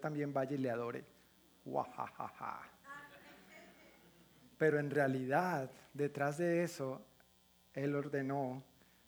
también 0.00 0.32
vaya 0.32 0.54
y 0.54 0.58
le 0.58 0.70
adore. 0.70 1.04
Pero 4.56 4.78
en 4.78 4.90
realidad, 4.90 5.70
detrás 5.92 6.38
de 6.38 6.64
eso, 6.64 7.02
él 7.74 7.94
ordenó 7.94 8.62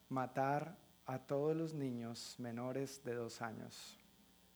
matar 0.08 0.76
a 1.06 1.18
todos 1.18 1.56
los 1.56 1.74
niños 1.74 2.36
menores 2.38 3.02
de 3.04 3.14
dos 3.14 3.42
años. 3.42 3.98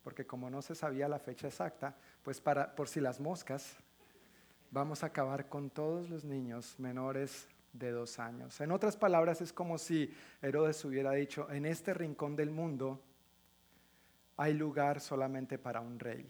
Porque 0.02 0.26
como 0.26 0.50
no 0.50 0.62
se 0.62 0.74
sabía 0.74 1.08
la 1.08 1.18
fecha 1.18 1.48
exacta, 1.48 1.96
pues 2.22 2.40
para, 2.40 2.74
por 2.74 2.88
si 2.88 3.00
las 3.00 3.18
moscas, 3.18 3.76
vamos 4.70 5.02
a 5.02 5.06
acabar 5.06 5.48
con 5.48 5.70
todos 5.70 6.08
los 6.10 6.24
niños 6.24 6.78
menores 6.78 7.48
de 7.72 7.90
dos 7.90 8.18
años. 8.18 8.60
En 8.60 8.70
otras 8.70 8.96
palabras, 8.96 9.40
es 9.40 9.52
como 9.52 9.78
si 9.78 10.14
Herodes 10.42 10.84
hubiera 10.84 11.12
dicho, 11.12 11.50
en 11.50 11.66
este 11.66 11.92
rincón 11.94 12.36
del 12.36 12.50
mundo 12.50 13.00
hay 14.36 14.54
lugar 14.54 15.00
solamente 15.00 15.58
para 15.58 15.80
un 15.80 15.98
rey. 15.98 16.28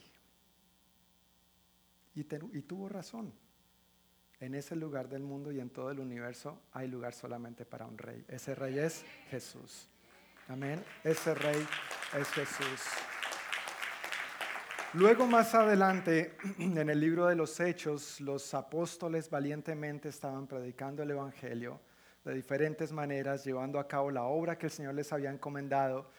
Y, 2.14 2.22
tuvo 2.24 2.88
razón. 2.88 3.32
En 4.40 4.54
ese 4.54 4.76
lugar 4.76 5.08
del 5.08 5.22
mundo 5.22 5.50
y 5.50 5.58
en 5.58 5.70
todo 5.70 5.90
el 5.90 5.98
universo 5.98 6.60
hay 6.72 6.86
lugar 6.86 7.14
solamente 7.14 7.64
para 7.64 7.86
un 7.86 7.98
rey. 7.98 8.24
Ese 8.28 8.54
rey 8.54 8.78
es 8.78 9.04
Jesús. 9.30 9.88
Amén. 10.48 10.84
Ese 11.02 11.34
rey 11.34 11.66
es 12.18 12.28
Jesús. 12.28 12.80
Luego 14.92 15.26
más 15.26 15.54
adelante, 15.54 16.36
en 16.58 16.88
el 16.88 17.00
libro 17.00 17.26
de 17.26 17.34
los 17.34 17.58
Hechos, 17.58 18.20
los 18.20 18.54
apóstoles 18.54 19.28
valientemente 19.28 20.08
estaban 20.08 20.46
predicando 20.46 21.02
el 21.02 21.10
Evangelio 21.10 21.80
de 22.24 22.34
diferentes 22.34 22.92
maneras, 22.92 23.44
llevando 23.44 23.78
a 23.78 23.88
cabo 23.88 24.10
la 24.10 24.24
obra 24.24 24.56
que 24.56 24.66
el 24.66 24.72
Señor 24.72 24.94
les 24.94 25.12
había 25.12 25.30
encomendado 25.30 26.10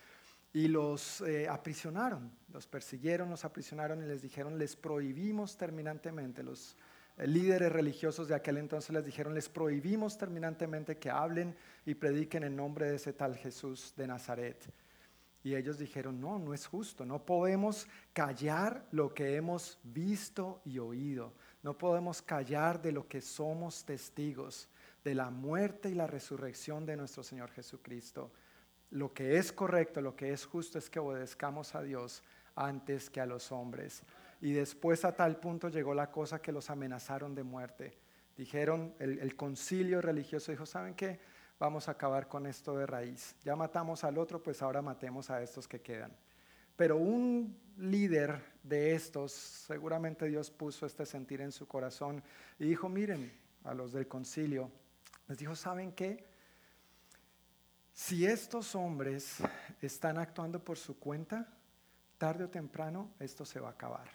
y 0.56 0.70
los 0.70 1.20
eh, 1.20 1.50
aprisionaron, 1.50 2.32
los 2.54 2.66
persiguieron, 2.66 3.30
los 3.30 3.44
aprisionaron 3.44 4.02
y 4.02 4.06
les 4.08 4.22
dijeron, 4.22 4.58
les 4.58 4.78
prohibimos 4.78 5.58
terminantemente, 5.58 6.44
los 6.44 6.78
eh, 7.18 7.28
líderes 7.28 7.74
religiosos 7.74 8.30
de 8.30 8.36
aquel 8.36 8.56
entonces 8.56 8.92
les 8.92 9.06
dijeron, 9.06 9.34
les 9.34 9.50
prohibimos 9.50 10.18
terminantemente 10.18 10.98
que 10.98 11.10
hablen 11.10 11.58
y 11.86 11.94
prediquen 11.94 12.46
en 12.46 12.56
nombre 12.56 12.90
de 12.90 12.96
ese 12.96 13.12
tal 13.12 13.36
Jesús 13.36 13.94
de 13.98 14.08
Nazaret. 14.08 14.64
Y 15.44 15.56
ellos 15.56 15.78
dijeron, 15.78 16.22
no, 16.22 16.40
no 16.40 16.54
es 16.54 16.68
justo, 16.68 17.06
no 17.06 17.26
podemos 17.26 17.86
callar 18.14 18.88
lo 18.92 19.14
que 19.14 19.36
hemos 19.36 19.78
visto 19.84 20.62
y 20.64 20.80
oído, 20.80 21.34
no 21.64 21.78
podemos 21.78 22.22
callar 22.22 22.82
de 22.82 22.94
lo 22.94 23.10
que 23.10 23.20
somos 23.20 23.84
testigos, 23.84 24.70
de 25.04 25.16
la 25.16 25.30
muerte 25.30 25.90
y 25.90 25.96
la 25.96 26.08
resurrección 26.08 26.86
de 26.86 26.96
nuestro 26.96 27.24
Señor 27.24 27.52
Jesucristo. 27.52 28.32
Lo 28.96 29.14
que 29.14 29.38
es 29.38 29.52
correcto, 29.52 30.00
lo 30.00 30.16
que 30.16 30.32
es 30.32 30.46
justo 30.46 30.80
es 30.80 30.90
que 30.90 31.00
obedezcamos 31.00 31.76
a 31.76 31.82
Dios 31.82 32.24
antes 32.56 33.10
que 33.10 33.20
a 33.20 33.26
los 33.26 33.52
hombres. 33.52 34.04
Y 34.40 34.54
después 34.54 35.04
a 35.04 35.14
tal 35.14 35.36
punto 35.36 35.68
llegó 35.68 35.94
la 35.94 36.10
cosa 36.12 36.42
que 36.42 36.54
los 36.54 36.70
amenazaron 36.70 37.36
de 37.36 37.44
muerte. 37.44 37.98
Dijeron, 38.38 38.96
el, 39.00 39.36
concilio 39.36 40.00
religioso 40.00 40.54
dijo, 40.54 40.66
¿saben 40.66 40.94
qué? 40.94 41.20
Vamos 41.60 41.90
a 41.90 41.92
acabar 41.92 42.30
con 42.30 42.46
esto 42.46 42.78
de 42.78 42.86
raíz. 42.86 43.36
Ya 43.44 43.58
matamos 43.58 44.06
al 44.06 44.18
otro, 44.18 44.42
pues 44.42 44.62
ahora 44.62 44.82
matemos 44.82 45.30
a 45.30 45.44
estos 45.44 45.68
que 45.68 45.82
quedan. 45.82 46.16
Pero 46.78 46.96
un 46.96 47.54
líder 47.76 48.42
de 48.64 48.96
estos, 48.96 49.34
seguramente 49.34 50.26
Dios 50.30 50.50
puso 50.50 50.86
este 50.86 51.06
sentir 51.06 51.42
en 51.42 51.52
su 51.52 51.68
corazón 51.68 52.24
y 52.58 52.64
dijo, 52.64 52.88
miren, 52.88 53.30
a 53.66 53.74
los 53.74 53.92
del 53.92 54.08
concilio, 54.08 54.72
les 55.28 55.38
dijo, 55.38 55.54
¿saben 55.54 55.92
qué? 55.92 56.34
Si 57.96 58.26
estos 58.26 58.76
hombres 58.76 59.38
están 59.82 60.18
actuando 60.18 60.62
por 60.62 60.78
su 60.78 61.00
cuenta, 61.00 61.48
tarde 62.18 62.44
o 62.44 62.50
temprano 62.50 63.14
esto 63.22 63.46
se 63.46 63.62
va 63.62 63.70
a 63.70 63.72
acabar. 63.72 64.10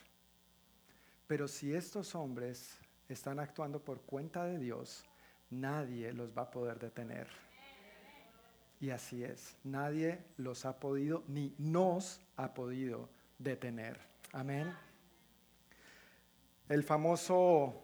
Pero 1.27 1.49
si 1.49 1.75
estos 1.75 2.15
hombres 2.15 2.77
están 3.09 3.41
actuando 3.41 3.83
por 3.83 4.03
cuenta 4.03 4.45
de 4.45 4.59
Dios, 4.59 5.03
nadie 5.49 6.13
los 6.13 6.37
va 6.37 6.43
a 6.43 6.51
poder 6.51 6.79
detener. 6.79 7.27
Y 8.81 8.91
así 8.91 9.25
es, 9.25 9.57
nadie 9.65 10.27
los 10.37 10.67
ha 10.67 10.79
podido, 10.79 11.25
ni 11.27 11.55
nos 11.57 12.21
ha 12.37 12.53
podido 12.53 13.09
detener. 13.39 13.99
Amén. 14.33 14.77
El 16.69 16.85
famoso 16.85 17.83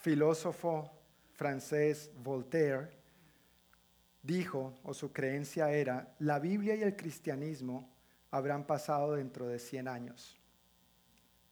filósofo 0.00 0.90
francés 1.34 2.10
Voltaire 2.16 3.03
dijo, 4.24 4.74
o 4.82 4.94
su 4.94 5.12
creencia 5.12 5.70
era, 5.70 6.16
la 6.18 6.40
Biblia 6.40 6.74
y 6.74 6.82
el 6.82 6.96
cristianismo 6.96 7.88
habrán 8.30 8.66
pasado 8.66 9.14
dentro 9.14 9.46
de 9.46 9.60
100 9.60 9.86
años. 9.86 10.36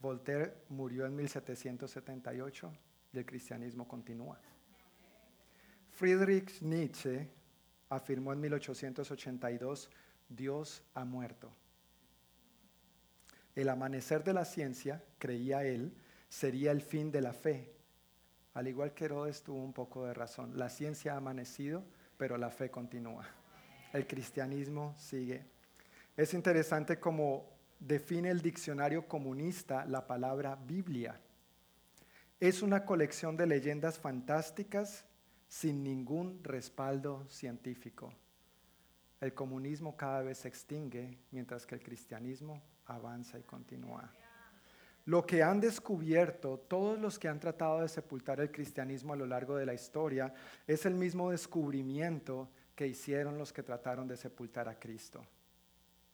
Voltaire 0.00 0.54
murió 0.70 1.06
en 1.06 1.14
1778 1.14 2.72
y 3.12 3.18
el 3.18 3.26
cristianismo 3.26 3.86
continúa. 3.86 4.40
Friedrich 5.90 6.60
Nietzsche 6.62 7.28
afirmó 7.90 8.32
en 8.32 8.40
1882, 8.40 9.90
Dios 10.28 10.82
ha 10.94 11.04
muerto. 11.04 11.52
El 13.54 13.68
amanecer 13.68 14.24
de 14.24 14.32
la 14.32 14.46
ciencia, 14.46 15.04
creía 15.18 15.62
él, 15.62 15.94
sería 16.28 16.72
el 16.72 16.80
fin 16.80 17.12
de 17.12 17.20
la 17.20 17.34
fe. 17.34 17.70
Al 18.54 18.66
igual 18.66 18.94
que 18.94 19.04
Herodes 19.04 19.42
tuvo 19.42 19.62
un 19.62 19.74
poco 19.74 20.06
de 20.06 20.14
razón. 20.14 20.58
La 20.58 20.70
ciencia 20.70 21.12
ha 21.12 21.18
amanecido, 21.18 21.84
pero 22.22 22.38
la 22.38 22.50
fe 22.50 22.70
continúa. 22.70 23.26
El 23.92 24.06
cristianismo 24.06 24.94
sigue. 24.96 25.44
Es 26.16 26.34
interesante 26.34 27.00
cómo 27.00 27.50
define 27.80 28.30
el 28.30 28.40
diccionario 28.40 29.08
comunista 29.08 29.84
la 29.86 30.06
palabra 30.06 30.54
Biblia. 30.54 31.20
Es 32.38 32.62
una 32.62 32.84
colección 32.84 33.36
de 33.36 33.48
leyendas 33.48 33.98
fantásticas 33.98 35.04
sin 35.48 35.82
ningún 35.82 36.38
respaldo 36.44 37.26
científico. 37.28 38.14
El 39.20 39.34
comunismo 39.34 39.96
cada 39.96 40.22
vez 40.22 40.38
se 40.38 40.46
extingue 40.46 41.18
mientras 41.32 41.66
que 41.66 41.74
el 41.74 41.82
cristianismo 41.82 42.62
avanza 42.86 43.36
y 43.36 43.42
continúa. 43.42 44.08
Lo 45.06 45.26
que 45.26 45.42
han 45.42 45.60
descubierto 45.60 46.58
todos 46.68 46.98
los 46.98 47.18
que 47.18 47.28
han 47.28 47.40
tratado 47.40 47.80
de 47.80 47.88
sepultar 47.88 48.40
el 48.40 48.52
cristianismo 48.52 49.12
a 49.12 49.16
lo 49.16 49.26
largo 49.26 49.56
de 49.56 49.66
la 49.66 49.74
historia 49.74 50.32
es 50.66 50.86
el 50.86 50.94
mismo 50.94 51.30
descubrimiento 51.30 52.48
que 52.76 52.86
hicieron 52.86 53.36
los 53.36 53.52
que 53.52 53.64
trataron 53.64 54.06
de 54.06 54.16
sepultar 54.16 54.68
a 54.68 54.78
Cristo. 54.78 55.24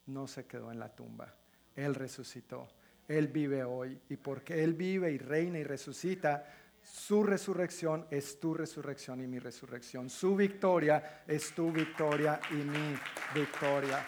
No 0.07 0.27
se 0.27 0.45
quedó 0.45 0.71
en 0.71 0.79
la 0.79 0.89
tumba, 0.89 1.33
Él 1.75 1.93
resucitó, 1.93 2.67
Él 3.07 3.27
vive 3.27 3.63
hoy 3.63 3.99
y 4.09 4.17
porque 4.17 4.63
Él 4.63 4.73
vive 4.73 5.11
y 5.11 5.19
reina 5.19 5.59
y 5.59 5.63
resucita, 5.63 6.45
su 6.81 7.23
resurrección 7.23 8.07
es 8.09 8.39
tu 8.39 8.53
resurrección 8.53 9.21
y 9.21 9.27
mi 9.27 9.37
resurrección. 9.37 10.09
Su 10.09 10.35
victoria 10.35 11.23
es 11.27 11.53
tu 11.53 11.71
victoria 11.71 12.39
y 12.51 12.55
mi 12.55 12.95
victoria. 13.35 14.05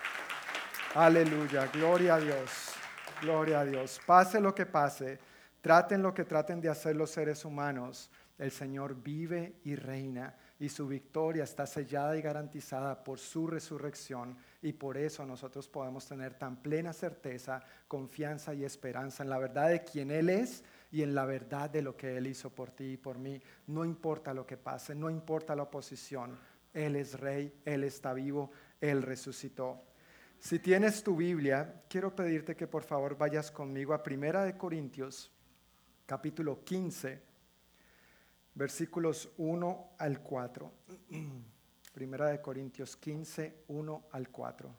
Aleluya, 0.95 1.67
gloria 1.67 2.15
a 2.15 2.19
Dios. 2.19 2.80
Gloria 3.21 3.59
a 3.59 3.65
Dios. 3.65 4.01
Pase 4.05 4.41
lo 4.41 4.55
que 4.55 4.65
pase, 4.65 5.19
traten 5.61 6.01
lo 6.01 6.11
que 6.11 6.25
traten 6.25 6.59
de 6.59 6.69
hacer 6.69 6.95
los 6.95 7.11
seres 7.11 7.45
humanos, 7.45 8.09
el 8.39 8.49
Señor 8.49 8.95
vive 8.95 9.59
y 9.63 9.75
reina 9.75 10.35
y 10.57 10.67
su 10.69 10.87
victoria 10.87 11.43
está 11.43 11.67
sellada 11.67 12.17
y 12.17 12.21
garantizada 12.23 13.03
por 13.03 13.19
su 13.19 13.45
resurrección 13.45 14.35
y 14.63 14.73
por 14.73 14.97
eso 14.97 15.23
nosotros 15.27 15.67
podemos 15.67 16.07
tener 16.07 16.33
tan 16.33 16.63
plena 16.63 16.93
certeza, 16.93 17.61
confianza 17.87 18.55
y 18.55 18.63
esperanza 18.63 19.21
en 19.21 19.29
la 19.29 19.37
verdad 19.37 19.69
de 19.69 19.83
quien 19.83 20.09
Él 20.09 20.29
es 20.29 20.63
y 20.91 21.03
en 21.03 21.13
la 21.13 21.25
verdad 21.25 21.69
de 21.69 21.83
lo 21.83 21.95
que 21.95 22.17
Él 22.17 22.25
hizo 22.25 22.49
por 22.49 22.71
ti 22.71 22.93
y 22.93 22.97
por 22.97 23.19
mí. 23.19 23.39
No 23.67 23.85
importa 23.85 24.33
lo 24.33 24.47
que 24.47 24.57
pase, 24.57 24.95
no 24.95 25.11
importa 25.11 25.55
la 25.55 25.63
oposición, 25.63 26.39
Él 26.73 26.95
es 26.95 27.19
rey, 27.19 27.61
Él 27.65 27.83
está 27.83 28.13
vivo, 28.13 28.49
Él 28.79 29.03
resucitó. 29.03 29.90
Si 30.41 30.57
tienes 30.57 31.03
tu 31.03 31.15
Biblia, 31.15 31.83
quiero 31.87 32.15
pedirte 32.15 32.55
que 32.55 32.65
por 32.65 32.81
favor 32.81 33.15
vayas 33.15 33.51
conmigo 33.51 33.93
a 33.93 34.01
Primera 34.01 34.43
de 34.43 34.57
Corintios, 34.57 35.31
capítulo 36.07 36.63
15, 36.63 37.21
versículos 38.55 39.29
1 39.37 39.91
al 39.99 40.19
4. 40.19 40.71
Primera 41.93 42.29
de 42.29 42.41
Corintios 42.41 42.97
15, 42.97 43.65
1 43.67 44.03
al 44.11 44.29
4. 44.29 44.75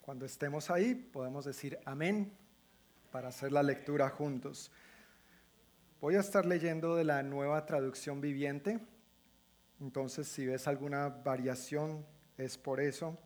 Cuando 0.00 0.26
estemos 0.26 0.68
ahí, 0.68 0.96
podemos 0.96 1.44
decir 1.44 1.78
amén 1.84 2.36
para 3.12 3.28
hacer 3.28 3.52
la 3.52 3.62
lectura 3.62 4.10
juntos. 4.10 4.72
Voy 6.04 6.16
a 6.16 6.20
estar 6.20 6.44
leyendo 6.44 6.96
de 6.96 7.04
la 7.04 7.22
nueva 7.22 7.64
traducción 7.64 8.20
viviente, 8.20 8.78
entonces 9.80 10.28
si 10.28 10.44
ves 10.44 10.68
alguna 10.68 11.08
variación 11.08 12.04
es 12.36 12.58
por 12.58 12.78
eso. 12.78 13.18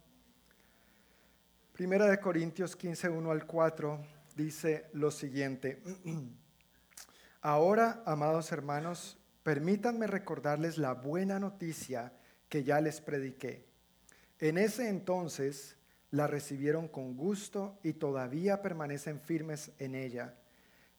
Primera 1.72 2.06
de 2.06 2.20
Corintios 2.20 2.76
15, 2.76 3.08
1 3.08 3.30
al 3.32 3.46
4 3.46 4.00
dice 4.36 4.90
lo 4.92 5.10
siguiente. 5.10 5.82
Ahora, 7.40 8.00
amados 8.06 8.52
hermanos, 8.52 9.18
permítanme 9.42 10.06
recordarles 10.06 10.78
la 10.78 10.94
buena 10.94 11.40
noticia 11.40 12.12
que 12.48 12.62
ya 12.62 12.80
les 12.80 13.00
prediqué. 13.00 13.66
En 14.38 14.56
ese 14.56 14.88
entonces 14.88 15.76
la 16.12 16.28
recibieron 16.28 16.86
con 16.86 17.16
gusto 17.16 17.80
y 17.82 17.94
todavía 17.94 18.62
permanecen 18.62 19.20
firmes 19.20 19.72
en 19.80 19.96
ella. 19.96 20.36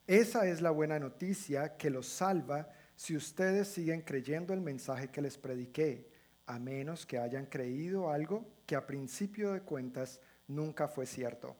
Esa 0.09 0.47
es 0.47 0.59
la 0.59 0.71
buena 0.71 0.97
noticia 0.97 1.77
que 1.77 1.91
los 1.91 2.07
salva 2.07 2.67
si 2.95 3.15
ustedes 3.15 3.67
siguen 3.67 4.01
creyendo 4.01 4.55
el 4.55 4.59
mensaje 4.59 5.09
que 5.09 5.21
les 5.21 5.37
prediqué, 5.37 6.09
a 6.47 6.57
menos 6.57 7.05
que 7.05 7.19
hayan 7.19 7.45
creído 7.45 8.09
algo 8.09 8.43
que 8.65 8.75
a 8.75 8.87
principio 8.87 9.53
de 9.53 9.61
cuentas 9.61 10.19
nunca 10.47 10.87
fue 10.87 11.05
cierto. 11.05 11.55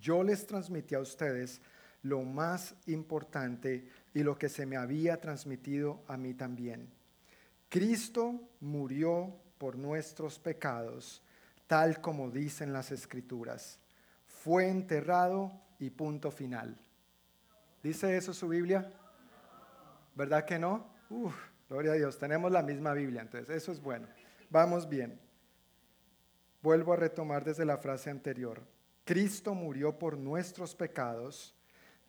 Yo 0.00 0.24
les 0.24 0.44
transmití 0.48 0.96
a 0.96 1.00
ustedes 1.00 1.60
lo 2.02 2.22
más 2.22 2.74
importante 2.86 3.86
y 4.12 4.24
lo 4.24 4.36
que 4.36 4.48
se 4.48 4.66
me 4.66 4.76
había 4.76 5.20
transmitido 5.20 6.02
a 6.08 6.16
mí 6.16 6.34
también. 6.34 6.90
Cristo 7.68 8.50
murió 8.58 9.32
por 9.58 9.78
nuestros 9.78 10.40
pecados, 10.40 11.22
tal 11.68 12.00
como 12.00 12.32
dicen 12.32 12.72
las 12.72 12.90
escrituras. 12.90 13.78
Fue 14.26 14.68
enterrado 14.68 15.52
y 15.78 15.90
punto 15.90 16.32
final. 16.32 16.76
¿Dice 17.84 18.16
eso 18.16 18.32
su 18.32 18.48
Biblia? 18.48 18.90
¿Verdad 20.14 20.46
que 20.46 20.58
no? 20.58 20.86
Uf, 21.10 21.36
gloria 21.68 21.92
a 21.92 21.96
Dios, 21.96 22.18
tenemos 22.18 22.50
la 22.50 22.62
misma 22.62 22.94
Biblia, 22.94 23.20
entonces 23.20 23.54
eso 23.54 23.72
es 23.72 23.82
bueno. 23.82 24.08
Vamos 24.48 24.88
bien. 24.88 25.20
Vuelvo 26.62 26.94
a 26.94 26.96
retomar 26.96 27.44
desde 27.44 27.66
la 27.66 27.76
frase 27.76 28.08
anterior. 28.08 28.62
Cristo 29.04 29.54
murió 29.54 29.98
por 29.98 30.16
nuestros 30.16 30.74
pecados, 30.74 31.54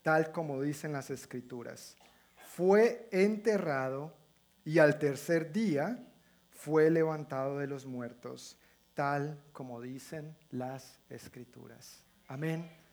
tal 0.02 0.32
como 0.32 0.62
dicen 0.62 0.94
las 0.94 1.10
escrituras. 1.10 1.98
Fue 2.38 3.10
enterrado 3.12 4.16
y 4.64 4.80
al 4.80 4.98
tercer 4.98 5.52
día 5.52 6.08
fue 6.52 6.90
levantado 6.90 7.58
de 7.58 7.68
los 7.68 7.86
muertos, 7.86 8.58
tal 8.94 9.44
como 9.52 9.82
dicen 9.82 10.38
las 10.52 11.02
escrituras. 11.10 12.06
Amén. 12.30 12.85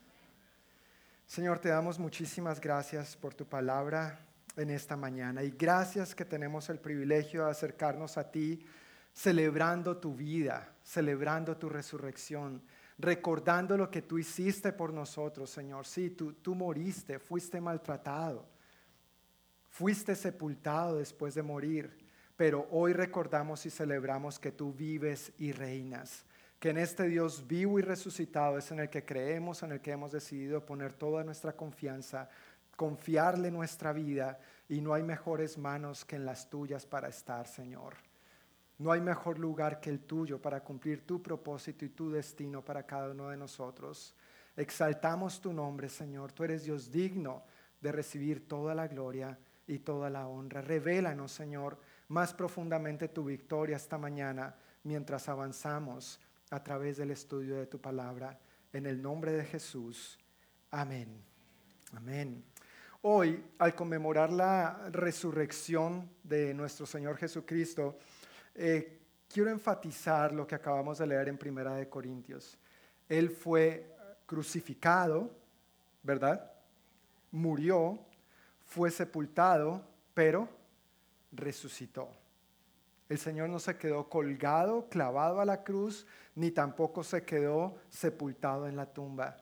Señor, 1.33 1.61
te 1.61 1.71
damos 1.71 1.99
muchísimas 1.99 2.61
gracias 2.61 3.17
por 3.17 3.33
tu 3.33 3.47
palabra 3.47 4.19
en 4.55 4.69
esta 4.69 4.99
mañana 4.99 5.43
y 5.43 5.53
gracias 5.53 6.15
que 6.15 6.27
tenemos 6.27 6.69
el 6.69 6.79
privilegio 6.79 7.47
de 7.47 7.51
acercarnos 7.51 8.19
a 8.19 8.31
ti 8.31 8.67
celebrando 9.15 9.97
tu 9.97 10.15
vida, 10.15 10.75
celebrando 10.85 11.57
tu 11.57 11.71
resurrección, 11.71 12.63
recordando 12.99 13.79
lo 13.79 13.91
que 13.91 14.03
tú 14.03 14.19
hiciste 14.19 14.75
por 14.75 14.93
nosotros, 14.93 15.49
Señor. 15.49 15.87
Sí, 15.87 16.11
tú, 16.11 16.35
tú 16.35 16.55
moriste, 16.55 17.19
fuiste 17.19 17.63
maltratado, 17.63 18.47
fuiste 19.71 20.15
sepultado 20.15 20.99
después 20.99 21.35
de 21.35 21.43
morir, 21.43 21.97
pero 22.37 22.69
hoy 22.71 22.93
recordamos 22.93 23.65
y 23.65 23.71
celebramos 23.71 24.39
que 24.39 24.53
tú 24.53 24.75
vives 24.75 25.33
y 25.39 25.53
reinas, 25.53 26.27
que 26.63 26.71
en 26.71 26.79
este 26.79 27.09
Dios 27.09 27.49
vivo 27.49 27.81
y 27.81 27.83
resucitado 27.83 28.57
es 28.57 28.71
en 28.71 28.79
el 28.79 28.89
que 28.89 29.05
creemos, 29.05 29.65
en 29.65 29.73
el 29.73 29.81
que 29.81 29.91
hemos 29.91 30.13
decidido 30.13 30.65
poner 30.65 30.93
toda 30.93 31.25
nuestra 31.25 31.57
confianza, 31.57 32.29
confiarle 32.77 33.51
nuestra 33.51 33.93
vida 33.93 34.39
y 34.69 34.81
no 34.81 34.95
hay 34.95 35.03
mejores 35.03 35.59
manos 35.59 36.05
que 36.05 36.15
en 36.15 36.25
las 36.25 36.49
tuyas 36.49 36.87
para 36.87 37.09
estar, 37.09 37.49
Señor. 37.49 37.95
No 38.79 38.93
hay 38.93 39.01
mejor 39.01 39.41
lugar 39.41 39.81
que 39.81 39.91
el 39.91 40.03
tuyo 40.03 40.41
para 40.41 40.63
cumplir 40.63 41.05
tu 41.05 41.21
propósito 41.21 41.85
y 41.85 41.89
tu 41.89 42.13
destino 42.13 42.65
para 42.65 42.87
cada 42.87 43.11
uno 43.11 43.31
de 43.31 43.37
nosotros. 43.37 44.15
Exaltamos 44.57 45.41
tu 45.41 45.53
nombre, 45.53 45.89
Señor. 45.89 46.31
Tú 46.31 46.45
eres 46.45 46.63
Dios 46.63 46.93
digno 46.93 47.43
de 47.81 47.91
recibir 47.91 48.47
toda 48.47 48.73
la 48.73 48.87
gloria 48.87 49.37
y 49.67 49.81
toda 49.81 50.09
la 50.11 50.29
honra. 50.29 50.61
Revélanos, 50.61 51.33
Señor, 51.33 51.81
más 52.07 52.33
profundamente 52.33 53.09
tu 53.09 53.25
victoria 53.25 53.75
esta 53.75 53.99
mañana 53.99 54.55
mientras 54.85 55.29
avanzamos 55.29 56.21
a 56.53 56.63
través 56.63 56.99
del 56.99 57.11
estudio 57.11 57.57
de 57.57 57.67
tu 57.67 57.81
palabra. 57.81 58.39
En 58.73 58.85
el 58.85 59.01
nombre 59.01 59.33
de 59.33 59.45
Jesús. 59.45 60.19
Amén. 60.71 61.09
Amén. 61.95 62.45
Hoy, 63.01 63.43
al 63.59 63.75
conmemorar 63.75 64.31
la 64.31 64.91
resurrección 64.91 66.11
de 66.23 66.53
nuestro 66.53 66.85
Señor 66.85 67.17
Jesucristo, 67.17 67.97
eh, 68.55 69.01
quiero 69.29 69.51
enfatizar 69.51 70.33
lo 70.33 70.47
que 70.47 70.55
acabamos 70.55 70.99
de 70.99 71.07
leer 71.07 71.29
en 71.29 71.39
Primera 71.39 71.75
de 71.75 71.89
Corintios. 71.89 72.59
Él 73.09 73.31
fue 73.31 73.97
crucificado, 74.27 75.35
¿verdad? 76.03 76.53
Murió, 77.31 77.99
fue 78.67 78.91
sepultado, 78.91 79.83
pero 80.13 80.49
resucitó. 81.33 82.11
El 83.13 83.19
Señor 83.19 83.51
no 83.51 83.59
se 83.59 83.77
quedó 83.77 84.09
colgado, 84.09 84.89
clavado 84.89 85.43
a 85.43 85.45
la 85.45 85.65
cruz, 85.65 86.07
ni 86.35 86.51
tampoco 86.51 87.05
se 87.05 87.27
quedó 87.27 87.77
sepultado 87.91 88.67
en 88.67 88.75
la 88.75 88.87
tumba. 88.87 89.37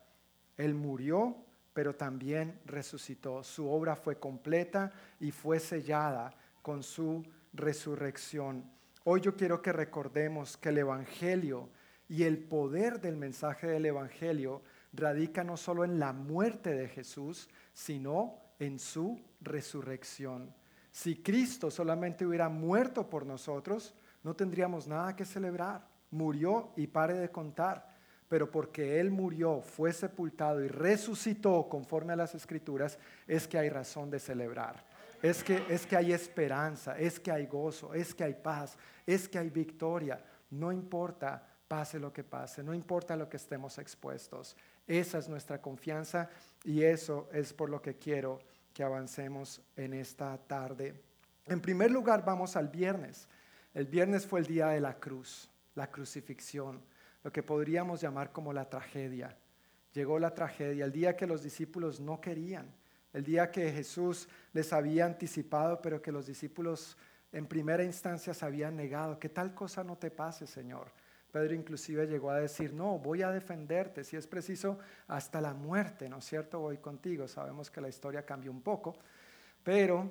Él 0.57 0.75
murió, 0.75 1.37
pero 1.73 1.95
también 1.95 2.59
resucitó. 2.67 3.45
Su 3.45 3.71
obra 3.71 3.95
fue 3.95 4.19
completa 4.19 4.91
y 5.21 5.31
fue 5.31 5.61
sellada 5.61 6.35
con 6.63 6.83
su 6.83 7.25
resurrección. 7.53 8.69
Hoy 9.05 9.21
yo 9.21 9.37
quiero 9.37 9.63
que 9.63 9.73
recordemos 9.73 10.57
que 10.57 10.71
el 10.71 10.79
Evangelio 10.79 11.69
y 12.09 12.25
el 12.25 12.39
poder 12.39 13.01
del 13.01 13.17
mensaje 13.17 13.69
del 13.69 13.87
Evangelio 13.87 14.63
radica 14.93 15.45
no 15.45 15.57
solo 15.57 15.85
en 15.85 16.01
la 16.01 16.13
muerte 16.13 16.75
de 16.75 16.89
Jesús, 16.89 17.49
sino 17.73 18.37
en 18.59 18.81
su 18.81 19.23
resurrección. 19.41 20.59
Si 20.91 21.17
Cristo 21.23 21.71
solamente 21.71 22.27
hubiera 22.27 22.49
muerto 22.49 23.09
por 23.09 23.27
nosotros, 23.27 23.95
no 24.23 24.35
tendríamos 24.35 24.87
nada 24.87 25.15
que 25.17 25.25
celebrar. 25.25 25.87
Murió 26.11 26.73
y 26.77 26.87
pare 26.87 27.15
de 27.15 27.31
contar. 27.31 27.89
Pero 28.29 28.51
porque 28.51 29.01
Él 29.01 29.11
murió, 29.11 29.61
fue 29.61 29.93
sepultado 29.93 30.63
y 30.65 30.69
resucitó 30.69 31.69
conforme 31.69 32.13
a 32.13 32.17
las 32.17 32.35
escrituras, 32.35 32.99
es 33.27 33.49
que 33.49 33.59
hay 33.59 33.69
razón 33.69 34.11
de 34.11 34.21
celebrar 34.21 34.91
es 35.23 35.45
que, 35.45 35.63
es 35.69 35.87
que 35.87 35.97
hay 35.97 36.13
esperanza, 36.13 36.99
es 36.99 37.21
que 37.21 37.31
hay 37.31 37.47
gozo, 37.47 37.93
es 37.95 38.15
que 38.15 38.25
hay 38.25 38.35
paz, 38.35 38.77
es 39.07 39.29
que 39.29 39.39
hay 39.39 39.51
victoria. 39.51 40.23
No 40.51 40.73
importa, 40.73 41.47
pase 41.69 41.99
lo 41.99 42.13
que 42.13 42.25
pase, 42.25 42.63
no 42.63 42.75
importa 42.75 43.17
lo 43.17 43.29
que 43.29 43.37
estemos 43.37 43.79
expuestos. 43.79 44.57
Esa 44.87 45.19
es 45.19 45.29
nuestra 45.29 45.61
confianza 45.61 46.29
y 46.65 46.83
eso 46.83 47.29
es 47.33 47.53
por 47.53 47.71
lo 47.71 47.81
que 47.81 47.97
quiero 47.97 48.41
avancemos 48.83 49.61
en 49.77 49.95
esta 49.95 50.37
tarde. 50.39 50.95
En 51.47 51.61
primer 51.61 51.91
lugar, 51.91 52.25
vamos 52.25 52.57
al 52.57 52.69
viernes. 52.69 53.29
El 53.75 53.87
viernes 53.87 54.27
fue 54.27 54.41
el 54.41 54.47
día 54.47 54.69
de 54.69 54.81
la 54.81 54.99
cruz, 54.99 55.51
la 55.75 55.91
crucifixión, 55.91 56.83
lo 57.23 57.33
que 57.33 57.43
podríamos 57.43 58.01
llamar 58.01 58.33
como 58.33 58.53
la 58.53 58.69
tragedia. 58.69 59.37
Llegó 59.93 60.19
la 60.19 60.35
tragedia, 60.35 60.85
el 60.85 60.93
día 60.93 61.17
que 61.17 61.27
los 61.27 61.43
discípulos 61.43 62.01
no 62.01 62.21
querían 62.21 62.73
el 63.13 63.25
día 63.25 63.51
que 63.51 63.71
Jesús 63.73 64.29
les 64.53 64.73
había 64.73 65.05
anticipado, 65.05 65.81
pero 65.81 66.01
que 66.01 66.13
los 66.13 66.27
discípulos 66.27 66.97
en 67.33 67.47
primera 67.47 67.85
instancia 67.85 68.35
se 68.35 68.45
habían 68.45 68.77
negado, 68.77 69.19
que 69.19 69.29
tal 69.29 69.55
cosa 69.55 69.83
no 69.85 69.97
te 69.97 70.11
pase, 70.11 70.47
Señor. 70.47 70.93
Pedro 71.31 71.55
inclusive 71.55 72.07
llegó 72.07 72.31
a 72.31 72.41
decir, 72.41 72.73
no, 72.73 72.99
voy 72.99 73.23
a 73.23 73.31
defenderte, 73.31 74.05
si 74.05 74.17
es 74.17 74.27
preciso, 74.27 74.79
hasta 75.09 75.41
la 75.41 75.55
muerte, 75.55 76.09
¿no 76.09 76.19
es 76.19 76.25
cierto? 76.25 76.61
Voy 76.61 76.79
contigo. 76.79 77.29
Sabemos 77.29 77.71
que 77.71 77.81
la 77.81 77.89
historia 77.89 78.25
cambió 78.25 78.51
un 78.51 78.63
poco, 78.63 78.97
pero, 79.63 80.11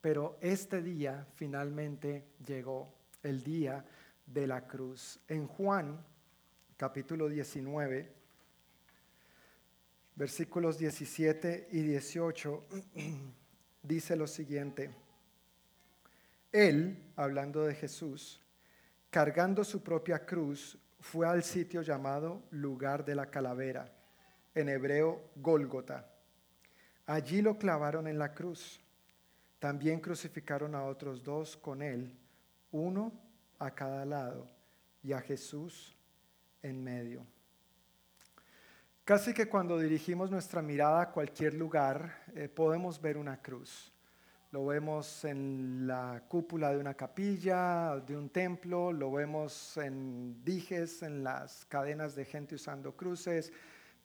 pero 0.00 0.38
este 0.40 0.82
día 0.82 1.26
finalmente 1.34 2.24
llegó, 2.44 2.92
el 3.22 3.42
día 3.42 3.84
de 4.26 4.46
la 4.46 4.66
cruz. 4.66 5.20
En 5.28 5.46
Juan, 5.46 6.04
capítulo 6.76 7.28
19, 7.28 8.12
versículos 10.14 10.78
17 10.78 11.68
y 11.72 11.80
18, 11.82 12.64
dice 13.82 14.16
lo 14.16 14.26
siguiente. 14.26 14.90
Él, 16.50 17.12
hablando 17.16 17.64
de 17.64 17.74
Jesús, 17.74 18.40
cargando 19.10 19.64
su 19.64 19.82
propia 19.82 20.24
cruz, 20.24 20.78
fue 21.00 21.26
al 21.26 21.42
sitio 21.42 21.82
llamado 21.82 22.42
lugar 22.50 23.04
de 23.04 23.14
la 23.14 23.26
calavera, 23.26 23.90
en 24.54 24.68
hebreo 24.68 25.30
Gólgota. 25.36 26.10
Allí 27.06 27.40
lo 27.40 27.56
clavaron 27.56 28.06
en 28.06 28.18
la 28.18 28.34
cruz. 28.34 28.80
También 29.58 30.00
crucificaron 30.00 30.74
a 30.74 30.84
otros 30.84 31.22
dos 31.22 31.56
con 31.56 31.82
él, 31.82 32.16
uno 32.70 33.12
a 33.58 33.74
cada 33.74 34.04
lado, 34.04 34.46
y 35.02 35.12
a 35.12 35.20
Jesús 35.20 35.96
en 36.62 36.82
medio. 36.82 37.26
Casi 39.04 39.32
que 39.32 39.48
cuando 39.48 39.78
dirigimos 39.78 40.30
nuestra 40.30 40.60
mirada 40.60 41.00
a 41.00 41.10
cualquier 41.10 41.54
lugar, 41.54 42.24
eh, 42.34 42.48
podemos 42.48 43.00
ver 43.00 43.16
una 43.16 43.40
cruz. 43.40 43.90
Lo 44.50 44.64
vemos 44.64 45.26
en 45.26 45.86
la 45.86 46.24
cúpula 46.26 46.70
de 46.72 46.78
una 46.78 46.94
capilla, 46.94 47.96
de 48.06 48.16
un 48.16 48.30
templo, 48.30 48.92
lo 48.92 49.12
vemos 49.12 49.76
en 49.76 50.42
dijes, 50.42 51.02
en 51.02 51.22
las 51.22 51.66
cadenas 51.66 52.14
de 52.14 52.24
gente 52.24 52.54
usando 52.54 52.96
cruces, 52.96 53.52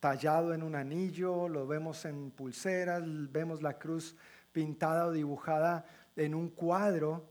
tallado 0.01 0.53
en 0.53 0.61
un 0.61 0.75
anillo, 0.75 1.47
lo 1.47 1.65
vemos 1.65 2.03
en 2.03 2.31
pulseras, 2.31 3.03
vemos 3.31 3.61
la 3.61 3.79
cruz 3.79 4.17
pintada 4.51 5.07
o 5.07 5.13
dibujada 5.13 5.85
en 6.17 6.35
un 6.35 6.49
cuadro. 6.49 7.29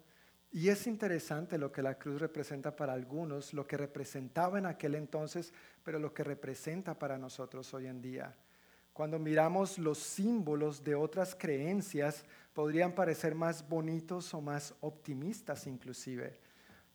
Y 0.50 0.70
es 0.70 0.86
interesante 0.86 1.58
lo 1.58 1.70
que 1.70 1.82
la 1.82 1.98
cruz 1.98 2.18
representa 2.18 2.74
para 2.74 2.94
algunos, 2.94 3.52
lo 3.52 3.66
que 3.66 3.76
representaba 3.76 4.58
en 4.58 4.64
aquel 4.64 4.94
entonces, 4.94 5.52
pero 5.84 5.98
lo 5.98 6.14
que 6.14 6.24
representa 6.24 6.98
para 6.98 7.18
nosotros 7.18 7.74
hoy 7.74 7.88
en 7.88 8.00
día. 8.00 8.34
Cuando 8.92 9.18
miramos 9.18 9.78
los 9.78 9.98
símbolos 9.98 10.84
de 10.84 10.94
otras 10.94 11.34
creencias, 11.34 12.24
podrían 12.52 12.94
parecer 12.94 13.34
más 13.34 13.68
bonitos 13.68 14.34
o 14.34 14.40
más 14.40 14.74
optimistas 14.80 15.66
inclusive. 15.66 16.40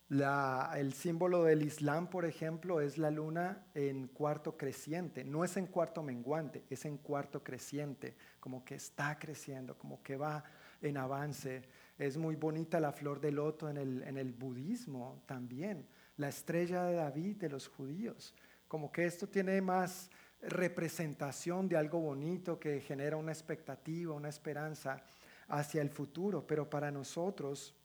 el 0.09 0.93
símbolo 0.93 1.43
del 1.43 1.63
Islam, 1.63 2.09
por 2.09 2.25
ejemplo, 2.25 2.79
es 2.79 2.97
la 2.97 3.11
luna 3.11 3.65
en 3.73 4.07
cuarto 4.07 4.55
creciente. 4.55 5.23
No 5.23 5.43
es 5.43 5.57
en 5.57 5.67
cuarto 5.67 6.03
menguante, 6.03 6.63
es 6.69 6.85
en 6.85 6.97
cuarto 6.97 7.43
creciente, 7.43 8.15
como 8.39 8.63
que 8.63 8.75
está 8.75 9.19
creciendo, 9.19 9.77
como 9.77 10.01
que 10.01 10.15
va 10.15 10.43
en 10.81 10.97
avance. 10.97 11.63
Es 11.97 12.17
muy 12.17 12.35
bonita 12.35 12.79
la 12.79 12.93
flor 12.93 13.19
de 13.19 13.31
loto 13.31 13.69
en 13.69 13.77
el, 13.77 14.03
en 14.03 14.17
el 14.17 14.31
budismo 14.31 15.23
también. 15.25 15.87
La 16.17 16.29
estrella 16.29 16.83
de 16.83 16.95
David 16.95 17.37
de 17.37 17.49
los 17.49 17.67
judíos. 17.67 18.33
Como 18.67 18.91
que 18.91 19.05
esto 19.05 19.27
tiene 19.27 19.59
más 19.61 20.09
representación 20.41 21.67
de 21.67 21.77
algo 21.77 21.99
bonito 21.99 22.59
que 22.59 22.79
genera 22.79 23.17
una 23.17 23.31
expectativa, 23.31 24.13
una 24.13 24.29
esperanza 24.29 25.03
hacia 25.47 25.81
el 25.81 25.89
futuro. 25.89 26.45
Pero 26.45 26.69
para 26.69 26.91
nosotros, 26.91 27.75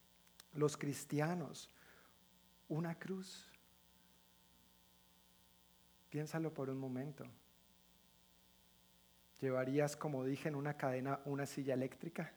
los 0.54 0.76
cristianos, 0.76 1.70
una 2.68 2.98
cruz. 2.98 3.48
Piénsalo 6.10 6.52
por 6.52 6.68
un 6.68 6.78
momento. 6.78 7.24
¿Llevarías, 9.40 9.96
como 9.96 10.24
dije, 10.24 10.48
en 10.48 10.54
una 10.54 10.76
cadena 10.76 11.20
una 11.24 11.46
silla 11.46 11.74
eléctrica? 11.74 12.32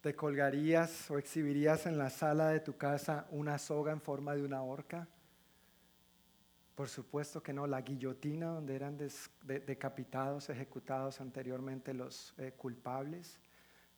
¿Te 0.00 0.14
colgarías 0.14 1.10
o 1.10 1.18
exhibirías 1.18 1.86
en 1.86 1.98
la 1.98 2.10
sala 2.10 2.48
de 2.48 2.60
tu 2.60 2.76
casa 2.76 3.26
una 3.30 3.58
soga 3.58 3.92
en 3.92 4.00
forma 4.00 4.34
de 4.34 4.44
una 4.44 4.62
horca? 4.62 5.08
Por 6.80 6.88
supuesto 6.88 7.42
que 7.42 7.52
no, 7.52 7.66
la 7.66 7.82
guillotina 7.82 8.46
donde 8.46 8.74
eran 8.74 8.96
decapitados, 8.96 10.48
ejecutados 10.48 11.20
anteriormente 11.20 11.92
los 11.92 12.32
eh, 12.38 12.52
culpables. 12.56 13.38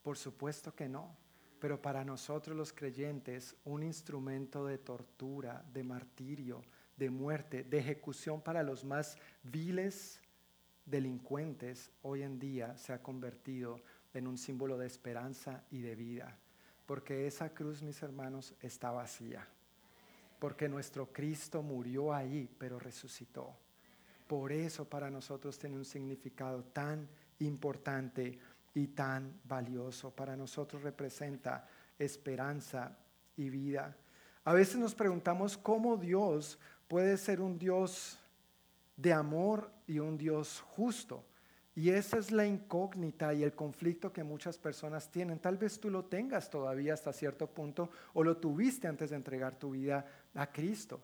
Por 0.02 0.18
supuesto 0.18 0.74
que 0.74 0.88
no. 0.88 1.16
Pero 1.60 1.80
para 1.80 2.04
nosotros 2.04 2.56
los 2.56 2.72
creyentes, 2.72 3.54
un 3.64 3.84
instrumento 3.84 4.66
de 4.66 4.78
tortura, 4.78 5.64
de 5.72 5.84
martirio, 5.84 6.60
de 6.96 7.08
muerte, 7.08 7.62
de 7.62 7.78
ejecución 7.78 8.42
para 8.42 8.64
los 8.64 8.84
más 8.84 9.16
viles 9.44 10.20
delincuentes, 10.84 11.92
hoy 12.02 12.24
en 12.24 12.40
día 12.40 12.76
se 12.76 12.92
ha 12.92 13.00
convertido 13.00 13.80
en 14.12 14.26
un 14.26 14.36
símbolo 14.36 14.76
de 14.76 14.88
esperanza 14.88 15.62
y 15.70 15.82
de 15.82 15.94
vida. 15.94 16.36
Porque 16.84 17.28
esa 17.28 17.54
cruz, 17.54 17.80
mis 17.80 18.02
hermanos, 18.02 18.56
está 18.60 18.90
vacía 18.90 19.46
porque 20.42 20.68
nuestro 20.68 21.12
Cristo 21.12 21.62
murió 21.62 22.12
ahí, 22.12 22.50
pero 22.58 22.76
resucitó. 22.76 23.54
Por 24.26 24.50
eso 24.50 24.84
para 24.84 25.08
nosotros 25.08 25.56
tiene 25.56 25.76
un 25.76 25.84
significado 25.84 26.64
tan 26.64 27.08
importante 27.38 28.40
y 28.74 28.88
tan 28.88 29.38
valioso. 29.44 30.10
Para 30.10 30.34
nosotros 30.34 30.82
representa 30.82 31.68
esperanza 31.96 32.98
y 33.36 33.50
vida. 33.50 33.96
A 34.42 34.52
veces 34.52 34.78
nos 34.78 34.96
preguntamos 34.96 35.56
cómo 35.56 35.96
Dios 35.96 36.58
puede 36.88 37.18
ser 37.18 37.40
un 37.40 37.56
Dios 37.56 38.18
de 38.96 39.12
amor 39.12 39.70
y 39.86 40.00
un 40.00 40.18
Dios 40.18 40.60
justo. 40.60 41.24
Y 41.74 41.88
esa 41.88 42.18
es 42.18 42.30
la 42.30 42.44
incógnita 42.44 43.32
y 43.32 43.42
el 43.42 43.54
conflicto 43.54 44.12
que 44.12 44.22
muchas 44.22 44.58
personas 44.58 45.10
tienen. 45.10 45.38
Tal 45.38 45.56
vez 45.56 45.80
tú 45.80 45.88
lo 45.88 46.04
tengas 46.04 46.50
todavía 46.50 46.92
hasta 46.92 47.14
cierto 47.14 47.46
punto 47.46 47.90
o 48.12 48.22
lo 48.22 48.36
tuviste 48.36 48.88
antes 48.88 49.10
de 49.10 49.16
entregar 49.16 49.54
tu 49.54 49.70
vida 49.70 50.04
a 50.34 50.50
Cristo. 50.50 51.02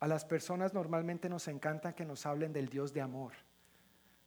A 0.00 0.06
las 0.06 0.24
personas 0.24 0.74
normalmente 0.74 1.28
nos 1.28 1.48
encanta 1.48 1.94
que 1.94 2.04
nos 2.04 2.26
hablen 2.26 2.52
del 2.52 2.68
Dios 2.68 2.92
de 2.92 3.00
amor. 3.00 3.32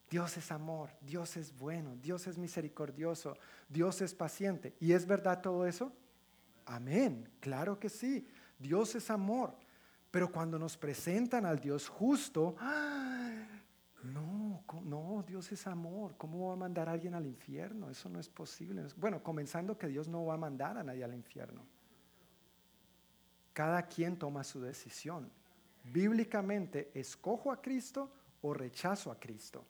Dios 0.09 0.37
es 0.37 0.51
amor, 0.51 0.89
Dios 1.01 1.37
es 1.37 1.55
bueno, 1.55 1.95
Dios 1.95 2.25
es 2.25 2.37
misericordioso, 2.37 3.37
Dios 3.67 4.01
es 4.01 4.15
paciente. 4.15 4.75
¿Y 4.79 4.93
es 4.93 5.05
verdad 5.05 5.41
todo 5.41 5.67
eso? 5.67 5.93
Amén, 6.65 7.29
claro 7.39 7.79
que 7.79 7.89
sí. 7.89 8.27
Dios 8.57 8.95
es 8.95 9.11
amor. 9.11 9.55
Pero 10.09 10.31
cuando 10.31 10.57
nos 10.57 10.75
presentan 10.75 11.45
al 11.45 11.59
Dios 11.59 11.87
justo, 11.87 12.55
¡ah! 12.59 13.45
no, 14.03 14.63
no, 14.83 15.23
Dios 15.27 15.51
es 15.51 15.67
amor. 15.67 16.15
¿Cómo 16.17 16.47
va 16.47 16.53
a 16.53 16.57
mandar 16.57 16.89
a 16.89 16.93
alguien 16.93 17.13
al 17.13 17.27
infierno? 17.27 17.91
Eso 17.91 18.09
no 18.09 18.19
es 18.19 18.29
posible. 18.29 18.83
Bueno, 18.97 19.21
comenzando 19.21 19.77
que 19.77 19.87
Dios 19.87 20.07
no 20.07 20.25
va 20.25 20.33
a 20.33 20.37
mandar 20.37 20.77
a 20.77 20.83
nadie 20.83 21.03
al 21.03 21.13
infierno. 21.13 21.61
Cada 23.59 23.81
quien 23.81 24.15
toma 24.15 24.45
su 24.45 24.61
decisión. 24.61 25.29
Bíblicamente, 25.83 26.91
¿escojo 26.93 27.51
a 27.51 27.61
Cristo 27.61 28.09
o 28.41 28.53
rechazo 28.53 29.11
a 29.11 29.19
Cristo? 29.19 29.65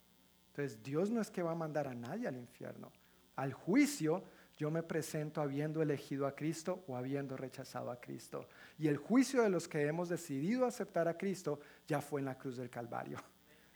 Entonces, 0.51 0.83
Dios 0.83 1.09
no 1.09 1.19
es 1.19 1.31
que 1.31 1.41
va 1.41 1.53
a 1.53 1.55
mandar 1.55 1.87
a 1.87 1.95
nadie 1.95 2.27
al 2.27 2.37
infierno. 2.37 2.91
Al 3.35 3.51
juicio, 3.51 4.23
yo 4.55 4.69
me 4.69 4.83
presento 4.83 5.41
habiendo 5.41 5.81
elegido 5.81 6.27
a 6.27 6.35
Cristo 6.35 6.83
o 6.87 6.95
habiendo 6.95 7.35
rechazado 7.35 7.89
a 7.89 7.99
Cristo. 7.99 8.47
Y 8.77 8.89
el 8.89 8.97
juicio 8.97 9.41
de 9.41 9.49
los 9.49 9.67
que 9.67 9.87
hemos 9.87 10.07
decidido 10.07 10.67
aceptar 10.67 11.07
a 11.07 11.17
Cristo 11.17 11.59
ya 11.87 11.99
fue 11.99 12.21
en 12.21 12.25
la 12.25 12.37
cruz 12.37 12.57
del 12.57 12.69
Calvario. 12.69 13.17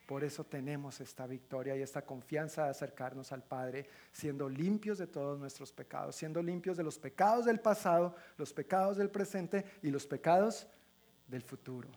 Por 0.05 0.23
eso 0.23 0.43
tenemos 0.43 0.99
esta 0.99 1.25
victoria 1.25 1.75
y 1.75 1.81
esta 1.81 2.05
confianza 2.05 2.65
de 2.65 2.71
acercarnos 2.71 3.31
al 3.31 3.43
Padre, 3.43 3.87
siendo 4.11 4.49
limpios 4.49 4.97
de 4.97 5.07
todos 5.07 5.39
nuestros 5.39 5.71
pecados, 5.71 6.15
siendo 6.15 6.41
limpios 6.41 6.75
de 6.75 6.83
los 6.83 6.99
pecados 6.99 7.45
del 7.45 7.59
pasado, 7.59 8.15
los 8.37 8.53
pecados 8.53 8.97
del 8.97 9.09
presente 9.09 9.65
y 9.81 9.89
los 9.89 10.05
pecados 10.05 10.67
del 11.27 11.41
futuro. 11.41 11.87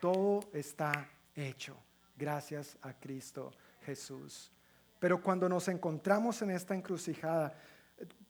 Todo 0.00 0.40
está 0.52 1.08
hecho 1.34 1.76
gracias 2.16 2.76
a 2.82 2.92
Cristo 2.92 3.52
Jesús. 3.84 4.52
Pero 5.00 5.20
cuando 5.20 5.48
nos 5.48 5.66
encontramos 5.66 6.40
en 6.42 6.52
esta 6.52 6.74
encrucijada, 6.74 7.58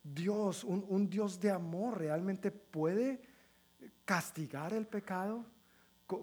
Dios, 0.02 0.64
un, 0.64 0.84
un 0.88 1.08
Dios 1.08 1.38
de 1.38 1.50
amor, 1.50 1.98
realmente 1.98 2.50
puede 2.50 3.20
castigar 4.04 4.72
el 4.72 4.86
pecado? 4.86 5.44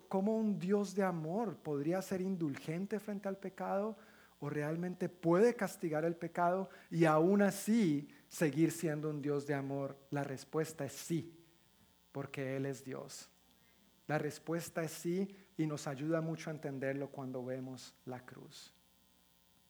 ¿Cómo 0.08 0.38
un 0.38 0.60
Dios 0.60 0.96
de 0.96 1.03
amor 1.03 1.58
podría 1.58 2.01
ser 2.01 2.22
indulgente 2.22 3.00
frente 3.00 3.27
al 3.27 3.38
pecado 3.38 3.98
o 4.39 4.50
realmente 4.50 5.10
puede 5.10 5.55
castigar 5.55 6.05
el 6.05 6.15
pecado 6.15 6.69
y 6.89 7.05
aún 7.05 7.41
así 7.41 8.08
seguir 8.27 8.72
siendo 8.72 9.10
un 9.10 9.22
Dios 9.22 9.48
de 9.48 9.53
amor? 9.53 9.98
La 10.12 10.24
respuesta 10.24 10.86
es 10.86 10.93
sí, 10.93 11.34
porque 12.12 12.55
Él 12.55 12.65
es 12.65 12.84
Dios. 12.84 13.29
La 14.08 14.17
respuesta 14.17 14.84
es 14.84 14.91
sí 14.91 15.36
y 15.58 15.67
nos 15.67 15.88
ayuda 15.88 16.22
mucho 16.22 16.50
a 16.50 16.53
entenderlo 16.53 17.10
cuando 17.10 17.43
vemos 17.43 17.93
la 18.05 18.25
cruz. 18.25 18.74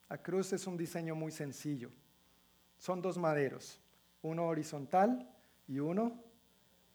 La 0.09 0.21
cruz 0.21 0.53
es 0.53 0.65
un 0.67 0.77
diseño 0.77 1.15
muy 1.15 1.31
sencillo. 1.31 1.91
Son 2.77 3.01
dos 3.01 3.17
maderos, 3.17 3.79
uno 4.21 4.47
horizontal 4.47 5.29
y 5.67 5.79
uno 5.79 6.23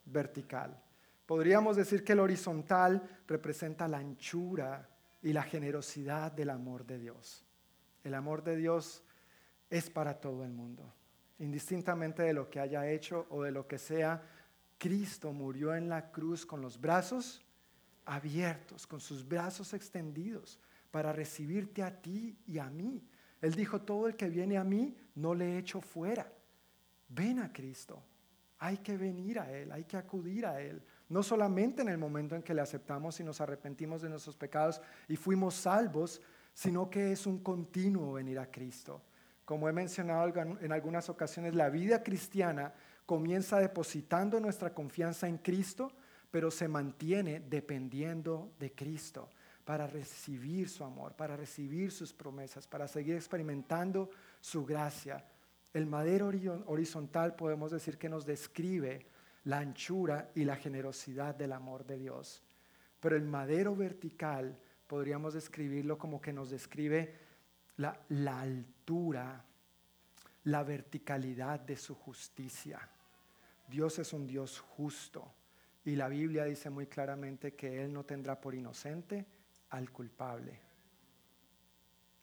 vertical. 0.04 0.84
Podríamos 1.26 1.76
decir 1.76 2.04
que 2.04 2.12
el 2.12 2.21
horizontal 2.21 3.02
representa 3.26 3.88
la 3.88 3.99
anchura 3.99 4.88
y 5.23 5.33
la 5.33 5.43
generosidad 5.43 6.33
del 6.33 6.50
amor 6.50 6.85
de 6.85 6.99
Dios. 6.99 7.45
El 8.02 8.14
amor 8.14 8.43
de 8.45 8.57
Dios 8.57 9.02
es 9.71 9.88
para 9.88 10.21
todo 10.21 10.45
el 10.45 10.52
mundo. 10.52 10.93
Indistintamente 11.38 12.23
de 12.23 12.35
lo 12.35 12.50
que 12.50 12.61
haya 12.61 12.88
hecho 12.90 13.26
o 13.31 13.43
de 13.43 13.50
lo 13.50 13.66
que 13.66 13.78
sea, 13.78 14.23
Cristo 14.78 15.33
murió 15.33 15.75
en 15.75 15.88
la 15.88 16.11
cruz 16.11 16.45
con 16.45 16.61
los 16.61 16.81
brazos 16.81 17.45
abiertos, 18.04 18.87
con 18.87 19.00
sus 19.00 19.26
brazos 19.26 19.73
extendidos 19.73 20.59
para 20.90 21.12
recibirte 21.12 21.83
a 21.83 22.00
ti 22.00 22.38
y 22.47 22.59
a 22.59 22.69
mí. 22.69 23.02
Él 23.40 23.54
dijo, 23.54 23.81
todo 23.83 24.07
el 24.07 24.16
que 24.16 24.28
viene 24.28 24.57
a 24.57 24.64
mí, 24.64 24.97
no 25.14 25.35
le 25.35 25.59
echo 25.59 25.81
fuera. 25.81 26.31
Ven 27.09 27.40
a 27.40 27.52
Cristo. 27.52 28.02
Hay 28.59 28.78
que 28.78 28.97
venir 28.97 29.38
a 29.38 29.50
Él, 29.50 29.73
hay 29.73 29.85
que 29.85 29.97
acudir 29.97 30.47
a 30.47 30.61
Él. 30.61 30.83
No 31.09 31.23
solamente 31.23 31.83
en 31.83 31.89
el 31.89 31.99
momento 31.99 32.35
en 32.35 32.43
que 32.43 32.55
le 32.55 32.63
aceptamos 32.63 33.21
y 33.21 33.25
nos 33.25 33.41
arrepentimos 33.41 34.03
de 34.03 34.09
nuestros 34.09 34.37
pecados 34.37 34.81
y 35.09 35.17
fuimos 35.17 35.55
salvos, 35.55 36.21
sino 36.55 36.89
que 36.89 37.13
es 37.13 37.27
un 37.27 37.39
continuo 37.39 38.15
venir 38.15 38.39
a 38.39 38.51
Cristo. 38.51 39.03
Como 39.45 39.69
he 39.69 39.73
mencionado 39.73 40.33
en 40.61 40.73
algunas 40.73 41.11
ocasiones, 41.11 41.55
la 41.55 41.69
vida 41.69 42.03
cristiana 42.03 42.73
comienza 43.05 43.59
depositando 43.59 44.41
nuestra 44.41 44.73
confianza 44.73 45.29
en 45.29 45.39
Cristo, 45.39 45.93
pero 46.31 46.51
se 46.51 46.69
mantiene 46.69 47.41
dependiendo 47.41 48.53
de 48.59 48.73
Cristo 48.73 49.29
para 49.65 49.87
recibir 49.87 50.69
su 50.69 50.85
amor, 50.85 51.15
para 51.15 51.37
recibir 51.37 51.91
sus 51.91 52.13
promesas, 52.13 52.67
para 52.67 52.89
seguir 52.89 53.15
experimentando 53.15 54.11
su 54.41 54.65
gracia. 54.65 55.25
El 55.73 55.87
madero 55.87 56.31
horizontal 56.67 57.35
podemos 57.35 57.71
decir 57.71 57.99
que 57.99 58.09
nos 58.09 58.25
describe 58.25 59.07
la 59.45 59.59
anchura 59.59 60.31
y 60.35 60.45
la 60.45 60.57
generosidad 60.57 61.35
del 61.35 61.53
amor 61.53 61.85
de 61.85 61.99
Dios. 61.99 62.43
Pero 63.01 63.17
el 63.17 63.25
madero 63.25 63.77
vertical 63.77 64.59
podríamos 64.87 65.35
describirlo 65.35 65.99
como 65.99 66.21
que 66.21 66.33
nos 66.33 66.51
describe 66.51 67.15
la, 67.77 68.41
altura, 68.41 69.45
la 70.45 70.63
verticalidad 70.63 71.61
de 71.61 71.77
su 71.77 71.95
justicia. 71.95 72.81
Dios 73.69 73.99
es 73.99 74.13
un 74.13 74.27
Dios 74.27 74.61
justo 74.61 75.35
y 75.85 75.97
la 75.97 76.09
Biblia 76.09 76.45
dice 76.45 76.71
muy 76.71 76.87
claramente 76.87 77.55
que 77.55 77.83
Él 77.83 77.93
no 77.93 78.05
tendrá 78.05 78.41
por 78.41 78.55
inocente 78.55 79.27
al 79.71 79.91
culpable. 79.91 80.61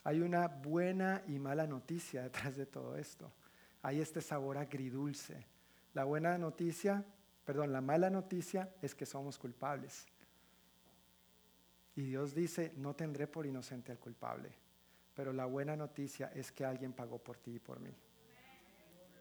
Hay 0.04 0.22
una 0.22 0.48
buena 0.48 1.24
y 1.28 1.38
mala 1.38 1.68
noticia 1.68 2.24
detrás 2.24 2.56
de 2.56 2.66
todo 2.66 2.98
esto. 2.98 3.32
Hay 3.84 4.00
este 4.00 4.22
sabor 4.22 4.58
agridulce. 4.58 5.46
La 5.93 6.03
buena 6.03 6.38
noticia, 6.38 7.03
perdón, 7.43 7.74
la 7.74 7.81
mala 7.81 8.10
noticia 8.10 8.74
es 8.81 8.95
que 8.95 9.05
somos 9.05 9.38
culpables. 9.38 10.05
Y 11.95 12.03
Dios 12.03 12.33
dice, 12.33 12.74
no 12.77 12.95
tendré 12.95 13.27
por 13.27 13.45
inocente 13.45 13.91
al 13.91 14.00
culpable. 14.00 14.51
Pero 15.13 15.33
la 15.33 15.45
buena 15.45 15.75
noticia 15.75 16.31
es 16.33 16.51
que 16.51 16.63
alguien 16.63 16.93
pagó 16.93 17.17
por 17.17 17.38
ti 17.38 17.55
y 17.55 17.60
por 17.60 17.79
mí. 17.79 17.93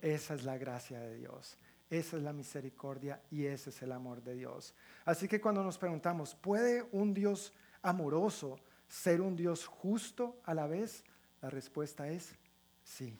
Esa 0.01 0.35
es 0.35 0.45
la 0.45 0.57
gracia 0.57 1.01
de 1.01 1.17
Dios. 1.17 1.59
Esa 1.91 2.17
es 2.17 2.23
la 2.23 2.33
misericordia 2.33 3.21
y 3.31 3.47
ese 3.47 3.71
es 3.71 3.83
el 3.83 3.91
amor 3.91 4.23
de 4.23 4.35
Dios. 4.35 4.75
Así 5.05 5.27
que 5.27 5.41
cuando 5.41 5.65
nos 5.65 5.77
preguntamos, 5.77 6.37
¿puede 6.37 6.89
un 6.93 7.13
Dios 7.13 7.53
amoroso 7.83 8.61
ser 8.89 9.21
un 9.21 9.35
Dios 9.35 9.67
justo 9.67 10.41
a 10.45 10.55
la 10.55 10.69
vez? 10.69 11.05
La 11.43 11.51
respuesta 11.51 12.09
es 12.09 12.37
sí. 12.85 13.19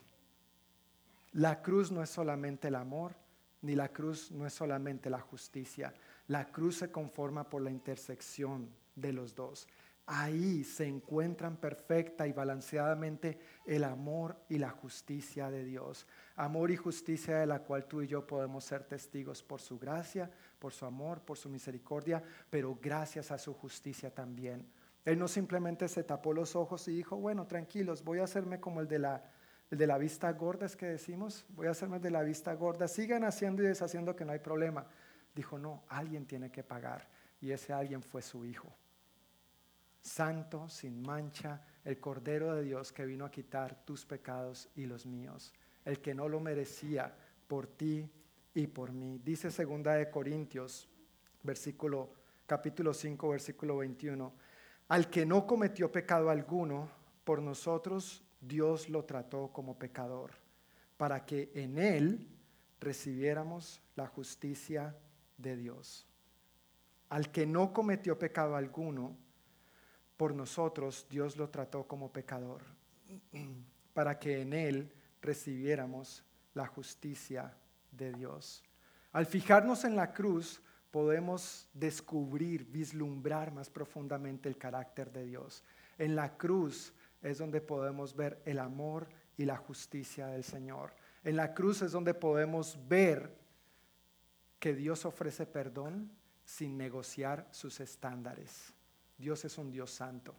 La 1.33 1.61
cruz 1.61 1.91
no 1.91 2.01
es 2.01 2.09
solamente 2.09 2.69
el 2.69 2.75
amor, 2.75 3.13
ni 3.61 3.75
la 3.75 3.89
cruz 3.89 4.31
no 4.31 4.45
es 4.45 4.53
solamente 4.53 5.09
la 5.09 5.19
justicia. 5.19 5.93
La 6.27 6.51
cruz 6.51 6.77
se 6.77 6.91
conforma 6.91 7.47
por 7.47 7.61
la 7.61 7.71
intersección 7.71 8.69
de 8.95 9.13
los 9.13 9.35
dos. 9.35 9.67
Ahí 10.07 10.63
se 10.63 10.87
encuentran 10.87 11.57
perfecta 11.57 12.27
y 12.27 12.33
balanceadamente 12.33 13.39
el 13.65 13.83
amor 13.83 14.35
y 14.49 14.57
la 14.57 14.71
justicia 14.71 15.49
de 15.49 15.63
Dios. 15.63 16.07
Amor 16.35 16.71
y 16.71 16.75
justicia 16.75 17.37
de 17.37 17.45
la 17.45 17.59
cual 17.59 17.85
tú 17.85 18.01
y 18.01 18.07
yo 18.07 18.25
podemos 18.25 18.65
ser 18.65 18.83
testigos 18.83 19.43
por 19.43 19.61
su 19.61 19.77
gracia, 19.77 20.29
por 20.59 20.73
su 20.73 20.85
amor, 20.85 21.21
por 21.21 21.37
su 21.37 21.49
misericordia, 21.49 22.21
pero 22.49 22.77
gracias 22.81 23.31
a 23.31 23.37
su 23.37 23.53
justicia 23.53 24.13
también. 24.13 24.67
Él 25.05 25.17
no 25.17 25.27
simplemente 25.27 25.87
se 25.87 26.03
tapó 26.03 26.33
los 26.33 26.55
ojos 26.55 26.87
y 26.87 26.95
dijo, 26.95 27.15
bueno, 27.15 27.47
tranquilos, 27.47 28.03
voy 28.03 28.19
a 28.19 28.23
hacerme 28.23 28.59
como 28.59 28.81
el 28.81 28.87
de 28.87 28.99
la, 28.99 29.23
el 29.71 29.77
de 29.77 29.87
la 29.87 29.97
vista 29.97 30.31
gorda, 30.33 30.65
es 30.65 30.75
que 30.75 30.85
decimos, 30.85 31.45
voy 31.49 31.67
a 31.67 31.71
hacerme 31.71 31.99
de 31.99 32.11
la 32.11 32.21
vista 32.21 32.53
gorda, 32.53 32.87
sigan 32.87 33.23
haciendo 33.23 33.63
y 33.63 33.67
deshaciendo 33.67 34.15
que 34.15 34.25
no 34.25 34.33
hay 34.33 34.39
problema. 34.39 34.85
Dijo, 35.33 35.57
no, 35.57 35.83
alguien 35.87 36.25
tiene 36.25 36.51
que 36.51 36.63
pagar 36.63 37.07
y 37.39 37.51
ese 37.51 37.73
alguien 37.73 38.03
fue 38.03 38.21
su 38.21 38.45
hijo 38.45 38.71
santo, 40.01 40.67
sin 40.67 41.01
mancha, 41.01 41.61
el 41.85 41.99
Cordero 41.99 42.55
de 42.55 42.63
Dios 42.63 42.91
que 42.91 43.05
vino 43.05 43.25
a 43.25 43.31
quitar 43.31 43.85
tus 43.85 44.05
pecados 44.05 44.69
y 44.75 44.85
los 44.85 45.05
míos, 45.05 45.53
el 45.85 46.01
que 46.01 46.13
no 46.13 46.27
lo 46.27 46.39
merecía 46.39 47.15
por 47.47 47.67
ti 47.67 48.09
y 48.53 48.67
por 48.67 48.91
mí. 48.91 49.19
Dice 49.23 49.51
segunda 49.51 49.93
de 49.93 50.09
Corintios, 50.09 50.89
versículo 51.43 52.13
capítulo 52.45 52.93
5, 52.93 53.29
versículo 53.29 53.77
21, 53.77 54.33
al 54.89 55.09
que 55.09 55.25
no 55.25 55.45
cometió 55.45 55.91
pecado 55.91 56.29
alguno, 56.29 56.89
por 57.23 57.41
nosotros 57.41 58.23
Dios 58.41 58.89
lo 58.89 59.05
trató 59.05 59.51
como 59.53 59.77
pecador, 59.77 60.31
para 60.97 61.25
que 61.25 61.51
en 61.53 61.77
él 61.77 62.27
recibiéramos 62.79 63.81
la 63.95 64.07
justicia 64.07 64.95
de 65.37 65.55
Dios. 65.55 66.05
Al 67.09 67.31
que 67.31 67.45
no 67.45 67.71
cometió 67.71 68.17
pecado 68.17 68.55
alguno, 68.55 69.15
por 70.17 70.33
nosotros 70.35 71.07
Dios 71.09 71.37
lo 71.37 71.49
trató 71.49 71.87
como 71.87 72.11
pecador, 72.11 72.61
para 73.93 74.19
que 74.19 74.41
en 74.41 74.53
Él 74.53 74.93
recibiéramos 75.21 76.23
la 76.53 76.67
justicia 76.67 77.53
de 77.91 78.13
Dios. 78.13 78.63
Al 79.11 79.25
fijarnos 79.25 79.83
en 79.83 79.95
la 79.95 80.13
cruz, 80.13 80.61
podemos 80.91 81.67
descubrir, 81.73 82.65
vislumbrar 82.65 83.51
más 83.51 83.69
profundamente 83.69 84.47
el 84.47 84.57
carácter 84.57 85.11
de 85.11 85.25
Dios. 85.25 85.63
En 85.97 86.15
la 86.15 86.37
cruz 86.37 86.93
es 87.21 87.37
donde 87.37 87.61
podemos 87.61 88.15
ver 88.15 88.41
el 88.45 88.59
amor 88.59 89.07
y 89.37 89.45
la 89.45 89.57
justicia 89.57 90.27
del 90.27 90.43
Señor. 90.43 90.93
En 91.23 91.35
la 91.35 91.53
cruz 91.53 91.81
es 91.81 91.91
donde 91.91 92.13
podemos 92.13 92.77
ver 92.87 93.37
que 94.59 94.73
Dios 94.73 95.05
ofrece 95.05 95.45
perdón 95.45 96.11
sin 96.43 96.77
negociar 96.77 97.47
sus 97.51 97.79
estándares. 97.79 98.73
Dios 99.17 99.45
es 99.45 99.57
un 99.57 99.71
Dios 99.71 99.91
santo. 99.91 100.35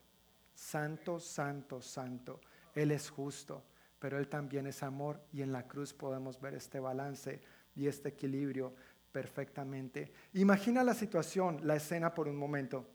Santo, 0.55 1.19
santo, 1.19 1.81
santo. 1.81 2.41
Él 2.75 2.91
es 2.91 3.11
justo, 3.11 3.65
pero 3.99 4.19
Él 4.19 4.29
también 4.29 4.67
es 4.67 4.83
amor 4.83 5.21
y 5.33 5.43
en 5.43 5.53
la 5.53 5.67
cruz 5.67 5.93
podemos 5.95 6.41
ver 6.41 6.55
este 6.55 6.81
balance 6.81 7.41
y 7.75 7.87
este 7.87 8.11
equilibrio 8.11 8.75
perfectamente. 9.11 10.13
Imagina 10.35 10.83
la 10.83 10.95
situación, 10.95 11.61
la 11.67 11.77
escena 11.77 12.15
por 12.15 12.29
un 12.29 12.37
momento. 12.37 12.87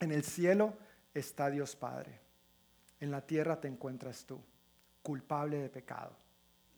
En 0.00 0.12
el 0.12 0.24
cielo 0.24 0.74
está 1.14 1.50
Dios 1.50 1.76
Padre. 1.76 2.25
En 3.00 3.10
la 3.10 3.26
tierra 3.26 3.60
te 3.60 3.68
encuentras 3.68 4.24
tú, 4.24 4.40
culpable 5.02 5.58
de 5.58 5.68
pecado. 5.68 6.16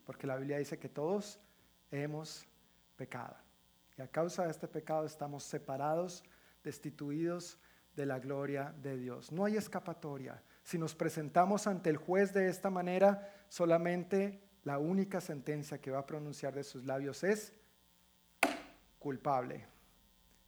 Porque 0.05 0.27
la 0.27 0.37
Biblia 0.37 0.59
dice 0.59 0.79
que 0.79 0.89
todos 0.89 1.39
hemos 1.91 2.47
pecado. 2.97 3.37
Y 3.97 4.03
a 4.03 4.09
causa 4.09 4.45
de 4.45 4.51
este 4.51 4.69
pecado 4.69 5.05
estamos 5.05 5.45
separados, 5.45 6.25
destituidos 6.63 7.59
de 7.95 8.07
la 8.07 8.19
gloria 8.19 8.75
de 8.83 8.97
Dios. 8.97 9.33
No 9.33 9.45
hay 9.45 9.57
escapatoria. 9.57 10.43
Si 10.63 10.79
nos 10.79 10.95
presentamos 10.95 11.67
ante 11.67 11.91
el 11.91 11.97
juez 11.97 12.33
de 12.33 12.49
esta 12.49 12.71
manera, 12.71 13.35
solamente 13.49 14.41
la 14.65 14.79
única 14.79 15.21
sentencia 15.21 15.81
que 15.81 15.91
va 15.91 16.01
a 16.01 16.07
pronunciar 16.07 16.55
de 16.55 16.65
sus 16.65 16.85
labios 16.85 17.25
es 17.25 17.53
culpable. 18.99 19.67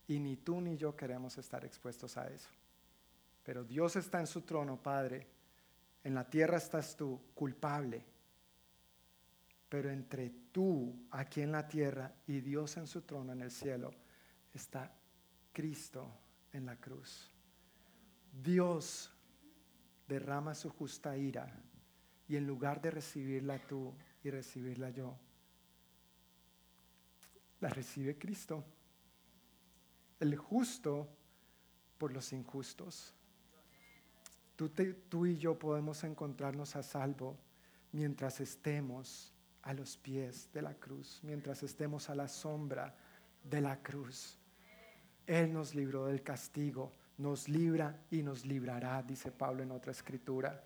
Y 0.07 0.19
ni 0.19 0.37
tú 0.37 0.61
ni 0.61 0.77
yo 0.77 0.97
queremos 0.97 1.39
estar 1.39 1.65
expuestos 1.65 2.17
a 2.17 2.29
eso. 2.29 2.49
Pero 3.43 3.65
Dios 3.65 3.97
está 3.97 4.21
en 4.21 4.27
su 4.27 4.43
trono, 4.43 4.77
Padre. 4.77 5.27
En 6.03 6.15
la 6.15 6.29
tierra 6.29 6.57
estás 6.57 6.97
tú, 6.97 7.21
culpable. 7.35 8.05
Pero 9.69 9.91
entre 9.91 10.31
tú, 10.51 11.07
aquí 11.11 11.43
en 11.43 11.53
la 11.53 11.69
tierra, 11.69 12.13
y 12.27 12.41
Dios 12.41 12.77
en 12.77 12.87
su 12.87 13.03
trono 13.03 13.33
en 13.33 13.43
el 13.43 13.51
cielo, 13.51 13.91
está 14.53 14.93
Cristo 15.53 16.11
en 16.53 16.67
la 16.67 16.77
cruz. 16.77 17.31
Dios 18.33 19.13
derrama 20.09 20.55
su 20.55 20.71
justa 20.71 21.17
ira 21.17 21.53
y 22.29 22.37
en 22.37 22.47
lugar 22.47 22.81
de 22.81 22.91
recibirla 22.91 23.59
tú 23.59 23.95
y 24.23 24.31
recibirla 24.31 24.91
yo, 24.91 25.17
la 27.61 27.69
recibe 27.69 28.19
Cristo, 28.19 28.65
el 30.19 30.37
justo 30.37 31.09
por 31.99 32.13
los 32.13 32.33
injustos. 32.33 33.15
Tú, 34.69 35.27
y 35.27 35.39
yo 35.39 35.59
podemos 35.59 36.05
encontrarnos 36.05 36.77
a 36.77 36.83
salvo 36.83 37.39
mientras 37.93 38.41
estemos 38.41 39.33
a 39.63 39.73
los 39.73 39.97
pies 39.97 40.51
de 40.53 40.63
la 40.63 40.75
cruz, 40.75 41.21
mientras 41.23 41.63
estemos 41.63 42.11
a 42.11 42.15
la 42.15 42.29
sombra 42.29 42.95
de 43.43 43.61
la 43.61 43.83
cruz. 43.83 44.39
Él 45.27 45.53
nos 45.53 45.75
libró 45.75 46.07
del 46.07 46.23
castigo 46.23 46.93
nos 47.21 47.49
libra 47.49 48.03
y 48.11 48.23
nos 48.23 48.47
librará, 48.47 49.03
dice 49.03 49.31
Pablo 49.31 49.63
en 49.63 49.71
otra 49.71 49.93
escritura. 49.93 50.65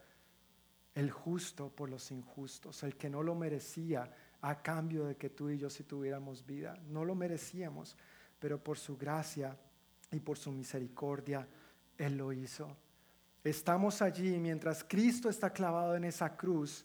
El 0.94 1.10
justo 1.10 1.68
por 1.68 1.90
los 1.90 2.12
injustos, 2.12 2.84
el 2.84 2.96
que 2.96 3.10
no 3.10 3.22
lo 3.24 3.34
merecía 3.34 4.08
a 4.40 4.62
cambio 4.62 5.04
de 5.04 5.16
que 5.16 5.30
tú 5.30 5.50
y 5.50 5.58
yo 5.58 5.68
si 5.68 5.82
tuviéramos 5.82 6.46
vida. 6.46 6.78
No 6.86 7.04
lo 7.04 7.16
merecíamos, 7.16 7.96
pero 8.38 8.62
por 8.62 8.78
su 8.78 8.96
gracia 8.96 9.58
y 10.12 10.20
por 10.20 10.38
su 10.38 10.52
misericordia, 10.52 11.48
Él 11.98 12.16
lo 12.16 12.32
hizo. 12.32 12.76
Estamos 13.44 14.02
allí 14.02 14.38
mientras 14.40 14.82
Cristo 14.82 15.28
está 15.28 15.50
clavado 15.50 15.94
en 15.94 16.04
esa 16.04 16.36
cruz, 16.36 16.84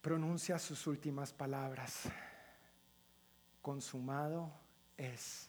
pronuncia 0.00 0.58
sus 0.58 0.86
últimas 0.86 1.32
palabras. 1.32 2.02
Consumado 3.60 4.52
es. 4.96 5.48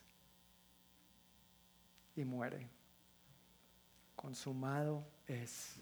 Y 2.16 2.24
muere 2.24 2.68
consumado 4.22 5.04
es. 5.26 5.74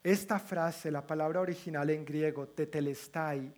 Esta 0.00 0.38
frase, 0.38 0.92
la 0.92 1.04
palabra 1.04 1.40
original 1.40 1.90
en 1.90 2.04
griego, 2.04 2.46
tetelestai, 2.46 3.52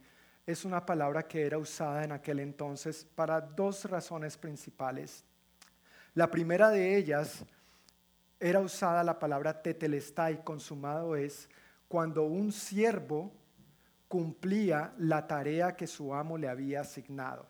es 0.47 0.65
una 0.65 0.85
palabra 0.85 1.29
que 1.29 1.45
era 1.45 1.59
usada 1.59 2.03
en 2.03 2.13
aquel 2.13 2.41
entonces 2.41 3.07
para 3.15 3.43
dos 3.43 3.85
razones 3.85 4.39
principales. 4.39 5.23
La 6.15 6.31
primera 6.31 6.71
de 6.71 6.97
ellas 6.97 7.45
era 8.43 8.59
usada 8.59 9.05
la 9.05 9.21
palabra 9.21 9.63
tetelestai, 9.63 10.43
consumado 10.43 11.15
es, 11.15 11.49
cuando 11.87 12.25
un 12.25 12.51
siervo 12.51 13.33
cumplía 14.09 14.93
la 14.99 15.29
tarea 15.29 15.77
que 15.77 15.87
su 15.87 16.13
amo 16.13 16.37
le 16.37 16.49
había 16.49 16.81
asignado. 16.81 17.47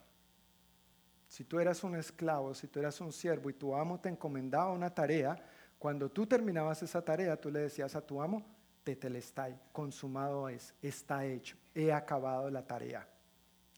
Si 1.26 1.44
tú 1.44 1.58
eras 1.58 1.82
un 1.82 1.96
esclavo, 1.96 2.52
si 2.52 2.68
tú 2.68 2.78
eras 2.78 3.00
un 3.00 3.10
siervo 3.10 3.48
y 3.48 3.54
tu 3.54 3.74
amo 3.74 4.00
te 4.00 4.10
encomendaba 4.10 4.70
una 4.70 4.94
tarea, 4.94 5.34
cuando 5.78 6.10
tú 6.10 6.26
terminabas 6.26 6.82
esa 6.82 7.02
tarea, 7.02 7.40
tú 7.40 7.50
le 7.50 7.60
decías 7.60 7.96
a 7.96 8.06
tu 8.06 8.20
amo, 8.20 8.44
tetelestai, 8.84 9.58
consumado 9.72 10.50
es, 10.50 10.74
está 10.82 11.24
hecho. 11.24 11.56
he 11.74 11.90
acabado 11.90 12.50
la 12.50 12.66
tarea. 12.66 13.08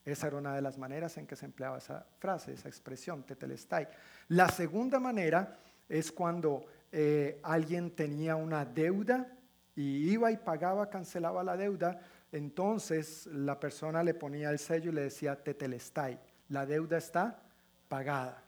Esa 0.05 0.27
era 0.27 0.37
una 0.37 0.55
de 0.57 0.63
las 0.63 0.79
maneras 0.79 1.17
en 1.17 1.29
que 1.29 1.37
se 1.37 1.47
empleaba 1.47 1.79
esa 1.79 2.05
frase, 2.19 2.55
esa 2.55 2.69
expresión, 2.69 3.23
tetelestai. 3.23 3.87
La 4.29 4.49
segunda 4.49 4.99
manera 4.99 5.61
es 5.89 6.11
cuando 6.11 6.67
eh, 6.97 7.41
alguien 7.43 7.91
tenía 7.91 8.37
una 8.37 8.65
deuda 8.65 9.27
y 9.75 10.13
iba 10.13 10.31
y 10.31 10.37
pagaba, 10.37 10.89
cancelaba 10.89 11.43
la 11.43 11.57
deuda, 11.57 12.01
entonces 12.31 13.27
la 13.27 13.59
persona 13.59 14.05
le 14.05 14.15
ponía 14.15 14.51
el 14.51 14.61
sello 14.61 14.93
y 14.93 14.95
le 14.95 15.01
decía 15.03 15.43
tetelestai, 15.43 16.21
la 16.51 16.65
deuda 16.65 16.99
está 16.99 17.43
pagada, 17.89 18.45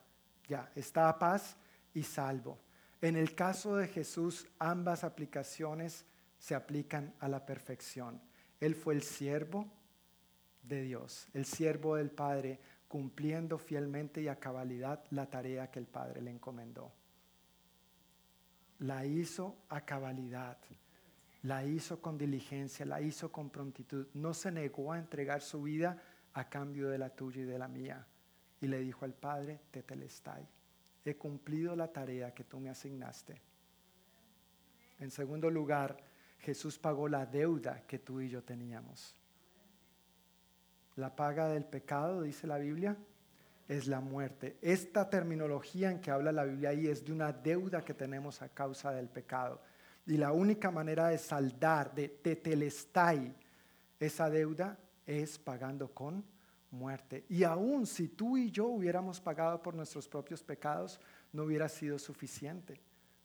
ya, 0.47 0.71
está 0.77 1.09
a 1.09 1.19
paz 1.19 1.57
y 1.93 2.05
salvo. 2.05 2.61
En 3.01 3.17
el 3.17 3.35
caso 3.35 3.75
de 3.75 3.89
Jesús, 3.89 4.47
ambas 4.61 5.03
aplicaciones 5.03 6.05
se 6.39 6.55
aplican 6.55 7.15
a 7.19 7.27
la 7.27 7.45
perfección. 7.45 8.23
Él 8.61 8.77
fue 8.77 8.95
el 8.95 9.03
siervo 9.03 9.67
de 10.63 10.83
Dios, 10.83 11.27
el 11.35 11.47
siervo 11.47 11.97
del 11.97 12.13
Padre, 12.13 12.61
cumpliendo 12.87 13.59
fielmente 13.59 14.23
y 14.23 14.29
a 14.29 14.39
cabalidad 14.39 15.03
la 15.11 15.29
tarea 15.29 15.69
que 15.69 15.81
el 15.81 15.87
Padre 15.87 16.23
le 16.23 16.31
encomendó. 16.31 16.93
La 18.81 19.05
hizo 19.07 19.57
a 19.69 19.81
cabalidad, 19.83 20.59
la 21.43 21.65
hizo 21.65 22.01
con 22.01 22.19
diligencia, 22.19 22.85
la 22.85 23.01
hizo 23.01 23.31
con 23.33 23.51
prontitud. 23.51 24.07
No 24.15 24.35
se 24.35 24.51
negó 24.51 24.93
a 24.93 24.99
entregar 24.99 25.41
su 25.41 25.63
vida 25.63 26.03
a 26.35 26.49
cambio 26.49 26.89
de 26.89 26.99
la 26.99 27.11
tuya 27.11 27.43
y 27.43 27.45
de 27.45 27.59
la 27.59 27.69
mía. 27.69 28.07
Y 28.61 28.67
le 28.67 28.81
dijo 28.81 29.05
al 29.05 29.15
Padre, 29.15 29.61
te 29.71 29.83
telestai, 29.83 30.47
he 31.05 31.17
cumplido 31.17 31.77
la 31.77 31.93
tarea 31.93 32.35
que 32.35 32.45
tú 32.45 32.59
me 32.59 32.69
asignaste. 32.69 33.41
En 34.99 35.11
segundo 35.11 35.51
lugar, 35.51 35.97
Jesús 36.41 36.79
pagó 36.79 37.09
la 37.09 37.27
deuda 37.27 37.83
que 37.87 37.99
tú 37.99 38.21
y 38.21 38.29
yo 38.29 38.43
teníamos. 38.43 39.15
La 40.97 41.15
paga 41.15 41.49
del 41.49 41.65
pecado, 41.65 42.23
dice 42.23 42.47
la 42.47 42.59
Biblia, 42.59 42.97
es 43.69 43.87
la 43.87 44.01
muerte. 44.01 44.57
Esta 44.63 45.11
terminología 45.11 45.91
en 45.91 46.01
que 46.01 46.11
habla 46.11 46.33
la 46.33 46.45
Biblia 46.45 46.71
ahí 46.71 46.87
es 46.87 47.05
de 47.05 47.13
una 47.13 47.33
deuda 47.33 47.85
que 47.85 47.95
tenemos 47.95 48.43
a 48.43 48.49
causa 48.49 48.93
del 48.93 49.09
pecado. 49.09 49.61
Y 50.07 50.17
la 50.17 50.33
única 50.33 50.71
manera 50.71 51.09
de 51.09 51.19
saldar, 51.19 51.95
de 51.95 52.09
tetelestai, 52.09 53.35
esa 53.99 54.31
deuda 54.31 54.79
es 55.05 55.39
pagando 55.39 55.93
con 55.93 56.25
muerte. 56.71 57.25
Y 57.29 57.43
aún 57.43 57.87
si 57.87 58.09
tú 58.09 58.37
y 58.37 58.51
yo 58.51 58.67
hubiéramos 58.67 59.21
pagado 59.21 59.61
por 59.63 59.75
nuestros 59.75 60.09
propios 60.09 60.43
pecados, 60.43 61.01
no 61.33 61.45
hubiera 61.45 61.69
sido 61.69 61.99
suficiente, 61.99 62.81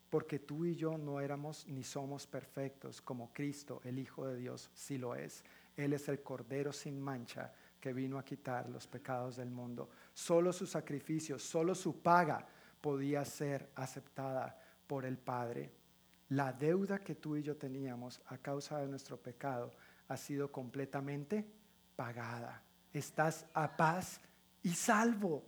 porque 0.09 0.39
tú 0.39 0.65
y 0.65 0.75
yo 0.75 0.97
no 0.97 1.19
éramos 1.21 1.67
ni 1.67 1.83
somos 1.83 2.25
perfectos 2.25 3.01
como 3.01 3.31
Cristo, 3.31 3.81
el 3.83 3.99
Hijo 3.99 4.27
de 4.27 4.37
Dios, 4.37 4.71
sí 4.73 4.97
lo 4.97 5.15
es. 5.15 5.43
Él 5.77 5.93
es 5.93 6.09
el 6.09 6.21
Cordero 6.21 6.73
sin 6.73 6.99
mancha 6.99 7.53
que 7.81 7.91
vino 7.91 8.17
a 8.19 8.23
quitar 8.23 8.69
los 8.69 8.87
pecados 8.87 9.35
del 9.35 9.49
mundo. 9.49 9.89
Solo 10.13 10.53
su 10.53 10.67
sacrificio, 10.67 11.39
solo 11.39 11.73
su 11.75 12.01
paga 12.01 12.47
podía 12.79 13.25
ser 13.25 13.71
aceptada 13.75 14.57
por 14.87 15.03
el 15.03 15.17
Padre. 15.17 15.71
La 16.29 16.53
deuda 16.53 16.99
que 16.99 17.15
tú 17.15 17.35
y 17.35 17.43
yo 17.43 17.57
teníamos 17.57 18.21
a 18.27 18.37
causa 18.37 18.77
de 18.79 18.87
nuestro 18.87 19.17
pecado 19.17 19.71
ha 20.07 20.15
sido 20.15 20.51
completamente 20.51 21.45
pagada. 21.95 22.61
Estás 22.93 23.45
a 23.53 23.75
paz 23.75 24.21
y 24.63 24.69
salvo. 24.69 25.43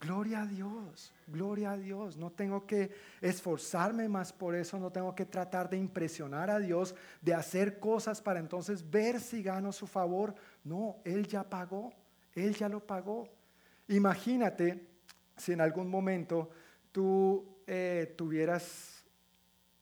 Gloria 0.00 0.42
a 0.42 0.46
Dios, 0.46 1.12
gloria 1.26 1.72
a 1.72 1.76
Dios. 1.76 2.16
No 2.16 2.30
tengo 2.30 2.66
que 2.66 2.90
esforzarme 3.20 4.08
más 4.08 4.32
por 4.32 4.54
eso, 4.54 4.78
no 4.78 4.90
tengo 4.90 5.14
que 5.14 5.26
tratar 5.26 5.68
de 5.68 5.76
impresionar 5.76 6.48
a 6.48 6.58
Dios, 6.58 6.94
de 7.20 7.34
hacer 7.34 7.78
cosas 7.78 8.22
para 8.22 8.40
entonces 8.40 8.88
ver 8.88 9.20
si 9.20 9.42
gano 9.42 9.72
su 9.72 9.86
favor. 9.86 10.34
No, 10.64 11.00
Él 11.04 11.26
ya 11.26 11.48
pagó, 11.48 11.92
Él 12.34 12.54
ya 12.54 12.68
lo 12.68 12.86
pagó. 12.86 13.28
Imagínate 13.88 14.86
si 15.36 15.52
en 15.52 15.60
algún 15.60 15.88
momento 15.88 16.50
tú 16.92 17.62
eh, 17.66 18.14
tuvieras 18.16 19.04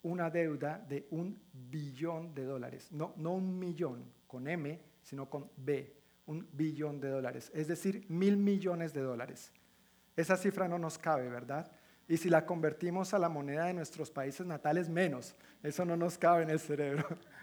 una 0.03 0.31
deuda 0.31 0.79
de 0.79 1.07
un 1.11 1.39
billón 1.53 2.35
de 2.35 2.45
dólares, 2.45 2.93
no, 2.93 3.13
no 3.17 3.33
un 3.33 3.59
millón 3.59 4.05
con 4.27 4.47
M, 4.47 4.81
sino 5.03 5.29
con 5.29 5.51
B, 5.57 5.95
un 6.27 6.49
billón 6.53 7.01
de 7.01 7.09
dólares, 7.09 7.51
es 7.55 7.67
decir, 7.67 8.07
mil 8.09 8.37
millones 8.37 8.93
de 8.93 9.01
dólares. 9.01 9.53
Esa 10.17 10.37
cifra 10.37 10.69
no 10.69 10.79
nos 10.79 10.99
cabe, 10.99 11.29
¿verdad? 11.29 11.71
Y 12.09 12.17
si 12.17 12.31
la 12.31 12.47
convertimos 12.47 13.13
a 13.13 13.19
la 13.19 13.29
moneda 13.29 13.67
de 13.67 13.75
nuestros 13.75 14.11
países 14.11 14.47
natales, 14.47 14.89
menos. 14.89 15.37
Eso 15.63 15.85
no 15.85 15.97
nos 15.97 16.17
cabe 16.17 16.43
en 16.43 16.51
el 16.51 16.59
cerebro. 16.59 17.07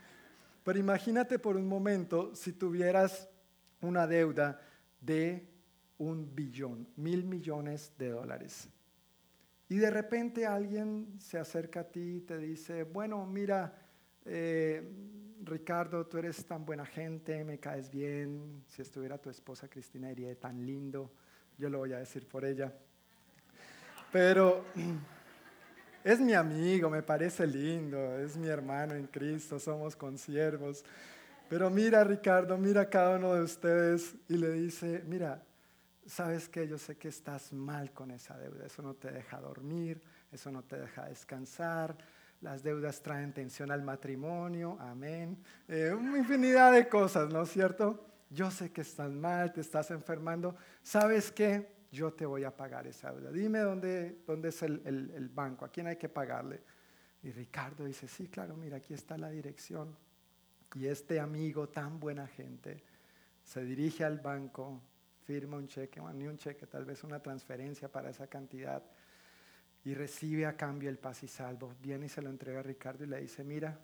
Pero 0.66 0.80
imagínate 0.80 1.38
por 1.38 1.56
un 1.56 1.68
momento 1.68 2.34
si 2.34 2.52
tuvieras 2.54 3.30
una 3.82 4.08
deuda 4.08 4.60
de 5.00 5.48
un 6.00 6.36
billón, 6.36 6.88
mil 6.96 7.24
millones 7.24 7.94
de 8.00 8.10
dólares. 8.10 8.68
Y 9.70 9.78
de 9.78 9.92
repente 9.92 10.48
alguien 10.48 11.20
se 11.20 11.38
acerca 11.38 11.82
a 11.82 11.84
ti 11.84 12.16
y 12.18 12.22
te 12.22 12.40
dice, 12.40 12.82
bueno, 12.82 13.28
mira, 13.28 13.78
eh, 14.26 14.84
Ricardo, 15.44 16.08
tú 16.08 16.18
eres 16.18 16.44
tan 16.48 16.66
buena 16.66 16.88
gente, 16.88 17.44
me 17.44 17.60
caes 17.60 17.92
bien. 17.92 18.64
Si 18.68 18.82
estuviera 18.82 19.20
tu 19.20 19.30
esposa 19.30 19.70
Cristina, 19.70 20.10
diría, 20.10 20.36
tan 20.40 20.66
lindo 20.66 21.12
yo 21.60 21.70
lo 21.70 21.78
voy 21.78 21.94
a 21.94 22.00
decir 22.00 22.28
por 22.28 22.44
ella. 22.44 22.74
Pero 24.12 24.66
es 26.06 26.20
mi 26.20 26.34
amigo, 26.34 26.88
me 26.88 27.02
parece 27.02 27.48
lindo, 27.48 28.20
es 28.20 28.38
mi 28.38 28.48
hermano 28.48 28.94
en 28.94 29.08
Cristo, 29.08 29.60
somos 29.60 29.96
consiervos. 29.96 30.86
Pero 31.50 31.72
mira 31.72 32.04
Ricardo, 32.04 32.60
mira 32.60 32.82
a 32.82 32.90
cada 32.92 33.18
uno 33.18 33.34
de 33.34 33.42
ustedes 33.42 34.14
y 34.30 34.38
le 34.38 34.52
dice, 34.52 35.04
mira, 35.08 35.44
sabes 36.06 36.48
que 36.48 36.68
yo 36.68 36.78
sé 36.78 36.96
que 36.96 37.08
estás 37.08 37.52
mal 37.54 37.92
con 37.92 38.12
esa 38.12 38.38
deuda, 38.38 38.68
eso 38.68 38.84
no 38.84 38.94
te 38.94 39.12
deja 39.12 39.40
dormir, 39.40 40.00
eso 40.32 40.52
no 40.52 40.62
te 40.64 40.78
deja 40.78 41.06
descansar, 41.06 41.98
las 42.40 42.62
deudas 42.62 43.02
traen 43.02 43.34
tensión 43.34 43.72
al 43.72 43.82
matrimonio, 43.82 44.78
amén, 44.80 45.36
eh, 45.68 45.92
una 45.92 46.20
infinidad 46.20 46.72
de 46.72 46.88
cosas, 46.88 47.34
¿no 47.34 47.42
es 47.42 47.50
cierto? 47.50 48.06
yo 48.30 48.52
sé 48.52 48.72
que 48.72 48.82
estás 48.82 49.12
mal, 49.12 49.54
te 49.54 49.62
estás 49.62 49.92
enfermando, 49.92 50.56
¿sabes 50.84 51.32
qué? 51.32 51.75
Yo 51.96 52.12
te 52.12 52.26
voy 52.26 52.44
a 52.44 52.56
pagar 52.56 52.86
esa 52.88 53.14
deuda. 53.14 53.32
Dime 53.32 53.60
dónde, 53.60 54.18
dónde 54.28 54.50
es 54.50 54.62
el, 54.64 55.32
banco, 55.34 55.64
a 55.64 55.70
quién 55.70 55.88
hay 55.88 55.96
que 55.96 56.10
pagarle. 56.10 56.60
Y 57.24 57.32
Ricardo 57.32 57.86
dice, 57.86 58.06
sí, 58.06 58.28
claro, 58.28 58.58
mira, 58.58 58.78
aquí 58.78 58.94
está 58.94 59.18
la 59.18 59.30
dirección. 59.30 59.96
Y 60.76 60.88
este 60.88 61.22
amigo 61.22 61.70
tan 61.70 61.98
buena 61.98 62.28
gente 62.28 62.84
se 63.46 63.64
dirige 63.64 64.04
al 64.04 64.20
banco, 64.20 64.82
firma 65.24 65.56
un 65.56 65.68
cheque, 65.70 66.02
bueno, 66.02 66.20
ni 66.20 66.28
un 66.28 66.38
cheque, 66.38 66.68
tal 66.68 66.84
vez 66.84 67.04
una 67.06 67.22
transferencia 67.22 67.88
para 67.90 68.10
esa 68.10 68.28
cantidad 68.28 68.84
y 69.86 69.94
recibe 69.94 70.46
a 70.46 70.58
cambio 70.58 70.90
el 70.90 70.98
paz 70.98 71.24
y 71.24 71.28
salvo. 71.30 71.74
Viene 71.82 72.08
y 72.08 72.10
se 72.10 72.22
lo 72.22 72.30
entrega 72.30 72.60
a 72.60 72.64
Ricardo 72.64 73.06
y 73.06 73.08
le 73.08 73.22
dice, 73.22 73.44
mira, 73.46 73.80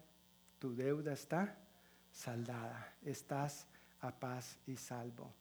tu 0.59 0.75
deuda 0.75 1.13
está 1.13 1.57
saldada, 2.11 2.93
estás 3.05 3.67
a 4.01 4.11
paz 4.11 4.57
y 4.67 4.75
salvo. 4.75 5.31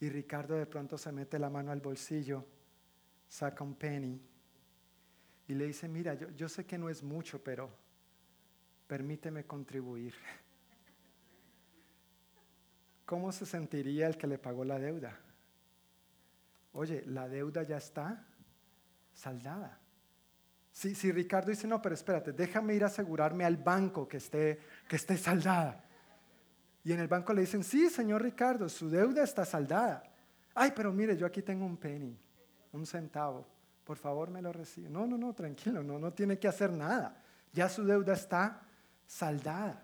Y 0.00 0.08
Ricardo 0.08 0.56
de 0.56 0.66
pronto 0.66 0.98
se 0.98 1.12
mete 1.12 1.38
la 1.38 1.48
mano 1.48 1.72
al 1.72 1.80
bolsillo, 1.80 2.44
saca 3.28 3.64
un 3.64 3.74
penny 3.74 4.20
y 5.48 5.54
le 5.54 5.66
dice, 5.66 5.88
mira, 5.88 6.14
yo, 6.14 6.28
yo 6.30 6.48
sé 6.48 6.66
que 6.66 6.76
no 6.76 6.88
es 6.88 7.02
mucho, 7.02 7.42
pero 7.42 7.70
permíteme 8.86 9.44
contribuir. 9.44 10.14
¿Cómo 13.06 13.30
se 13.30 13.46
sentiría 13.46 14.08
el 14.08 14.16
que 14.16 14.26
le 14.26 14.38
pagó 14.38 14.64
la 14.64 14.78
deuda? 14.78 15.16
Oye, 16.72 17.04
la 17.06 17.28
deuda 17.28 17.62
ya 17.62 17.76
está 17.76 18.24
saldada. 19.14 19.78
Si, 20.72 20.94
si 20.94 21.10
Ricardo 21.10 21.50
dice, 21.50 21.66
no, 21.66 21.80
pero 21.80 21.94
espérate, 21.94 22.32
déjame 22.32 22.74
ir 22.74 22.84
a 22.84 22.88
asegurarme 22.88 23.44
al 23.44 23.56
banco 23.56 24.06
que 24.06 24.18
esté, 24.18 24.60
que 24.86 24.96
esté 24.96 25.16
saldada. 25.16 25.85
Y 26.86 26.92
en 26.92 27.00
el 27.00 27.08
banco 27.08 27.34
le 27.34 27.40
dicen, 27.40 27.64
sí, 27.64 27.90
señor 27.90 28.22
Ricardo, 28.22 28.68
su 28.68 28.88
deuda 28.88 29.24
está 29.24 29.44
saldada. 29.44 30.04
Ay, 30.54 30.72
pero 30.72 30.92
mire, 30.92 31.16
yo 31.16 31.26
aquí 31.26 31.42
tengo 31.42 31.66
un 31.66 31.76
penny, 31.76 32.16
un 32.70 32.86
centavo. 32.86 33.44
Por 33.82 33.96
favor, 33.96 34.30
me 34.30 34.40
lo 34.40 34.52
recibe. 34.52 34.88
No, 34.88 35.04
no, 35.04 35.18
no, 35.18 35.34
tranquilo, 35.34 35.82
no, 35.82 35.98
no 35.98 36.12
tiene 36.12 36.38
que 36.38 36.46
hacer 36.46 36.72
nada. 36.72 37.20
Ya 37.52 37.68
su 37.68 37.84
deuda 37.84 38.12
está 38.12 38.62
saldada. 39.04 39.82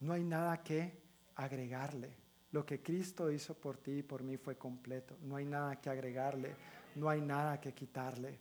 No 0.00 0.14
hay 0.14 0.24
nada 0.24 0.62
que 0.62 0.98
agregarle. 1.34 2.16
Lo 2.52 2.64
que 2.64 2.82
Cristo 2.82 3.30
hizo 3.30 3.52
por 3.52 3.76
ti 3.76 3.98
y 3.98 4.02
por 4.02 4.22
mí 4.22 4.38
fue 4.38 4.56
completo. 4.56 5.18
No 5.20 5.36
hay 5.36 5.44
nada 5.44 5.78
que 5.78 5.90
agregarle, 5.90 6.56
no 6.94 7.10
hay 7.10 7.20
nada 7.20 7.60
que 7.60 7.74
quitarle. 7.74 8.38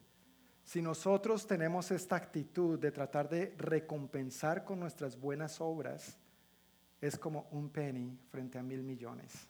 Si 0.64 0.82
nosotros 0.82 1.46
tenemos 1.46 1.92
esta 1.92 2.16
actitud 2.16 2.80
de 2.80 2.92
tratar 2.92 3.28
de 3.28 3.54
recompensar 3.58 4.64
con 4.64 4.80
nuestras 4.80 5.20
buenas 5.20 5.60
obras, 5.60 6.18
es 7.02 7.18
como 7.18 7.48
un 7.52 7.70
penny 7.70 8.18
frente 8.30 8.60
a 8.60 8.64
mil 8.64 8.84
millones. 8.84 9.48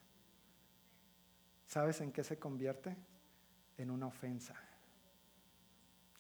¿Sabes 1.68 2.00
en 2.02 2.12
qué 2.12 2.24
se 2.24 2.40
convierte? 2.40 2.96
En 3.78 3.92
una 3.92 4.08
ofensa. 4.08 4.56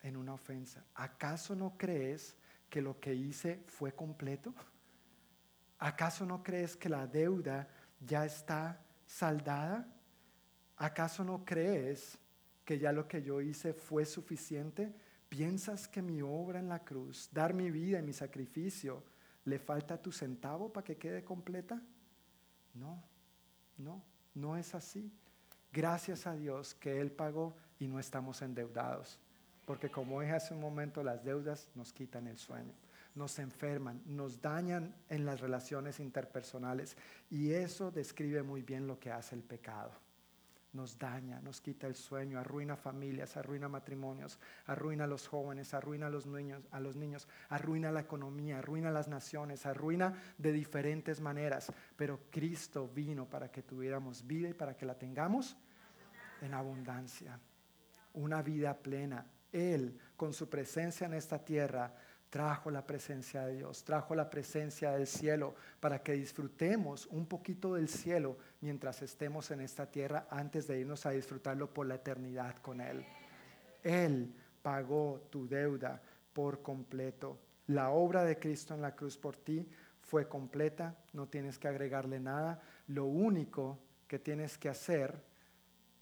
En 0.03 0.17
una 0.17 0.33
ofensa. 0.33 0.83
¿Acaso 0.93 1.55
no 1.55 1.77
crees 1.77 2.35
que 2.69 2.81
lo 2.81 2.99
que 2.99 3.15
hice 3.15 3.63
fue 3.67 3.93
completo? 3.93 4.53
¿Acaso 5.79 6.25
no 6.25 6.43
crees 6.43 6.75
que 6.75 6.89
la 6.89 7.07
deuda 7.07 7.67
ya 7.99 8.25
está 8.25 8.81
saldada? 9.05 9.87
¿Acaso 10.77 11.23
no 11.23 11.45
crees 11.45 12.17
que 12.65 12.77
ya 12.77 12.91
lo 12.91 13.07
que 13.07 13.21
yo 13.21 13.41
hice 13.41 13.73
fue 13.73 14.05
suficiente? 14.05 14.93
¿Piensas 15.29 15.87
que 15.87 16.01
mi 16.01 16.21
obra 16.21 16.59
en 16.59 16.67
la 16.67 16.83
cruz, 16.83 17.29
dar 17.31 17.53
mi 17.53 17.71
vida 17.71 17.99
y 17.99 18.03
mi 18.03 18.13
sacrificio, 18.13 19.03
le 19.45 19.59
falta 19.59 20.01
tu 20.01 20.11
centavo 20.11 20.71
para 20.71 20.83
que 20.83 20.97
quede 20.97 21.23
completa? 21.23 21.81
No, 22.73 23.03
no, 23.77 24.01
no 24.35 24.57
es 24.57 24.75
así. 24.75 25.11
Gracias 25.71 26.27
a 26.27 26.35
Dios 26.35 26.73
que 26.75 26.99
Él 26.99 27.11
pagó 27.11 27.55
y 27.79 27.87
no 27.87 27.99
estamos 27.99 28.41
endeudados. 28.41 29.19
Porque 29.65 29.89
como 29.89 30.21
dije 30.21 30.33
hace 30.33 30.53
un 30.53 30.59
momento, 30.59 31.03
las 31.03 31.23
deudas 31.23 31.69
nos 31.75 31.93
quitan 31.93 32.27
el 32.27 32.37
sueño 32.37 32.73
nos 33.15 33.39
enferman, 33.39 34.01
nos 34.05 34.41
dañan 34.41 34.95
en 35.09 35.25
las 35.25 35.41
relaciones 35.41 35.99
interpersonales. 35.99 36.95
Y 37.29 37.51
eso 37.51 37.91
describe 37.91 38.43
muy 38.43 38.61
bien 38.61 38.87
lo 38.87 38.99
que 38.99 39.11
hace 39.11 39.35
el 39.35 39.43
pecado. 39.43 39.91
Nos 40.73 40.97
daña, 40.97 41.41
nos 41.41 41.59
quita 41.59 41.85
el 41.85 41.95
sueño, 41.95 42.39
arruina 42.39 42.77
familias, 42.77 43.35
arruina 43.35 43.67
matrimonios, 43.67 44.39
arruina 44.67 45.03
a 45.03 45.07
los 45.07 45.27
jóvenes, 45.27 45.73
arruina 45.73 46.07
a 46.07 46.09
los 46.09 46.25
niños, 46.25 46.63
a 46.71 46.79
los 46.79 46.95
niños, 46.95 47.27
arruina 47.49 47.91
la 47.91 47.99
economía, 47.99 48.59
arruina 48.59 48.89
las 48.89 49.09
naciones, 49.09 49.65
arruina 49.65 50.13
de 50.37 50.53
diferentes 50.53 51.19
maneras. 51.19 51.73
Pero 51.97 52.21
Cristo 52.29 52.87
vino 52.87 53.29
para 53.29 53.51
que 53.51 53.63
tuviéramos 53.63 54.25
vida 54.25 54.47
y 54.47 54.53
para 54.53 54.77
que 54.77 54.85
la 54.85 54.97
tengamos 54.97 55.57
en 56.41 56.53
abundancia. 56.53 57.37
Una 58.13 58.41
vida 58.41 58.77
plena. 58.77 59.25
Él, 59.51 59.99
con 60.15 60.31
su 60.33 60.49
presencia 60.49 61.05
en 61.05 61.13
esta 61.13 61.43
tierra, 61.43 61.93
trajo 62.31 62.71
la 62.71 62.87
presencia 62.87 63.45
de 63.45 63.57
Dios, 63.57 63.83
trajo 63.83 64.15
la 64.15 64.29
presencia 64.29 64.91
del 64.91 65.05
cielo 65.05 65.53
para 65.81 66.01
que 66.01 66.13
disfrutemos 66.13 67.05
un 67.07 67.25
poquito 67.25 67.75
del 67.75 67.89
cielo 67.89 68.37
mientras 68.61 69.01
estemos 69.01 69.51
en 69.51 69.59
esta 69.59 69.85
tierra 69.85 70.27
antes 70.31 70.65
de 70.65 70.79
irnos 70.79 71.05
a 71.05 71.11
disfrutarlo 71.11 71.71
por 71.73 71.85
la 71.87 71.95
eternidad 71.95 72.55
con 72.61 72.79
Él. 72.79 73.05
Él 73.83 74.33
pagó 74.61 75.27
tu 75.29 75.45
deuda 75.45 76.01
por 76.31 76.61
completo. 76.61 77.37
La 77.67 77.89
obra 77.89 78.23
de 78.23 78.39
Cristo 78.39 78.73
en 78.73 78.81
la 78.81 78.95
cruz 78.95 79.17
por 79.17 79.35
ti 79.35 79.67
fue 79.99 80.29
completa, 80.29 80.95
no 81.11 81.27
tienes 81.27 81.59
que 81.59 81.67
agregarle 81.67 82.21
nada. 82.21 82.61
Lo 82.87 83.05
único 83.05 83.77
que 84.07 84.19
tienes 84.19 84.57
que 84.57 84.69
hacer 84.69 85.21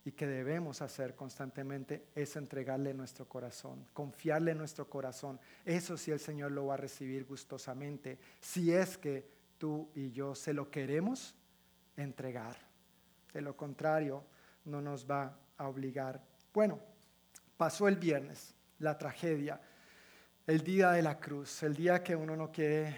y 0.04 0.12
que 0.12 0.26
debemos 0.26 0.80
hacer 0.82 1.14
constantemente 1.14 2.06
es 2.14 2.36
entregarle 2.36 2.94
nuestro 2.94 3.28
corazón, 3.28 3.86
confiarle 3.92 4.54
nuestro 4.54 4.88
corazón. 4.88 5.38
Eso 5.64 5.96
sí 5.96 6.10
el 6.10 6.20
Señor 6.20 6.52
lo 6.52 6.66
va 6.66 6.74
a 6.74 6.78
recibir 6.78 7.24
gustosamente, 7.26 8.18
si 8.40 8.72
es 8.72 8.96
que 8.96 9.28
tú 9.58 9.90
y 9.94 10.10
yo 10.10 10.34
se 10.34 10.54
lo 10.54 10.70
queremos 10.70 11.36
entregar. 11.96 12.56
De 13.32 13.42
lo 13.42 13.56
contrario, 13.56 14.24
no 14.64 14.80
nos 14.80 15.08
va 15.08 15.38
a 15.56 15.68
obligar. 15.68 16.22
Bueno, 16.52 16.80
pasó 17.56 17.86
el 17.86 17.96
viernes, 17.96 18.54
la 18.78 18.96
tragedia, 18.96 19.60
el 20.46 20.62
día 20.62 20.92
de 20.92 21.02
la 21.02 21.20
cruz, 21.20 21.62
el 21.62 21.76
día 21.76 22.02
que 22.02 22.16
uno 22.16 22.34
no 22.34 22.50
quiere 22.50 22.96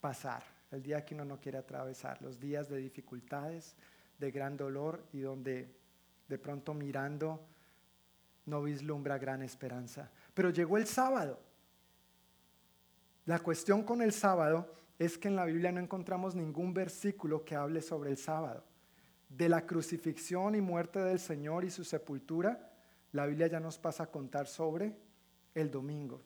pasar, 0.00 0.42
el 0.72 0.82
día 0.82 1.04
que 1.04 1.14
uno 1.14 1.24
no 1.24 1.40
quiere 1.40 1.58
atravesar, 1.58 2.20
los 2.20 2.40
días 2.40 2.68
de 2.68 2.78
dificultades, 2.78 3.76
de 4.18 4.30
gran 4.30 4.56
dolor 4.56 5.06
y 5.12 5.20
donde 5.20 5.81
de 6.32 6.38
pronto 6.38 6.72
mirando 6.72 7.46
no 8.46 8.62
vislumbra 8.62 9.18
gran 9.18 9.42
esperanza. 9.42 10.10
Pero 10.32 10.48
llegó 10.48 10.78
el 10.78 10.86
sábado. 10.86 11.38
La 13.26 13.38
cuestión 13.38 13.82
con 13.82 14.00
el 14.00 14.14
sábado 14.14 14.74
es 14.98 15.18
que 15.18 15.28
en 15.28 15.36
la 15.36 15.44
Biblia 15.44 15.70
no 15.72 15.78
encontramos 15.78 16.34
ningún 16.34 16.72
versículo 16.72 17.44
que 17.44 17.54
hable 17.54 17.82
sobre 17.82 18.10
el 18.10 18.16
sábado. 18.16 18.64
De 19.28 19.46
la 19.50 19.66
crucifixión 19.66 20.54
y 20.54 20.62
muerte 20.62 21.00
del 21.00 21.20
Señor 21.20 21.64
y 21.64 21.70
su 21.70 21.84
sepultura, 21.84 22.72
la 23.12 23.26
Biblia 23.26 23.48
ya 23.48 23.60
nos 23.60 23.78
pasa 23.78 24.04
a 24.04 24.10
contar 24.10 24.46
sobre 24.46 24.96
el 25.54 25.70
domingo. 25.70 26.22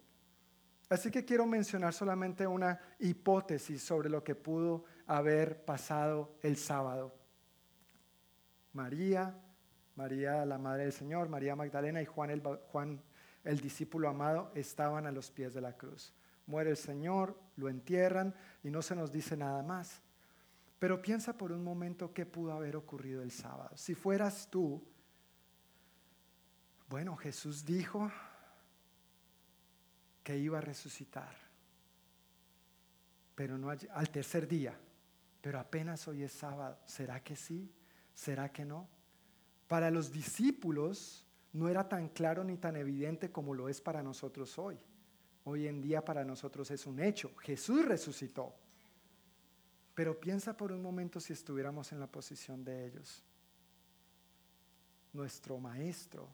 Así 0.88 1.10
que 1.10 1.24
quiero 1.24 1.46
mencionar 1.46 1.92
solamente 1.92 2.46
una 2.46 2.78
hipótesis 3.00 3.82
sobre 3.82 4.08
lo 4.08 4.22
que 4.22 4.36
pudo 4.36 4.84
haber 5.08 5.64
pasado 5.64 6.36
el 6.42 6.56
sábado. 6.56 7.12
María 8.72 9.34
María, 9.96 10.44
la 10.44 10.58
Madre 10.58 10.84
del 10.84 10.92
Señor, 10.92 11.28
María 11.28 11.56
Magdalena 11.56 12.02
y 12.02 12.06
Juan 12.06 12.30
el, 13.44 13.60
discípulo 13.60 14.08
amado, 14.08 14.52
estaban 14.54 15.06
a 15.06 15.12
los 15.12 15.30
pies 15.30 15.54
de 15.54 15.62
la 15.62 15.76
cruz. 15.76 16.12
Muere 16.46 16.70
el 16.70 16.76
Señor, 16.76 17.36
lo 17.56 17.68
entierran 17.68 18.34
y 18.62 18.70
no 18.70 18.82
se 18.82 18.94
nos 18.94 19.10
dice 19.10 19.36
nada 19.36 19.62
más. 19.62 20.02
Pero 20.78 21.00
piensa 21.00 21.36
por 21.36 21.50
un 21.50 21.64
momento 21.64 22.12
qué 22.12 22.26
pudo 22.26 22.52
haber 22.52 22.76
ocurrido 22.76 23.22
el 23.22 23.30
sábado. 23.30 23.70
Si 23.76 23.94
fueras 23.94 24.48
tú, 24.50 24.86
bueno, 26.88 27.16
Jesús 27.16 27.64
dijo 27.64 28.10
que 30.22 30.36
iba 30.36 30.58
a 30.58 30.60
resucitar, 30.60 31.34
pero 33.34 33.56
no 33.56 33.70
al 33.70 34.10
tercer 34.10 34.46
día, 34.46 34.78
pero 35.40 35.58
apenas 35.58 36.06
hoy 36.06 36.22
es 36.22 36.32
sábado. 36.32 36.78
¿Será 36.84 37.22
que 37.22 37.34
sí? 37.34 37.72
¿Será 38.14 38.52
que 38.52 38.64
no? 38.64 38.95
Para 39.68 39.90
los 39.90 40.12
discípulos 40.12 41.26
no 41.52 41.68
era 41.68 41.88
tan 41.88 42.08
claro 42.08 42.44
ni 42.44 42.56
tan 42.56 42.76
evidente 42.76 43.32
como 43.32 43.54
lo 43.54 43.68
es 43.68 43.80
para 43.80 44.02
nosotros 44.02 44.58
hoy. 44.58 44.78
Hoy 45.44 45.66
en 45.66 45.80
día 45.80 46.04
para 46.04 46.24
nosotros 46.24 46.70
es 46.70 46.86
un 46.86 47.00
hecho. 47.00 47.34
Jesús 47.38 47.84
resucitó. 47.84 48.54
Pero 49.94 50.20
piensa 50.20 50.56
por 50.56 50.72
un 50.72 50.82
momento 50.82 51.20
si 51.20 51.32
estuviéramos 51.32 51.92
en 51.92 52.00
la 52.00 52.06
posición 52.06 52.64
de 52.64 52.86
ellos. 52.86 53.22
Nuestro 55.12 55.58
Maestro, 55.58 56.28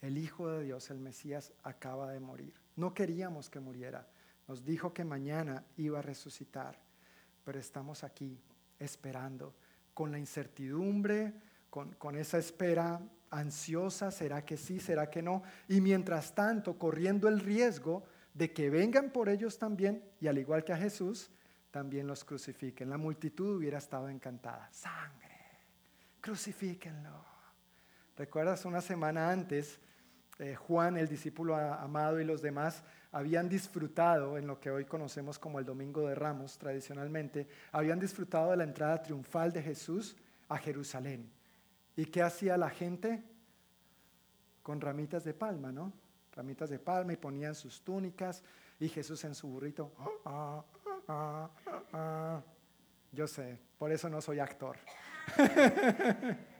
el 0.00 0.18
Hijo 0.18 0.48
de 0.48 0.64
Dios, 0.64 0.90
el 0.90 0.98
Mesías, 0.98 1.52
acaba 1.62 2.10
de 2.10 2.18
morir. 2.18 2.52
No 2.74 2.92
queríamos 2.92 3.48
que 3.48 3.60
muriera. 3.60 4.08
Nos 4.48 4.64
dijo 4.64 4.92
que 4.92 5.04
mañana 5.04 5.64
iba 5.76 6.00
a 6.00 6.02
resucitar. 6.02 6.76
Pero 7.44 7.60
estamos 7.60 8.02
aquí 8.02 8.40
esperando 8.80 9.54
con 9.94 10.10
la 10.10 10.18
incertidumbre, 10.18 11.32
con, 11.72 12.16
esa 12.16 12.36
espera 12.36 13.00
ansiosa, 13.30 14.10
¿será 14.10 14.44
que 14.44 14.58
sí, 14.58 14.78
será 14.78 15.08
que 15.08 15.22
no? 15.22 15.42
Y 15.68 15.80
mientras 15.80 16.34
tanto, 16.34 16.78
corriendo 16.78 17.28
el 17.28 17.40
riesgo 17.40 18.04
de 18.34 18.52
que 18.52 18.68
vengan 18.68 19.10
por 19.10 19.30
ellos 19.30 19.58
también, 19.58 20.04
y 20.20 20.26
al 20.26 20.36
igual 20.36 20.64
que 20.64 20.74
a 20.74 20.76
Jesús, 20.76 21.30
también 21.70 22.06
los 22.06 22.24
crucifiquen. 22.24 22.90
La 22.90 22.98
multitud 22.98 23.56
hubiera 23.56 23.78
estado 23.78 24.10
encantada. 24.10 24.68
Sangre, 24.70 25.34
crucifíquenlo. 26.20 27.24
¿Recuerdas 28.18 28.66
una 28.66 28.82
semana 28.82 29.30
antes? 29.30 29.80
Eh, 30.40 30.54
Juan, 30.54 30.98
el 30.98 31.08
discípulo 31.08 31.56
amado 31.56 32.20
y 32.20 32.24
los 32.24 32.42
demás 32.42 32.82
habían 33.12 33.48
disfrutado 33.48 34.36
en 34.36 34.46
lo 34.46 34.60
que 34.60 34.70
hoy 34.70 34.84
conocemos 34.84 35.38
como 35.38 35.58
el 35.58 35.64
Domingo 35.64 36.06
de 36.06 36.16
Ramos 36.16 36.58
tradicionalmente, 36.58 37.48
habían 37.70 37.98
disfrutado 37.98 38.50
de 38.50 38.58
la 38.58 38.64
entrada 38.64 39.02
triunfal 39.02 39.52
de 39.52 39.62
Jesús 39.62 40.16
a 40.50 40.58
Jerusalén. 40.58 41.32
¿Y 41.96 42.06
qué 42.06 42.22
hacía 42.22 42.56
la 42.56 42.70
gente? 42.70 43.22
Con 44.62 44.80
ramitas 44.80 45.24
de 45.24 45.34
palma, 45.34 45.72
¿no? 45.72 45.92
Ramitas 46.34 46.70
de 46.70 46.78
palma 46.78 47.12
y 47.12 47.16
ponían 47.16 47.54
sus 47.54 47.82
túnicas 47.82 48.42
y 48.80 48.88
Jesús 48.88 49.22
en 49.24 49.34
su 49.34 49.48
burrito. 49.48 49.92
Ah, 50.24 50.64
ah, 51.08 51.50
ah, 51.92 52.42
Yo 53.12 53.26
sé, 53.26 53.58
por 53.78 53.92
eso 53.92 54.08
no 54.08 54.20
soy 54.20 54.38
actor. 54.38 54.76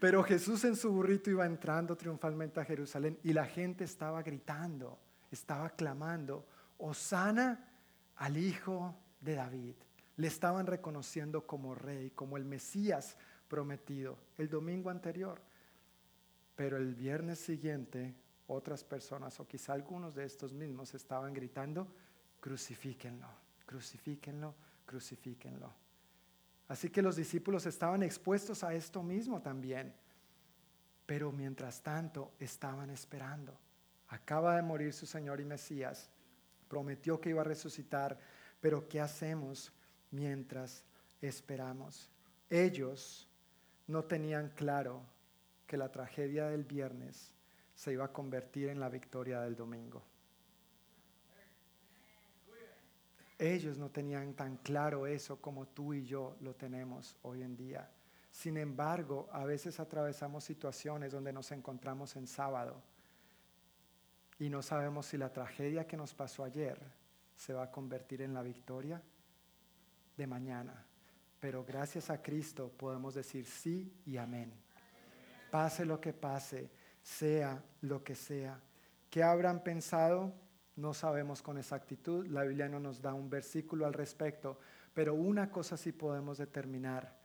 Pero 0.00 0.22
Jesús 0.22 0.64
en 0.64 0.76
su 0.76 0.92
burrito 0.92 1.30
iba 1.30 1.46
entrando 1.46 1.96
triunfalmente 1.96 2.60
a 2.60 2.64
Jerusalén 2.64 3.18
y 3.22 3.32
la 3.32 3.46
gente 3.46 3.84
estaba 3.84 4.22
gritando, 4.22 4.98
estaba 5.30 5.70
clamando, 5.70 6.46
Osana 6.78 7.64
al 8.16 8.36
Hijo 8.36 8.94
de 9.20 9.34
David. 9.34 9.74
Le 10.16 10.26
estaban 10.26 10.66
reconociendo 10.66 11.46
como 11.46 11.74
rey, 11.74 12.10
como 12.10 12.36
el 12.36 12.44
Mesías 12.44 13.16
prometido 13.48 14.18
el 14.36 14.48
domingo 14.48 14.90
anterior. 14.90 15.40
Pero 16.54 16.76
el 16.76 16.94
viernes 16.94 17.38
siguiente 17.38 18.14
otras 18.48 18.82
personas 18.82 19.38
o 19.40 19.46
quizá 19.46 19.74
algunos 19.74 20.14
de 20.14 20.24
estos 20.24 20.52
mismos 20.52 20.94
estaban 20.94 21.32
gritando, 21.34 21.86
crucifíquenlo, 22.40 23.28
crucifíquenlo, 23.66 24.54
crucifíquenlo. 24.86 25.72
Así 26.68 26.90
que 26.90 27.02
los 27.02 27.16
discípulos 27.16 27.66
estaban 27.66 28.02
expuestos 28.02 28.64
a 28.64 28.74
esto 28.74 29.02
mismo 29.02 29.40
también. 29.40 29.94
Pero 31.06 31.32
mientras 31.32 31.82
tanto 31.82 32.32
estaban 32.38 32.90
esperando. 32.90 33.58
Acaba 34.08 34.56
de 34.56 34.62
morir 34.62 34.92
su 34.92 35.06
Señor 35.06 35.40
y 35.40 35.44
Mesías. 35.44 36.10
Prometió 36.68 37.20
que 37.20 37.30
iba 37.30 37.40
a 37.40 37.44
resucitar. 37.44 38.18
Pero 38.60 38.88
¿qué 38.88 39.00
hacemos 39.00 39.72
mientras 40.10 40.84
esperamos? 41.20 42.10
Ellos 42.50 43.27
no 43.88 44.04
tenían 44.04 44.50
claro 44.50 45.02
que 45.66 45.76
la 45.76 45.90
tragedia 45.90 46.46
del 46.46 46.64
viernes 46.64 47.34
se 47.74 47.92
iba 47.92 48.04
a 48.04 48.12
convertir 48.12 48.68
en 48.68 48.80
la 48.80 48.88
victoria 48.88 49.40
del 49.40 49.56
domingo. 49.56 50.02
Ellos 53.38 53.78
no 53.78 53.90
tenían 53.90 54.34
tan 54.34 54.56
claro 54.56 55.06
eso 55.06 55.40
como 55.40 55.66
tú 55.68 55.94
y 55.94 56.04
yo 56.04 56.36
lo 56.40 56.54
tenemos 56.54 57.16
hoy 57.22 57.42
en 57.42 57.56
día. 57.56 57.88
Sin 58.30 58.56
embargo, 58.56 59.28
a 59.32 59.44
veces 59.44 59.78
atravesamos 59.78 60.44
situaciones 60.44 61.12
donde 61.12 61.32
nos 61.32 61.50
encontramos 61.52 62.16
en 62.16 62.26
sábado 62.26 62.82
y 64.38 64.48
no 64.48 64.60
sabemos 64.60 65.06
si 65.06 65.16
la 65.16 65.32
tragedia 65.32 65.86
que 65.86 65.96
nos 65.96 66.14
pasó 66.14 66.44
ayer 66.44 66.78
se 67.36 67.52
va 67.52 67.64
a 67.64 67.70
convertir 67.70 68.22
en 68.22 68.34
la 68.34 68.42
victoria 68.42 69.00
de 70.16 70.26
mañana. 70.26 70.87
Pero 71.40 71.64
gracias 71.64 72.10
a 72.10 72.20
Cristo 72.20 72.70
podemos 72.76 73.14
decir 73.14 73.46
sí 73.46 73.92
y 74.04 74.16
amén. 74.16 74.52
Pase 75.50 75.84
lo 75.84 76.00
que 76.00 76.12
pase, 76.12 76.70
sea 77.02 77.62
lo 77.82 78.02
que 78.02 78.14
sea. 78.14 78.60
¿Qué 79.08 79.22
habrán 79.22 79.62
pensado? 79.62 80.32
No 80.76 80.92
sabemos 80.94 81.40
con 81.42 81.58
exactitud. 81.58 82.26
La 82.26 82.42
Biblia 82.42 82.68
no 82.68 82.80
nos 82.80 83.00
da 83.00 83.14
un 83.14 83.30
versículo 83.30 83.86
al 83.86 83.94
respecto. 83.94 84.58
Pero 84.92 85.14
una 85.14 85.50
cosa 85.50 85.76
sí 85.76 85.92
podemos 85.92 86.38
determinar 86.38 87.16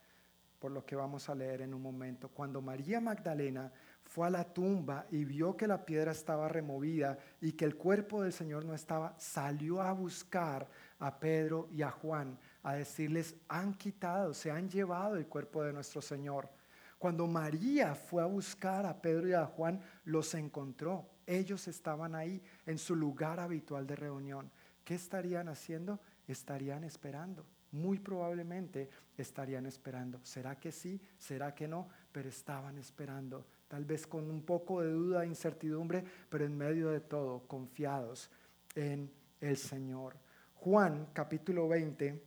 por 0.58 0.72
lo 0.72 0.86
que 0.86 0.96
vamos 0.96 1.28
a 1.28 1.34
leer 1.34 1.60
en 1.60 1.74
un 1.74 1.82
momento. 1.82 2.30
Cuando 2.30 2.62
María 2.62 3.00
Magdalena 3.00 3.70
fue 4.02 4.26
a 4.26 4.30
la 4.30 4.44
tumba 4.44 5.06
y 5.10 5.24
vio 5.24 5.56
que 5.56 5.66
la 5.66 5.84
piedra 5.84 6.12
estaba 6.12 6.48
removida 6.48 7.18
y 7.40 7.52
que 7.52 7.66
el 7.66 7.76
cuerpo 7.76 8.22
del 8.22 8.32
Señor 8.32 8.64
no 8.64 8.74
estaba, 8.74 9.14
salió 9.18 9.82
a 9.82 9.92
buscar 9.92 10.66
a 11.00 11.20
Pedro 11.20 11.68
y 11.70 11.82
a 11.82 11.90
Juan, 11.90 12.38
a 12.64 12.74
decirles, 12.74 13.36
han 13.48 13.74
quitado, 13.74 14.34
se 14.34 14.50
han 14.50 14.68
llevado 14.68 15.14
el 15.14 15.28
cuerpo 15.28 15.62
de 15.62 15.72
nuestro 15.72 16.02
Señor. 16.02 16.50
Cuando 16.98 17.28
María 17.28 17.94
fue 17.94 18.22
a 18.22 18.26
buscar 18.26 18.86
a 18.86 19.00
Pedro 19.00 19.28
y 19.28 19.34
a 19.34 19.46
Juan, 19.46 19.80
los 20.04 20.34
encontró. 20.34 21.08
Ellos 21.26 21.68
estaban 21.68 22.16
ahí 22.16 22.42
en 22.66 22.78
su 22.78 22.96
lugar 22.96 23.38
habitual 23.38 23.86
de 23.86 23.94
reunión. 23.94 24.50
¿Qué 24.84 24.96
estarían 24.96 25.48
haciendo? 25.48 26.00
Estarían 26.26 26.82
esperando 26.82 27.46
muy 27.74 27.98
probablemente 27.98 28.88
estarían 29.18 29.66
esperando. 29.66 30.20
¿Será 30.22 30.58
que 30.58 30.72
sí? 30.72 31.00
¿Será 31.18 31.54
que 31.54 31.68
no? 31.68 31.88
Pero 32.12 32.28
estaban 32.28 32.78
esperando, 32.78 33.46
tal 33.68 33.84
vez 33.84 34.06
con 34.06 34.30
un 34.30 34.42
poco 34.42 34.80
de 34.80 34.90
duda 34.90 35.24
e 35.24 35.26
incertidumbre, 35.26 36.04
pero 36.28 36.44
en 36.44 36.56
medio 36.56 36.90
de 36.90 37.00
todo, 37.00 37.46
confiados 37.46 38.30
en 38.74 39.10
el 39.40 39.56
Señor. 39.56 40.16
Juan 40.54 41.08
capítulo 41.12 41.68
20, 41.68 42.22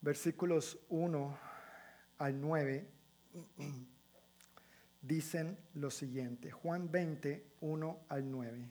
versículos 0.00 0.78
1 0.88 1.38
al 2.18 2.40
9, 2.40 2.88
dicen 5.02 5.58
lo 5.74 5.90
siguiente. 5.90 6.50
Juan 6.50 6.90
20, 6.90 7.46
1 7.60 8.00
al 8.08 8.30
9. 8.30 8.70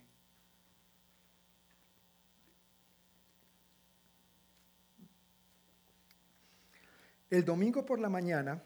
El 7.30 7.46
domingo 7.46 7.86
por 7.86 8.00
la 8.00 8.10
mañana, 8.10 8.64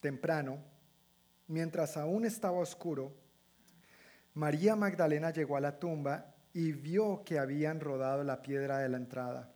temprano, 0.00 0.58
mientras 1.46 1.96
aún 1.96 2.26
estaba 2.26 2.58
oscuro, 2.58 3.14
María 4.34 4.76
Magdalena 4.76 5.30
llegó 5.30 5.56
a 5.56 5.60
la 5.60 5.78
tumba 5.78 6.34
y 6.52 6.72
vio 6.72 7.24
que 7.24 7.38
habían 7.38 7.80
rodado 7.80 8.22
la 8.22 8.42
piedra 8.42 8.78
de 8.78 8.90
la 8.90 8.98
entrada. 8.98 9.53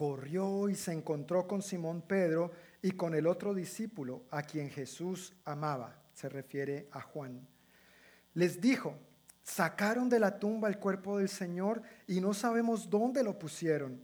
Corrió 0.00 0.70
y 0.70 0.76
se 0.76 0.94
encontró 0.94 1.46
con 1.46 1.60
Simón 1.60 2.00
Pedro 2.00 2.52
y 2.80 2.92
con 2.92 3.14
el 3.14 3.26
otro 3.26 3.52
discípulo 3.52 4.22
a 4.30 4.42
quien 4.44 4.70
Jesús 4.70 5.34
amaba, 5.44 5.94
se 6.14 6.30
refiere 6.30 6.88
a 6.90 7.02
Juan. 7.02 7.46
Les 8.32 8.62
dijo, 8.62 8.96
sacaron 9.42 10.08
de 10.08 10.18
la 10.18 10.38
tumba 10.38 10.68
el 10.68 10.78
cuerpo 10.78 11.18
del 11.18 11.28
Señor 11.28 11.82
y 12.06 12.22
no 12.22 12.32
sabemos 12.32 12.88
dónde 12.88 13.22
lo 13.22 13.38
pusieron. 13.38 14.00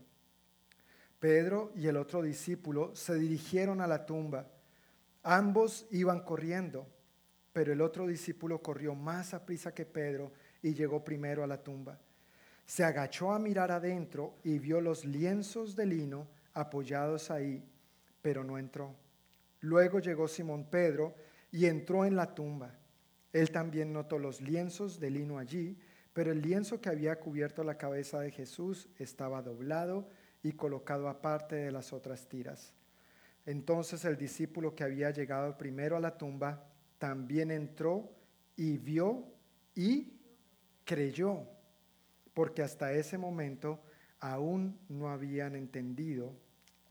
Pedro 1.19 1.71
y 1.75 1.87
el 1.87 1.97
otro 1.97 2.21
discípulo 2.21 2.95
se 2.95 3.15
dirigieron 3.15 3.81
a 3.81 3.87
la 3.87 4.05
tumba. 4.05 4.45
Ambos 5.23 5.87
iban 5.89 6.19
corriendo, 6.19 6.85
pero 7.51 7.73
el 7.73 7.81
otro 7.81 8.05
discípulo 8.05 8.61
corrió 8.61 8.93
más 8.93 9.33
a 9.33 9.43
prisa 9.43 9.73
que 9.73 9.87
Pedro 9.87 10.31
y 10.61 10.75
llegó 10.75 11.03
primero 11.03 11.43
a 11.43 11.47
la 11.47 11.63
tumba. 11.63 11.99
Se 12.67 12.83
agachó 12.83 13.31
a 13.31 13.39
mirar 13.39 13.71
adentro 13.71 14.35
y 14.43 14.59
vio 14.59 14.81
los 14.81 15.05
lienzos 15.05 15.75
de 15.75 15.85
lino 15.85 16.27
apoyados 16.53 17.31
ahí, 17.31 17.63
pero 18.21 18.43
no 18.43 18.57
entró. 18.57 18.93
Luego 19.61 19.99
llegó 19.99 20.27
Simón 20.27 20.69
Pedro 20.69 21.15
y 21.49 21.65
entró 21.65 22.05
en 22.05 22.17
la 22.17 22.35
tumba. 22.35 22.75
Él 23.31 23.51
también 23.51 23.93
notó 23.93 24.19
los 24.19 24.41
lienzos 24.41 24.99
de 24.99 25.09
lino 25.09 25.39
allí, 25.39 25.79
pero 26.11 26.31
el 26.31 26.41
lienzo 26.41 26.81
que 26.81 26.89
había 26.89 27.19
cubierto 27.19 27.63
la 27.63 27.77
cabeza 27.77 28.19
de 28.19 28.31
Jesús 28.31 28.89
estaba 28.97 29.41
doblado 29.41 30.09
y 30.43 30.51
colocado 30.51 31.07
aparte 31.07 31.55
de 31.55 31.71
las 31.71 31.93
otras 31.93 32.27
tiras. 32.27 32.73
Entonces 33.45 34.03
el 34.03 34.17
discípulo 34.17 34.75
que 34.75 34.83
había 34.83 35.11
llegado 35.11 35.57
primero 35.57 35.95
a 35.95 36.01
la 36.01 36.17
tumba 36.17 36.65
también 36.97 37.49
entró 37.49 38.11
y 38.57 38.77
vio 38.77 39.23
y 39.73 40.19
creyó, 40.83 41.47
porque 42.37 42.61
hasta 42.61 42.93
ese 42.93 43.17
momento 43.17 43.81
aún 44.19 44.79
no 44.89 45.09
habían 45.09 45.55
entendido 45.55 46.35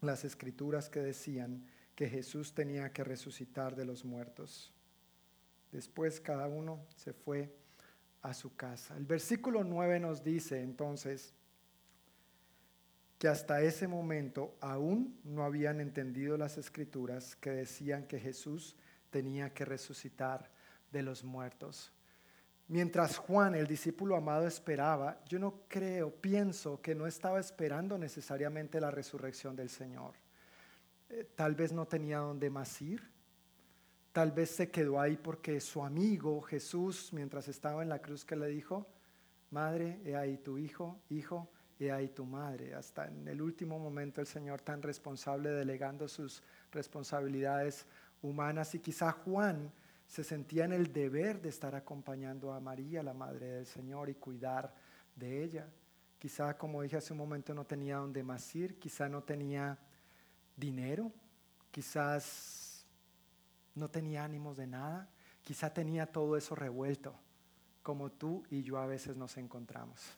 las 0.01 0.25
escrituras 0.25 0.91
que 0.91 0.99
decían 0.99 1.65
que 1.95 2.09
Jesús 2.09 2.53
tenía 2.53 2.93
que 2.93 3.05
resucitar 3.05 3.77
de 3.77 3.85
los 3.85 4.05
muertos. 4.05 4.73
Después 5.71 6.21
cada 6.21 6.49
uno 6.49 6.85
se 6.97 7.13
fue 7.13 7.55
a 8.23 8.35
su 8.35 8.57
casa. 8.57 8.97
El 8.97 9.07
versículo 9.07 9.63
9 9.63 10.01
nos 10.01 10.25
dice 10.25 10.63
entonces, 10.63 11.33
que 13.17 13.29
hasta 13.29 13.63
ese 13.63 13.87
momento 13.87 14.57
aún 14.61 15.17
no 15.23 15.45
habían 15.45 15.81
entendido 15.81 16.37
las 16.37 16.59
escrituras 16.59 17.37
que 17.37 17.51
decían 17.51 18.09
que 18.09 18.19
Jesús 18.19 18.75
tenía 19.11 19.55
que 19.55 19.65
resucitar 19.65 20.51
de 20.91 21.05
los 21.05 21.23
muertos. 21.23 21.93
Mientras 22.69 23.17
Juan, 23.19 23.55
el 23.55 23.67
discípulo 23.67 24.17
amado, 24.17 24.47
esperaba, 24.47 25.21
yo 25.29 25.39
no 25.39 25.63
creo, 25.69 26.11
pienso 26.11 26.81
que 26.81 26.95
no 26.95 27.07
estaba 27.07 27.39
esperando 27.39 27.97
necesariamente 27.97 28.81
la 28.81 28.91
resurrección 28.91 29.55
del 29.55 29.71
Señor. 29.71 30.15
Eh, 31.09 31.29
tal 31.37 31.55
vez 31.55 31.73
no 31.73 31.87
tenía 31.87 32.19
dónde 32.19 32.51
más 32.51 32.83
ir. 32.83 33.03
Tal 34.13 34.33
vez 34.33 34.51
se 34.51 34.71
quedó 34.71 35.01
ahí 35.01 35.17
porque 35.17 35.61
su 35.61 35.85
amigo 35.85 36.41
Jesús, 36.43 37.13
mientras 37.13 37.49
estaba 37.49 37.83
en 37.83 37.89
la 37.89 38.01
cruz, 38.01 38.25
que 38.25 38.35
le 38.35 38.49
dijo, 38.49 38.87
Madre, 39.51 40.01
he 40.05 40.17
ahí 40.17 40.39
tu 40.39 40.59
hijo, 40.59 40.99
hijo, 41.09 41.49
y 41.79 41.89
ahí 41.89 42.09
tu 42.09 42.25
madre. 42.25 42.75
Hasta 42.75 43.07
en 43.07 43.29
el 43.29 43.41
último 43.43 43.79
momento 43.79 44.21
el 44.21 44.27
Señor 44.27 44.61
tan 44.61 44.83
responsable 44.83 45.51
delegando 45.51 46.09
sus 46.09 46.43
responsabilidades 46.73 47.87
humanas 48.23 48.75
y 48.75 48.81
quizá 48.81 49.13
Juan 49.13 49.71
se 50.07 50.25
sentía 50.25 50.65
en 50.65 50.73
el 50.73 50.93
deber 50.93 51.41
de 51.41 51.49
estar 51.49 51.75
acompañando 51.75 52.53
a 52.53 52.61
María, 52.61 53.03
la 53.03 53.15
madre 53.15 53.47
del 53.47 53.67
Señor, 53.67 54.09
y 54.09 54.15
cuidar 54.15 54.75
de 55.15 55.43
ella. 55.43 55.69
Quizá, 56.19 56.57
como 56.57 56.83
dije 56.83 56.97
hace 56.97 57.13
un 57.13 57.19
momento, 57.19 57.55
no 57.55 57.65
tenía 57.65 57.97
donde 57.97 58.23
más 58.23 58.55
ir, 58.55 58.79
quizá 58.79 59.09
no 59.09 59.23
tenía 59.23 59.79
dinero, 60.57 61.13
quizás 61.71 62.87
no 63.75 63.91
tenía 63.91 64.25
ánimos 64.25 64.57
de 64.57 64.67
nada, 64.67 65.09
quizá 65.43 65.73
tenía 65.73 66.07
todo 66.07 66.37
eso 66.37 66.55
revuelto, 66.55 67.15
como 67.83 68.11
tú 68.11 68.45
y 68.51 68.63
yo 68.63 68.79
a 68.79 68.87
veces 68.87 69.17
nos 69.17 69.37
encontramos 69.37 70.17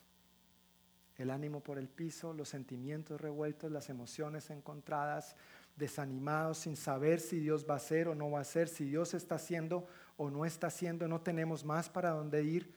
el 1.19 1.31
ánimo 1.31 1.59
por 1.59 1.77
el 1.77 1.89
piso, 1.89 2.33
los 2.33 2.47
sentimientos 2.49 3.19
revueltos, 3.19 3.69
las 3.71 3.89
emociones 3.89 4.49
encontradas, 4.49 5.35
desanimados, 5.79 6.59
sin 6.59 6.75
saber 6.75 7.19
si 7.19 7.39
Dios 7.39 7.65
va 7.67 7.73
a 7.73 7.77
hacer 7.77 8.07
o 8.07 8.13
no 8.13 8.29
va 8.29 8.39
a 8.39 8.41
hacer, 8.41 8.67
si 8.67 8.85
Dios 8.85 9.15
está 9.15 9.35
haciendo 9.35 9.87
o 10.17 10.29
no 10.29 10.45
está 10.45 10.67
haciendo, 10.67 11.07
no 11.07 11.21
tenemos 11.21 11.65
más 11.65 11.89
para 11.89 12.11
dónde 12.11 12.43
ir. 12.43 12.75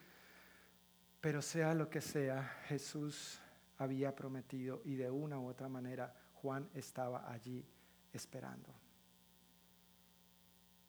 Pero 1.20 1.42
sea 1.42 1.74
lo 1.74 1.90
que 1.90 2.00
sea, 2.00 2.42
Jesús 2.66 3.38
había 3.76 4.16
prometido 4.16 4.80
y 4.84 4.94
de 4.94 5.10
una 5.10 5.38
u 5.38 5.46
otra 5.46 5.68
manera 5.68 6.14
Juan 6.34 6.68
estaba 6.72 7.30
allí 7.30 7.66
esperando. 8.12 8.72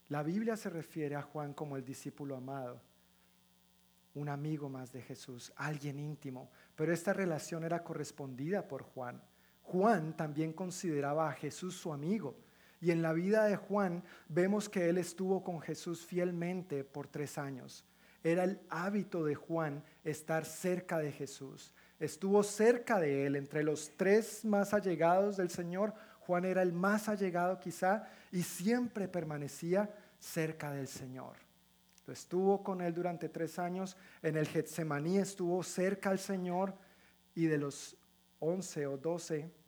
La 0.07 0.23
Biblia 0.23 0.55
se 0.55 0.69
refiere 0.69 1.15
a 1.15 1.21
Juan 1.21 1.53
como 1.53 1.75
el 1.75 1.83
discípulo 1.83 2.37
amado 2.37 2.81
un 4.15 4.29
amigo 4.29 4.69
más 4.69 4.91
de 4.91 5.01
Jesús, 5.01 5.51
alguien 5.55 5.99
íntimo, 5.99 6.51
pero 6.75 6.93
esta 6.93 7.13
relación 7.13 7.63
era 7.63 7.83
correspondida 7.83 8.67
por 8.67 8.83
Juan. 8.83 9.21
Juan 9.73 10.15
también 10.15 10.53
consideraba 10.53 11.27
a 11.27 11.33
Jesús 11.33 11.75
su 11.75 11.91
amigo. 11.91 12.35
Y 12.79 12.91
en 12.91 13.01
la 13.01 13.11
vida 13.11 13.45
de 13.45 13.55
Juan 13.55 14.03
vemos 14.29 14.69
que 14.69 14.87
él 14.87 14.99
estuvo 14.99 15.43
con 15.43 15.59
Jesús 15.61 16.05
fielmente 16.05 16.83
por 16.83 17.07
tres 17.07 17.39
años. 17.39 17.83
Era 18.23 18.43
el 18.43 18.59
hábito 18.69 19.25
de 19.25 19.33
Juan 19.33 19.83
estar 20.03 20.45
cerca 20.45 20.99
de 20.99 21.11
Jesús. 21.11 21.73
Estuvo 21.99 22.43
cerca 22.43 22.99
de 22.99 23.25
él, 23.25 23.35
entre 23.35 23.63
los 23.63 23.91
tres 23.97 24.45
más 24.45 24.75
allegados 24.75 25.37
del 25.37 25.49
Señor. 25.49 25.95
Juan 26.19 26.45
era 26.45 26.61
el 26.61 26.71
más 26.71 27.09
allegado 27.09 27.59
quizá 27.59 28.07
y 28.31 28.43
siempre 28.43 29.07
permanecía 29.07 29.89
cerca 30.19 30.71
del 30.71 30.87
Señor. 30.87 31.37
Estuvo 32.07 32.61
con 32.61 32.81
él 32.81 32.93
durante 32.93 33.27
tres 33.27 33.57
años. 33.57 33.97
En 34.21 34.37
el 34.37 34.47
Getsemaní 34.47 35.17
estuvo 35.17 35.63
cerca 35.63 36.11
al 36.11 36.19
Señor 36.19 36.75
y 37.33 37.45
de 37.47 37.57
los 37.57 37.97
11 38.39 38.87
o 38.87 38.97
12 38.97 39.62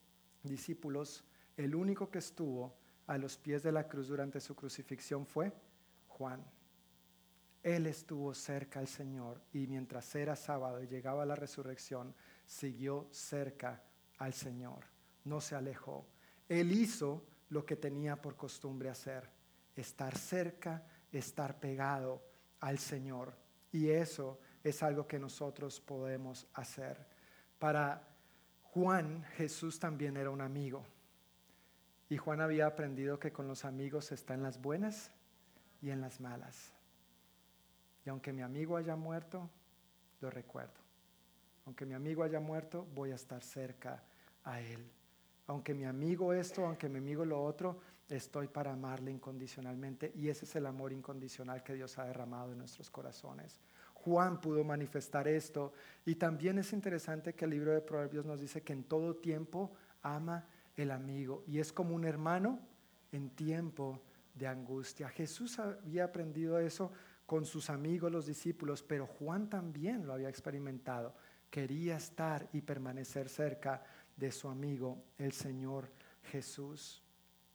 discípulos, 0.47 1.23
el 1.57 1.75
único 1.75 2.09
que 2.09 2.19
estuvo 2.19 2.75
a 3.07 3.17
los 3.17 3.37
pies 3.37 3.63
de 3.63 3.71
la 3.71 3.87
cruz 3.87 4.07
durante 4.07 4.39
su 4.39 4.55
crucifixión 4.55 5.25
fue 5.25 5.53
Juan. 6.07 6.43
Él 7.63 7.87
estuvo 7.87 8.33
cerca 8.33 8.79
al 8.79 8.87
Señor 8.87 9.41
y 9.51 9.65
mientras 9.67 10.13
era 10.15 10.35
sábado 10.35 10.81
y 10.83 10.87
llegaba 10.87 11.25
la 11.25 11.35
resurrección, 11.35 12.13
siguió 12.45 13.07
cerca 13.11 13.81
al 14.17 14.33
Señor, 14.33 14.85
no 15.23 15.41
se 15.41 15.55
alejó. 15.55 16.05
Él 16.47 16.71
hizo 16.71 17.25
lo 17.49 17.65
que 17.65 17.75
tenía 17.75 18.21
por 18.21 18.35
costumbre 18.35 18.89
hacer, 18.89 19.29
estar 19.75 20.17
cerca, 20.17 20.85
estar 21.11 21.59
pegado 21.59 22.23
al 22.59 22.77
Señor. 22.77 23.33
Y 23.71 23.89
eso 23.89 24.39
es 24.63 24.83
algo 24.83 25.07
que 25.07 25.19
nosotros 25.19 25.79
podemos 25.79 26.47
hacer. 26.53 27.05
Para 27.59 28.14
Juan, 28.75 29.23
Jesús 29.37 29.79
también 29.79 30.17
era 30.17 30.29
un 30.29 30.41
amigo. 30.41 30.83
Y 32.09 32.17
Juan 32.17 32.41
había 32.41 32.67
aprendido 32.67 33.17
que 33.17 33.31
con 33.31 33.47
los 33.47 33.63
amigos 33.63 34.11
está 34.11 34.33
en 34.33 34.43
las 34.43 34.61
buenas 34.61 35.11
y 35.81 35.91
en 35.91 36.01
las 36.01 36.19
malas. 36.19 36.73
Y 38.05 38.09
aunque 38.09 38.33
mi 38.33 38.41
amigo 38.41 38.75
haya 38.75 38.97
muerto, 38.97 39.49
lo 40.19 40.29
recuerdo. 40.29 40.73
Aunque 41.65 41.85
mi 41.85 41.93
amigo 41.93 42.21
haya 42.21 42.41
muerto, 42.41 42.85
voy 42.93 43.11
a 43.11 43.15
estar 43.15 43.41
cerca 43.41 44.03
a 44.43 44.59
él. 44.59 44.91
Aunque 45.47 45.73
mi 45.73 45.85
amigo 45.85 46.33
esto, 46.33 46.65
aunque 46.65 46.89
mi 46.89 46.97
amigo 46.97 47.23
lo 47.23 47.41
otro, 47.41 47.79
estoy 48.09 48.49
para 48.49 48.73
amarle 48.73 49.09
incondicionalmente. 49.09 50.11
Y 50.15 50.27
ese 50.27 50.43
es 50.43 50.53
el 50.57 50.65
amor 50.65 50.91
incondicional 50.91 51.63
que 51.63 51.75
Dios 51.75 51.97
ha 51.97 52.03
derramado 52.03 52.51
en 52.51 52.57
nuestros 52.57 52.89
corazones. 52.89 53.57
Juan 54.05 54.39
pudo 54.39 54.63
manifestar 54.63 55.27
esto. 55.27 55.73
Y 56.05 56.13
también 56.13 56.59
es 56.59 56.73
interesante 56.73 57.33
que 57.33 57.45
el 57.45 57.51
libro 57.51 57.71
de 57.71 57.81
Proverbios 57.81 58.23
nos 58.23 58.39
dice 58.39 58.61
que 58.61 58.71
en 58.71 58.83
todo 58.83 59.15
tiempo 59.15 59.73
ama 60.03 60.47
el 60.75 60.91
amigo. 60.91 61.43
Y 61.47 61.57
es 61.57 61.73
como 61.73 61.95
un 61.95 62.05
hermano 62.05 62.59
en 63.11 63.31
tiempo 63.31 63.99
de 64.35 64.45
angustia. 64.45 65.09
Jesús 65.09 65.57
había 65.57 66.03
aprendido 66.03 66.59
eso 66.59 66.91
con 67.25 67.45
sus 67.45 67.71
amigos, 67.71 68.11
los 68.11 68.27
discípulos, 68.27 68.83
pero 68.83 69.07
Juan 69.07 69.49
también 69.49 70.05
lo 70.05 70.13
había 70.13 70.29
experimentado. 70.29 71.15
Quería 71.49 71.97
estar 71.97 72.47
y 72.53 72.61
permanecer 72.61 73.27
cerca 73.27 73.83
de 74.15 74.31
su 74.31 74.47
amigo, 74.47 75.03
el 75.17 75.31
Señor 75.31 75.89
Jesús. 76.31 77.01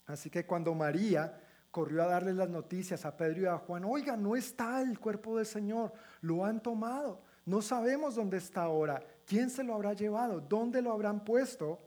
Así 0.06 0.30
que 0.30 0.44
cuando 0.44 0.74
María 0.74 1.40
corrió 1.70 2.02
a 2.02 2.06
darle 2.06 2.34
las 2.34 2.48
noticias 2.48 3.04
a 3.04 3.16
Pedro 3.16 3.42
y 3.42 3.46
a 3.46 3.58
Juan, 3.58 3.84
oiga, 3.84 4.16
no 4.16 4.36
está 4.36 4.82
el 4.82 4.98
cuerpo 4.98 5.36
del 5.36 5.46
Señor, 5.46 5.92
lo 6.20 6.44
han 6.44 6.60
tomado, 6.62 7.22
no 7.46 7.62
sabemos 7.62 8.16
dónde 8.16 8.38
está 8.38 8.62
ahora, 8.62 9.02
quién 9.24 9.50
se 9.50 9.62
lo 9.62 9.74
habrá 9.74 9.92
llevado, 9.92 10.40
dónde 10.40 10.82
lo 10.82 10.92
habrán 10.92 11.24
puesto, 11.24 11.78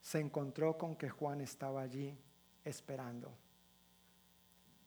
se 0.00 0.20
encontró 0.20 0.76
con 0.76 0.96
que 0.96 1.08
Juan 1.08 1.40
estaba 1.40 1.82
allí 1.82 2.16
esperando. 2.64 3.32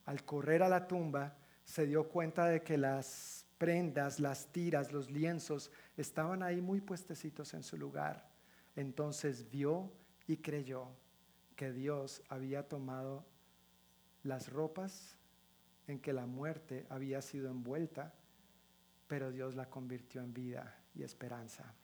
Al 0.06 0.24
correr 0.24 0.62
a 0.62 0.68
la 0.68 0.86
tumba, 0.86 1.36
se 1.64 1.86
dio 1.86 2.08
cuenta 2.08 2.46
de 2.46 2.62
que 2.62 2.78
las 2.78 3.44
prendas, 3.58 4.20
las 4.20 4.46
tiras, 4.46 4.92
los 4.92 5.10
lienzos 5.10 5.70
estaban 5.96 6.42
ahí 6.42 6.60
muy 6.60 6.80
puestecitos 6.80 7.52
en 7.54 7.62
su 7.62 7.76
lugar. 7.76 8.28
Entonces 8.74 9.50
vio 9.50 9.92
y 10.26 10.38
creyó 10.38 10.88
que 11.56 11.72
Dios 11.72 12.22
había 12.28 12.68
tomado 12.68 13.26
las 14.28 14.52
ropas 14.52 15.16
en 15.86 15.98
que 16.00 16.12
la 16.12 16.26
muerte 16.26 16.86
había 16.90 17.22
sido 17.22 17.50
envuelta, 17.50 18.14
pero 19.06 19.32
Dios 19.32 19.54
la 19.54 19.68
convirtió 19.68 20.20
en 20.22 20.34
vida 20.34 20.76
y 20.94 21.02
esperanza. 21.02 21.74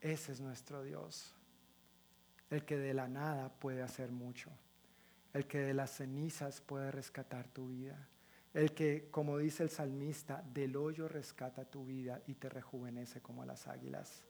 Ese 0.00 0.32
es 0.32 0.40
nuestro 0.40 0.82
Dios, 0.82 1.34
el 2.50 2.64
que 2.64 2.76
de 2.76 2.94
la 2.94 3.08
nada 3.08 3.48
puede 3.48 3.82
hacer 3.82 4.12
mucho, 4.12 4.50
el 5.32 5.46
que 5.46 5.58
de 5.58 5.74
las 5.74 5.90
cenizas 5.96 6.60
puede 6.60 6.90
rescatar 6.90 7.48
tu 7.48 7.68
vida 7.68 8.08
el 8.56 8.72
que, 8.72 9.08
como 9.10 9.36
dice 9.36 9.64
el 9.64 9.68
salmista, 9.68 10.42
del 10.54 10.76
hoyo 10.76 11.08
rescata 11.08 11.66
tu 11.66 11.84
vida 11.84 12.22
y 12.26 12.36
te 12.36 12.48
rejuvenece 12.48 13.20
como 13.20 13.44
las 13.44 13.68
águilas. 13.68 14.24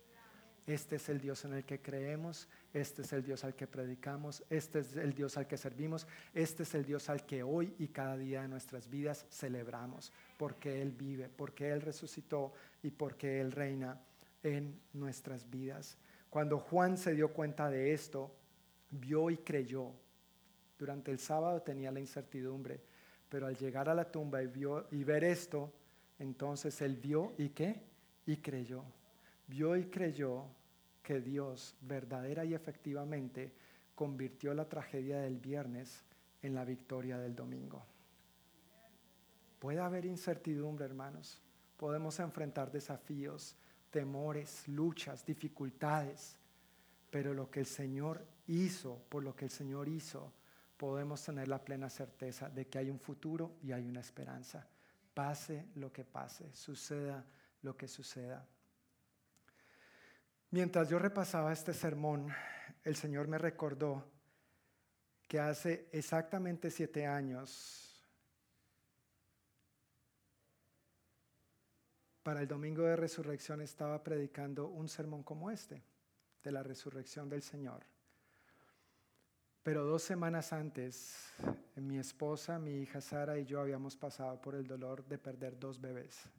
Este 0.67 0.97
es 0.97 1.09
el 1.09 1.21
Dios 1.21 1.45
en 1.45 1.55
el 1.55 1.65
que 1.65 1.81
creemos, 1.81 2.49
este 2.73 3.03
es 3.03 3.13
el 3.13 3.23
Dios 3.23 3.45
al 3.45 3.55
que 3.55 3.67
predicamos, 3.67 4.43
este 4.51 4.81
es 4.81 4.97
el 4.97 5.15
Dios 5.15 5.37
al 5.37 5.47
que 5.47 5.57
servimos, 5.57 6.07
este 6.35 6.65
es 6.65 6.75
el 6.75 6.85
Dios 6.85 7.09
al 7.09 7.25
que 7.25 7.43
hoy 7.43 7.73
y 7.79 7.89
cada 7.89 8.17
día 8.17 8.43
de 8.43 8.49
nuestras 8.49 8.91
vidas 8.91 9.27
celebramos, 9.31 10.13
porque 10.37 10.83
Él 10.83 10.91
vive, 10.91 11.29
porque 11.29 11.71
Él 11.71 11.81
resucitó 11.81 12.53
y 12.83 12.91
porque 12.91 13.41
Él 13.41 13.53
reina 13.53 14.01
en 14.43 14.81
nuestras 14.93 15.49
vidas. 15.49 15.99
Cuando 16.29 16.59
Juan 16.59 16.99
se 16.99 17.15
dio 17.15 17.33
cuenta 17.33 17.71
de 17.71 17.93
esto, 17.93 18.35
vio 18.91 19.31
y 19.31 19.37
creyó. 19.37 19.93
Durante 20.79 21.13
el 21.13 21.21
sábado 21.21 21.63
tenía 21.63 21.93
la 21.93 22.01
incertidumbre 22.01 22.81
pero 23.29 23.47
al 23.47 23.57
llegar 23.57 23.89
a 23.89 23.95
la 23.95 24.11
tumba 24.11 24.43
y, 24.43 24.47
vio, 24.47 24.87
y 24.91 25.05
ver 25.05 25.25
esto, 25.25 25.73
entonces 26.19 26.81
él 26.81 26.97
vio 26.97 27.35
y 27.39 27.51
qué? 27.51 27.83
Y 28.27 28.37
creyó. 28.39 28.85
Vio 29.47 29.77
y 29.77 29.87
creyó 29.87 30.45
que 31.03 31.21
Dios 31.21 31.77
verdadera 31.81 32.45
y 32.45 32.55
efectivamente 32.55 33.53
convirtió 33.95 34.53
la 34.55 34.69
tragedia 34.69 35.21
del 35.21 35.39
viernes 35.39 36.05
en 36.43 36.55
la 36.55 36.65
victoria 36.65 37.19
del 37.19 37.35
domingo. 37.35 37.85
Puede 39.59 39.81
haber 39.81 40.05
incertidumbre, 40.05 40.85
hermanos. 40.85 41.41
Podemos 41.77 42.19
enfrentar 42.21 42.71
desafíos, 42.71 43.57
temores, 43.91 44.67
luchas, 44.69 45.25
dificultades. 45.25 46.39
Pero 47.11 47.33
lo 47.33 47.51
que 47.51 47.61
el 47.61 47.67
Señor 47.67 48.27
hizo, 48.49 49.01
por 49.09 49.23
lo 49.23 49.35
que 49.35 49.47
el 49.47 49.51
Señor 49.51 49.89
hizo, 49.89 50.33
podemos 50.77 51.23
tener 51.25 51.49
la 51.49 51.65
plena 51.65 51.89
certeza 51.89 52.51
de 52.51 52.67
que 52.67 52.79
hay 52.79 52.91
un 52.91 53.01
futuro 53.01 53.57
y 53.63 53.73
hay 53.73 53.87
una 53.87 54.01
esperanza. 54.01 54.67
Pase 55.15 55.67
lo 55.77 55.93
que 55.93 56.05
pase, 56.05 56.53
suceda 56.53 57.25
lo 57.63 57.77
que 57.77 57.89
suceda. 57.89 58.47
Mientras 60.51 60.89
yo 60.89 60.99
repasaba 60.99 61.53
este 61.53 61.75
sermón, 61.75 62.33
el 62.85 62.97
Señor 62.97 63.27
me 63.27 63.39
recordó 63.39 64.05
que 65.27 65.41
hace 65.41 65.89
exactamente 65.93 66.71
siete 66.71 67.05
años, 67.05 68.01
para 72.23 72.41
el 72.41 72.49
domingo 72.49 72.83
de 72.83 72.97
resurrección, 72.97 73.61
estaba 73.61 74.03
predicando 74.03 74.69
un 74.69 74.89
sermón 74.89 75.23
como 75.23 75.51
este, 75.51 75.83
de 76.43 76.53
la 76.53 76.63
resurrección 76.63 77.29
del 77.29 77.43
Señor. 77.43 77.85
Pero 79.63 79.85
dos 79.85 80.05
semanas 80.05 80.53
antes, 80.53 81.33
mi 81.75 81.99
esposa, 81.99 82.59
mi 82.61 82.83
hija 82.83 83.01
Sara 83.01 83.37
y 83.37 83.45
yo 83.45 83.61
habíamos 83.61 83.97
pasado 83.97 84.41
por 84.41 84.55
el 84.55 84.67
dolor 84.67 85.05
de 85.05 85.19
perder 85.19 85.59
dos 85.59 85.81
bebés. 85.81 86.31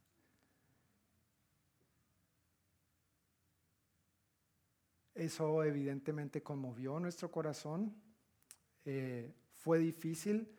Eso 5.17 5.63
evidentemente 5.63 6.43
conmovió 6.43 6.99
nuestro 6.99 7.31
corazón. 7.31 7.91
Eh, 8.85 9.33
fue 9.51 9.79
difícil, 9.79 10.55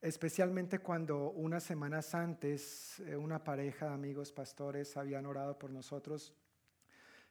especialmente 0.00 0.78
cuando 0.78 1.32
unas 1.32 1.62
semanas 1.62 2.14
antes 2.14 3.00
eh, 3.00 3.14
una 3.14 3.44
pareja 3.44 3.88
de 3.88 3.92
amigos 3.92 4.32
pastores 4.32 4.96
habían 4.96 5.26
orado 5.26 5.58
por 5.58 5.70
nosotros 5.70 6.32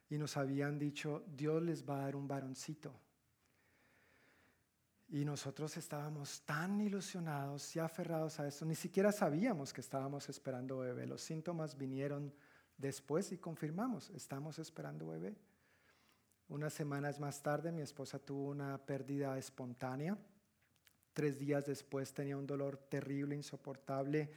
y 0.08 0.16
nos 0.16 0.36
habían 0.36 0.78
dicho, 0.78 1.24
Dios 1.26 1.60
les 1.60 1.84
va 1.84 1.96
a 1.96 2.02
dar 2.02 2.14
un 2.14 2.28
varoncito. 2.28 2.94
Y 5.08 5.24
nosotros 5.24 5.76
estábamos 5.76 6.42
tan 6.42 6.80
ilusionados 6.80 7.74
y 7.74 7.80
aferrados 7.80 8.38
a 8.38 8.46
eso, 8.46 8.64
ni 8.64 8.76
siquiera 8.76 9.10
sabíamos 9.10 9.72
que 9.72 9.80
estábamos 9.80 10.28
esperando 10.28 10.78
bebé. 10.78 11.08
Los 11.08 11.20
síntomas 11.20 11.76
vinieron 11.76 12.32
después 12.80 13.32
y 13.32 13.38
confirmamos, 13.38 14.10
estamos 14.10 14.58
esperando 14.58 15.08
bebé. 15.08 15.36
Unas 16.48 16.72
semanas 16.72 17.20
más 17.20 17.42
tarde 17.42 17.70
mi 17.70 17.82
esposa 17.82 18.18
tuvo 18.18 18.48
una 18.48 18.78
pérdida 18.78 19.38
espontánea. 19.38 20.18
Tres 21.12 21.38
días 21.38 21.66
después 21.66 22.12
tenía 22.12 22.36
un 22.36 22.46
dolor 22.46 22.76
terrible, 22.76 23.36
insoportable 23.36 24.30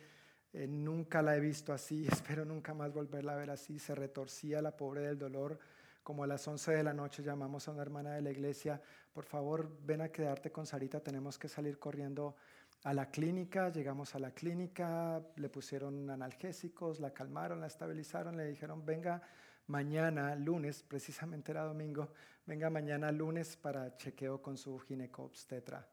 eh, 0.54 0.68
nunca 0.68 1.24
la 1.24 1.36
he 1.36 1.40
visto 1.40 1.74
así, 1.74 2.08
espero 2.12 2.46
nunca 2.46 2.74
más 2.74 2.94
volverla 2.94 3.34
a 3.34 3.38
ver 3.38 3.50
así. 3.50 3.80
Se 3.80 3.96
retorcía 3.96 4.62
la 4.62 4.78
pobre 4.78 5.02
del 5.02 5.18
dolor. 5.18 5.60
Como 6.04 6.24
a 6.24 6.28
las 6.28 6.48
11 6.48 6.74
de 6.74 6.84
la 6.84 6.94
noche 6.94 7.24
llamamos 7.24 7.68
a 7.68 7.72
una 7.72 7.82
hermana 7.82 8.14
de 8.14 8.22
la 8.22 8.30
iglesia, 8.30 8.82
por 9.14 9.24
favor 9.24 9.72
ven 9.86 10.02
a 10.02 10.10
quedarte 10.10 10.52
con 10.52 10.66
Sarita, 10.66 11.00
tenemos 11.00 11.40
que 11.40 11.48
salir 11.48 11.80
corriendo 11.80 12.36
a 12.84 12.94
la 12.94 13.10
clínica. 13.10 13.70
Llegamos 13.70 14.16
a 14.16 14.20
la 14.20 14.32
clínica, 14.32 15.22
le 15.36 15.50
pusieron 15.50 16.10
analgésicos, 16.10 17.00
la 17.00 17.14
calmaron, 17.14 17.62
la 17.62 17.68
estabilizaron, 17.68 18.36
le 18.38 18.46
dijeron 18.46 18.86
venga 18.86 19.22
mañana, 19.68 20.36
lunes, 20.36 20.84
precisamente 20.84 21.52
era 21.52 21.64
domingo, 21.64 22.10
venga 22.46 22.70
mañana 22.70 23.12
lunes 23.12 23.56
para 23.56 23.96
chequeo 23.96 24.42
con 24.42 24.58
su 24.58 24.78
ginecobstetra. 24.80 25.88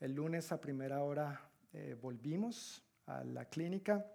El 0.00 0.14
lunes 0.14 0.52
a 0.52 0.60
primera 0.60 1.02
hora 1.02 1.50
eh, 1.72 1.96
volvimos, 2.00 2.84
a 3.06 3.24
la 3.24 3.46
clínica 3.46 4.06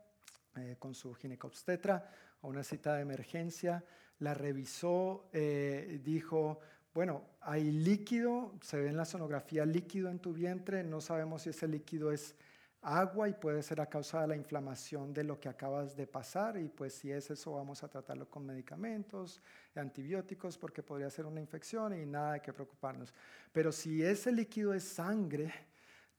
eh, 0.56 0.78
con 0.80 0.94
su 0.94 1.14
ginecobstetra. 1.14 2.10
a 2.42 2.48
una 2.48 2.64
cita 2.64 2.96
de 2.96 3.02
emergencia, 3.02 3.84
la 4.20 4.34
revisó, 4.34 5.30
eh, 5.34 6.00
dijo, 6.04 6.60
bueno, 6.94 7.24
hay 7.42 7.72
líquido, 7.72 8.54
se 8.62 8.80
ve 8.80 8.90
en 8.90 8.98
la 8.98 9.06
sonografía 9.06 9.66
líquido 9.66 10.10
en 10.10 10.20
tu 10.20 10.32
vientre, 10.32 10.84
no 10.84 11.02
sabemos 11.02 11.42
si 11.42 11.50
ese 11.50 11.68
líquido 11.68 12.12
es 12.12 12.36
agua 12.84 13.30
y 13.30 13.34
puede 13.34 13.64
ser 13.64 13.80
a 13.82 13.88
causa 13.88 14.22
de 14.22 14.28
la 14.28 14.36
inflamación 14.36 15.14
de 15.14 15.24
lo 15.24 15.40
que 15.40 15.50
acabas 15.50 15.96
de 15.96 16.06
pasar 16.06 16.58
y 16.58 16.68
pues 16.68 16.94
si 16.94 17.12
es 17.12 17.32
eso 17.32 17.54
vamos 17.54 17.82
a 17.82 17.88
tratarlo 17.88 18.30
con 18.30 18.46
medicamentos, 18.46 19.42
antibióticos 19.74 20.58
porque 20.58 20.84
podría 20.84 21.10
ser 21.10 21.26
una 21.26 21.40
infección 21.40 21.98
y 22.00 22.06
nada 22.06 22.34
de 22.34 22.42
que 22.42 22.54
preocuparnos. 22.54 23.14
Pero 23.52 23.72
si 23.72 24.04
ese 24.04 24.32
líquido 24.32 24.74
es 24.74 24.84
sangre, 24.84 25.52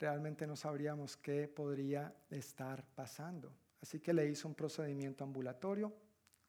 realmente 0.01 0.47
no 0.47 0.57
sabríamos 0.57 1.17
qué 1.17 1.47
podría 1.47 2.13
estar 2.31 2.85
pasando. 2.95 3.53
Así 3.83 4.01
que 4.01 4.15
le 4.15 4.27
hizo 4.27 4.49
un 4.49 4.55
procedimiento 4.55 5.23
ambulatorio, 5.23 5.93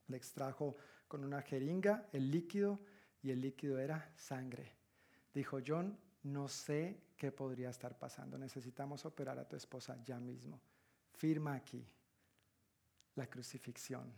le 0.07 0.17
extrajo 0.17 0.78
con 1.07 1.23
una 1.26 1.41
jeringa 1.41 2.07
el 2.13 2.32
líquido 2.32 2.80
y 3.26 3.32
el 3.32 3.41
líquido 3.41 3.80
era 3.80 4.11
sangre. 4.15 4.71
Dijo 5.34 5.57
John, 5.65 5.97
no 6.21 6.47
sé 6.47 7.01
qué 7.17 7.32
podría 7.32 7.71
estar 7.71 7.97
pasando. 7.97 8.38
Necesitamos 8.38 9.03
operar 9.03 9.39
a 9.39 9.49
tu 9.49 9.55
esposa 9.55 9.97
ya 10.05 10.19
mismo. 10.19 10.61
Firma 11.11 11.55
aquí 11.55 11.84
la 13.15 13.26
crucifixión. 13.26 14.13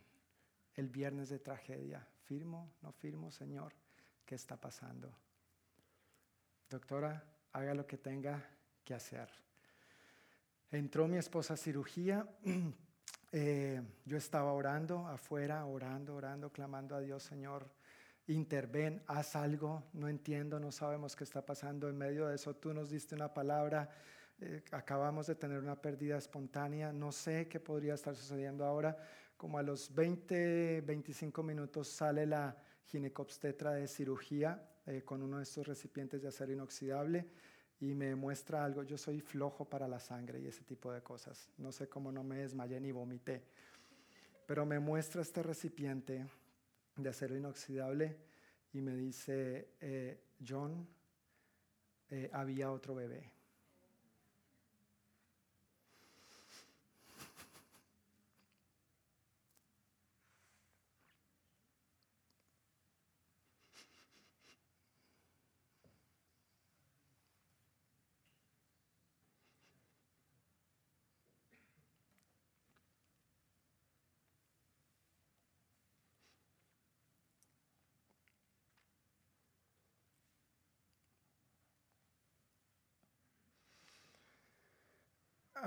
El 0.76 0.90
viernes 0.90 1.30
de 1.30 1.40
tragedia. 1.40 2.06
¿Firmo? 2.26 2.74
¿No 2.82 2.92
firmo, 2.92 3.32
Señor? 3.32 3.72
¿Qué 4.26 4.36
está 4.36 4.58
pasando? 4.58 5.10
Doctora, 6.70 7.24
haga 7.54 7.74
lo 7.74 7.88
que 7.88 7.98
tenga 7.98 8.46
que 8.84 8.94
hacer. 8.94 9.30
Entró 10.70 11.08
mi 11.08 11.16
esposa 11.16 11.54
a 11.54 11.58
cirugía. 11.58 12.28
Eh, 13.34 13.82
yo 14.06 14.16
estaba 14.16 14.54
orando 14.54 15.06
afuera, 15.06 15.66
orando, 15.66 16.16
orando, 16.16 16.50
clamando 16.50 16.96
a 16.96 17.02
Dios, 17.02 17.24
Señor, 17.24 17.70
interven, 18.28 19.02
haz 19.08 19.36
algo, 19.36 19.84
no 19.94 20.10
entiendo, 20.10 20.60
no 20.60 20.72
sabemos 20.72 21.16
qué 21.16 21.24
está 21.24 21.46
pasando. 21.46 21.88
En 21.90 21.98
medio 21.98 22.28
de 22.28 22.36
eso 22.36 22.56
tú 22.56 22.74
nos 22.74 22.90
diste 22.90 23.16
una 23.16 23.34
palabra, 23.34 23.90
eh, 24.40 24.64
acabamos 24.72 25.28
de 25.28 25.36
tener 25.36 25.60
una 25.60 25.82
pérdida 25.82 26.18
espontánea, 26.18 26.92
no 26.92 27.12
sé 27.12 27.48
qué 27.48 27.60
podría 27.60 27.94
estar 27.94 28.16
sucediendo 28.16 28.66
ahora. 28.66 28.98
Como 29.38 29.58
a 29.58 29.64
los 29.64 29.94
20, 29.94 30.82
25 30.82 31.44
minutos 31.44 31.88
sale 31.88 32.26
la 32.26 32.58
ginecobstetra 32.86 33.74
de 33.74 33.88
cirugía 33.88 34.62
eh, 34.86 35.04
con 35.04 35.22
uno 35.22 35.38
de 35.38 35.44
estos 35.44 35.68
recipientes 35.68 36.22
de 36.22 36.28
acero 36.28 36.54
inoxidable 36.54 37.28
y 37.80 37.94
me 37.94 38.16
muestra 38.16 38.64
algo. 38.64 38.84
Yo 38.84 38.98
soy 38.98 39.22
flojo 39.22 39.66
para 39.66 39.88
la 39.88 40.00
sangre 40.00 40.40
y 40.40 40.48
ese 40.48 40.64
tipo 40.64 40.92
de 40.92 41.02
cosas. 41.02 41.50
No 41.58 41.72
sé 41.72 41.88
cómo 41.88 42.12
no 42.12 42.24
me 42.24 42.38
desmayé 42.38 42.80
ni 42.80 42.92
vomité. 42.92 43.44
Pero 44.46 44.66
me 44.66 44.80
muestra 44.80 45.22
este 45.22 45.44
recipiente 45.44 46.26
de 46.98 47.10
acero 47.10 47.36
inoxidable 47.36 48.18
y 48.74 48.82
me 48.82 48.96
dice, 48.96 49.76
eh, 49.80 50.20
John, 50.46 50.88
eh, 52.10 52.30
había 52.34 52.72
otro 52.72 52.96
bebé. 52.96 53.37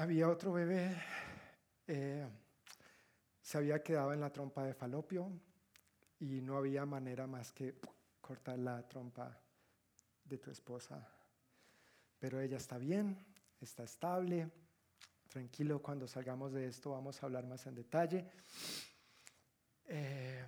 Había 0.00 0.30
otro 0.30 0.52
bebé, 0.52 0.96
eh, 1.86 2.26
se 3.42 3.58
había 3.58 3.82
quedado 3.82 4.14
en 4.14 4.20
la 4.20 4.32
trompa 4.32 4.64
de 4.64 4.72
falopio 4.72 5.30
y 6.18 6.40
no 6.40 6.56
había 6.56 6.86
manera 6.86 7.26
más 7.26 7.52
que 7.52 7.78
cortar 8.18 8.58
la 8.58 8.88
trompa 8.88 9.38
de 10.24 10.38
tu 10.38 10.50
esposa. 10.50 11.06
Pero 12.18 12.40
ella 12.40 12.56
está 12.56 12.78
bien, 12.78 13.14
está 13.60 13.82
estable, 13.82 14.50
tranquilo, 15.28 15.82
cuando 15.82 16.08
salgamos 16.08 16.54
de 16.54 16.68
esto 16.68 16.92
vamos 16.92 17.22
a 17.22 17.26
hablar 17.26 17.44
más 17.44 17.66
en 17.66 17.74
detalle. 17.74 18.26
Eh, 19.84 20.46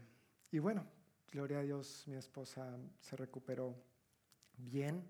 y 0.50 0.58
bueno, 0.60 0.86
gloria 1.30 1.58
a 1.58 1.62
Dios, 1.62 2.04
mi 2.06 2.16
esposa 2.16 2.78
se 3.00 3.16
recuperó 3.16 3.76
bien. 4.56 5.06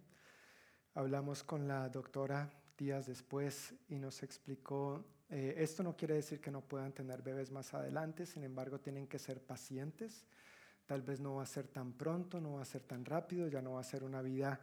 Hablamos 0.95 1.45
con 1.45 1.69
la 1.69 1.89
doctora 1.89 2.62
días 2.83 3.07
después 3.07 3.75
y 3.89 3.99
nos 3.99 4.25
explicó, 4.25 5.05
eh, 5.31 5.55
esto 5.59 5.85
no 5.85 5.97
quiere 5.97 6.15
decir 6.15 6.41
que 6.41 6.51
no 6.51 6.63
puedan 6.63 6.93
tener 6.93 7.23
bebés 7.23 7.53
más 7.53 7.73
adelante, 7.75 8.27
sin 8.27 8.43
embargo 8.43 8.81
tienen 8.81 9.07
que 9.07 9.21
ser 9.21 9.41
pacientes, 9.41 10.27
tal 10.87 11.03
vez 11.03 11.21
no 11.21 11.37
va 11.37 11.45
a 11.45 11.47
ser 11.47 11.69
tan 11.69 11.93
pronto, 11.93 12.41
no 12.41 12.55
va 12.55 12.63
a 12.63 12.65
ser 12.65 12.83
tan 12.83 13.05
rápido, 13.05 13.47
ya 13.47 13.63
no 13.63 13.75
va 13.75 13.81
a 13.81 13.85
ser 13.85 14.03
una 14.03 14.21
vida 14.21 14.61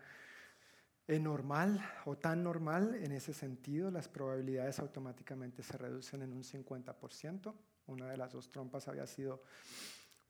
eh, 1.07 1.17
normal 1.17 1.79
o 2.05 2.17
tan 2.17 2.43
normal. 2.43 2.93
En 3.01 3.13
ese 3.13 3.33
sentido, 3.33 3.89
las 3.89 4.09
probabilidades 4.09 4.79
automáticamente 4.79 5.63
se 5.63 5.77
reducen 5.77 6.21
en 6.21 6.33
un 6.33 6.43
50%, 6.43 7.53
una 7.87 8.11
de 8.11 8.17
las 8.17 8.33
dos 8.33 8.51
trompas 8.51 8.89
había 8.89 9.07
sido 9.07 9.41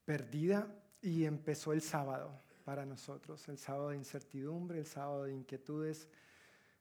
perdida 0.06 0.68
y 1.02 1.26
empezó 1.26 1.74
el 1.74 1.82
sábado 1.82 2.40
para 2.64 2.86
nosotros, 2.86 3.48
el 3.50 3.58
sábado 3.58 3.90
de 3.90 3.98
incertidumbre, 3.98 4.78
el 4.78 4.86
sábado 4.86 5.24
de 5.24 5.34
inquietudes, 5.34 6.08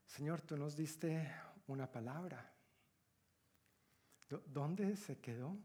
Señor, 0.09 0.41
tú 0.41 0.57
nos 0.57 0.75
diste 0.75 1.31
una 1.67 1.87
palabra. 1.91 2.53
¿Dónde 4.47 4.97
se 4.97 5.19
quedó 5.19 5.57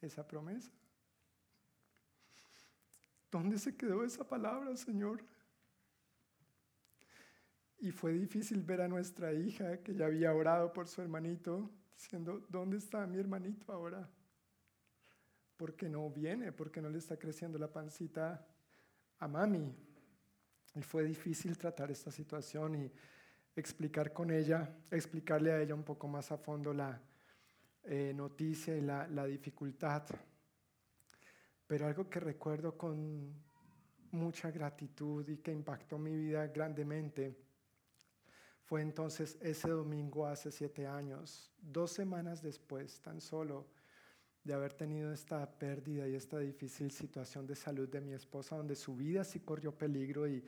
esa 0.00 0.26
promesa? 0.26 0.70
¿Dónde 3.30 3.58
se 3.58 3.76
quedó 3.76 4.04
esa 4.04 4.26
palabra, 4.26 4.76
Señor? 4.76 5.24
Y 7.78 7.90
fue 7.90 8.12
difícil 8.12 8.62
ver 8.62 8.80
a 8.80 8.88
nuestra 8.88 9.32
hija 9.32 9.78
que 9.78 9.94
ya 9.94 10.06
había 10.06 10.32
orado 10.32 10.72
por 10.72 10.86
su 10.88 11.00
hermanito, 11.00 11.70
diciendo, 11.96 12.44
¿dónde 12.48 12.78
está 12.78 13.06
mi 13.06 13.18
hermanito 13.18 13.72
ahora? 13.72 14.08
Porque 15.56 15.88
no 15.88 16.10
viene, 16.10 16.52
porque 16.52 16.80
no 16.80 16.90
le 16.90 16.98
está 16.98 17.16
creciendo 17.16 17.58
la 17.58 17.72
pancita 17.72 18.46
a 19.18 19.28
mami. 19.28 19.74
Y 20.74 20.82
fue 20.82 21.04
difícil 21.04 21.56
tratar 21.56 21.90
esta 21.90 22.10
situación 22.10 22.74
y 22.74 22.92
explicar 23.56 24.12
con 24.12 24.30
ella, 24.30 24.68
explicarle 24.90 25.52
a 25.52 25.60
ella 25.60 25.74
un 25.74 25.84
poco 25.84 26.08
más 26.08 26.32
a 26.32 26.36
fondo 26.36 26.72
la 26.72 27.00
eh, 27.84 28.12
noticia 28.14 28.76
y 28.76 28.80
la, 28.80 29.06
la 29.08 29.26
dificultad. 29.26 30.04
Pero 31.66 31.86
algo 31.86 32.08
que 32.08 32.20
recuerdo 32.20 32.76
con 32.76 33.32
mucha 34.10 34.50
gratitud 34.50 35.28
y 35.28 35.38
que 35.38 35.52
impactó 35.52 35.98
mi 35.98 36.14
vida 36.14 36.46
grandemente 36.48 37.36
fue 38.64 38.80
entonces 38.80 39.36
ese 39.42 39.68
domingo 39.68 40.26
hace 40.26 40.50
siete 40.50 40.86
años, 40.86 41.52
dos 41.60 41.92
semanas 41.92 42.42
después 42.42 43.00
tan 43.00 43.20
solo 43.20 43.66
de 44.42 44.54
haber 44.54 44.74
tenido 44.74 45.12
esta 45.12 45.50
pérdida 45.58 46.06
y 46.06 46.14
esta 46.14 46.38
difícil 46.38 46.90
situación 46.90 47.46
de 47.46 47.56
salud 47.56 47.88
de 47.88 48.00
mi 48.00 48.12
esposa, 48.12 48.56
donde 48.56 48.74
su 48.74 48.94
vida 48.94 49.24
sí 49.24 49.40
corrió 49.40 49.76
peligro 49.76 50.26
y 50.28 50.44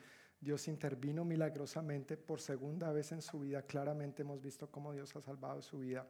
Dios 0.47 0.68
intervino 0.68 1.24
milagrosamente 1.24 2.16
por 2.16 2.40
segunda 2.40 2.92
vez 2.92 3.11
en 3.11 3.20
su 3.20 3.40
vida. 3.40 3.62
Claramente 3.62 4.22
hemos 4.22 4.40
visto 4.40 4.70
cómo 4.70 4.92
Dios 4.92 5.16
ha 5.16 5.20
salvado 5.20 5.61
su 5.61 5.80
vida. 5.80 6.07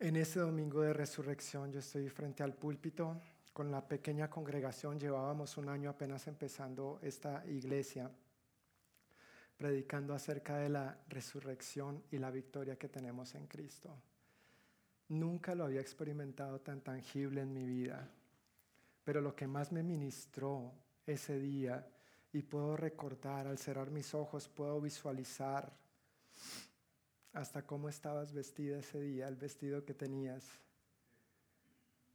En 0.00 0.16
ese 0.16 0.40
domingo 0.40 0.82
de 0.82 0.92
resurrección 0.92 1.70
yo 1.70 1.78
estoy 1.78 2.08
frente 2.08 2.42
al 2.42 2.54
púlpito 2.54 3.20
con 3.52 3.70
la 3.70 3.86
pequeña 3.86 4.28
congregación. 4.28 4.98
Llevábamos 4.98 5.56
un 5.56 5.68
año 5.68 5.88
apenas 5.88 6.26
empezando 6.26 6.98
esta 7.00 7.46
iglesia, 7.46 8.10
predicando 9.56 10.12
acerca 10.12 10.56
de 10.56 10.68
la 10.68 10.98
resurrección 11.10 12.02
y 12.10 12.18
la 12.18 12.32
victoria 12.32 12.76
que 12.76 12.88
tenemos 12.88 13.36
en 13.36 13.46
Cristo. 13.46 13.94
Nunca 15.10 15.54
lo 15.54 15.62
había 15.62 15.80
experimentado 15.80 16.60
tan 16.60 16.80
tangible 16.80 17.40
en 17.40 17.52
mi 17.52 17.66
vida, 17.66 18.10
pero 19.04 19.20
lo 19.20 19.36
que 19.36 19.46
más 19.46 19.70
me 19.70 19.84
ministró 19.84 20.72
ese 21.06 21.38
día 21.38 21.86
y 22.32 22.42
puedo 22.42 22.76
recordar, 22.76 23.46
al 23.46 23.58
cerrar 23.58 23.90
mis 23.90 24.14
ojos, 24.14 24.48
puedo 24.48 24.80
visualizar 24.80 25.72
hasta 27.32 27.62
cómo 27.66 27.88
estabas 27.88 28.32
vestida 28.32 28.78
ese 28.78 29.00
día, 29.00 29.28
el 29.28 29.36
vestido 29.36 29.84
que 29.84 29.94
tenías. 29.94 30.44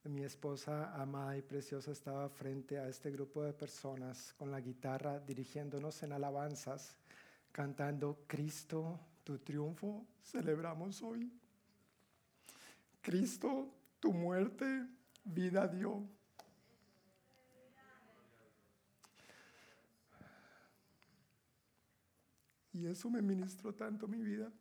Mi 0.03 0.23
esposa 0.23 0.93
amada 1.01 1.37
y 1.37 1.41
preciosa 1.41 1.91
estaba 1.91 2.27
frente 2.27 2.77
a 2.77 2.89
este 2.89 3.09
grupo 3.09 3.41
de 3.43 3.53
personas 3.53 4.33
con 4.37 4.51
la 4.51 4.59
guitarra 4.59 5.19
dirigiéndonos 5.19 6.03
en 6.03 6.11
alabanzas, 6.11 6.97
cantando, 7.51 8.25
Cristo, 8.27 8.99
tu 9.23 9.39
triunfo 9.39 10.05
celebramos 10.23 11.01
hoy. 11.01 11.31
Cristo, 13.01 13.69
tu 13.99 14.11
muerte 14.11 14.87
vida 15.23 15.67
dio. 15.67 16.03
Y 22.73 22.87
eso 22.87 23.09
me 23.09 23.21
ministró 23.21 23.73
tanto 23.73 24.07
mi 24.07 24.21
vida. 24.21 24.51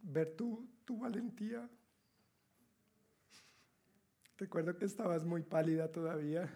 Ver 0.00 0.34
tu, 0.34 0.66
tu 0.84 0.98
valentía. 0.98 1.68
Recuerdo 4.38 4.76
que 4.76 4.86
estabas 4.86 5.24
muy 5.24 5.42
pálida 5.42 5.92
todavía. 5.92 6.48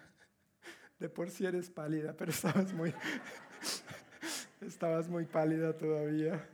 De 0.98 1.08
por 1.08 1.30
sí 1.30 1.46
eres 1.46 1.70
pálida, 1.70 2.14
pero 2.16 2.30
estabas 2.30 2.72
muy, 2.72 2.94
estabas 4.60 5.08
muy 5.08 5.26
pálida 5.26 5.76
todavía. 5.76 6.46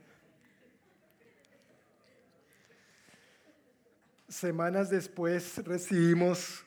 Semanas 4.28 4.90
después 4.90 5.64
recibimos 5.64 6.64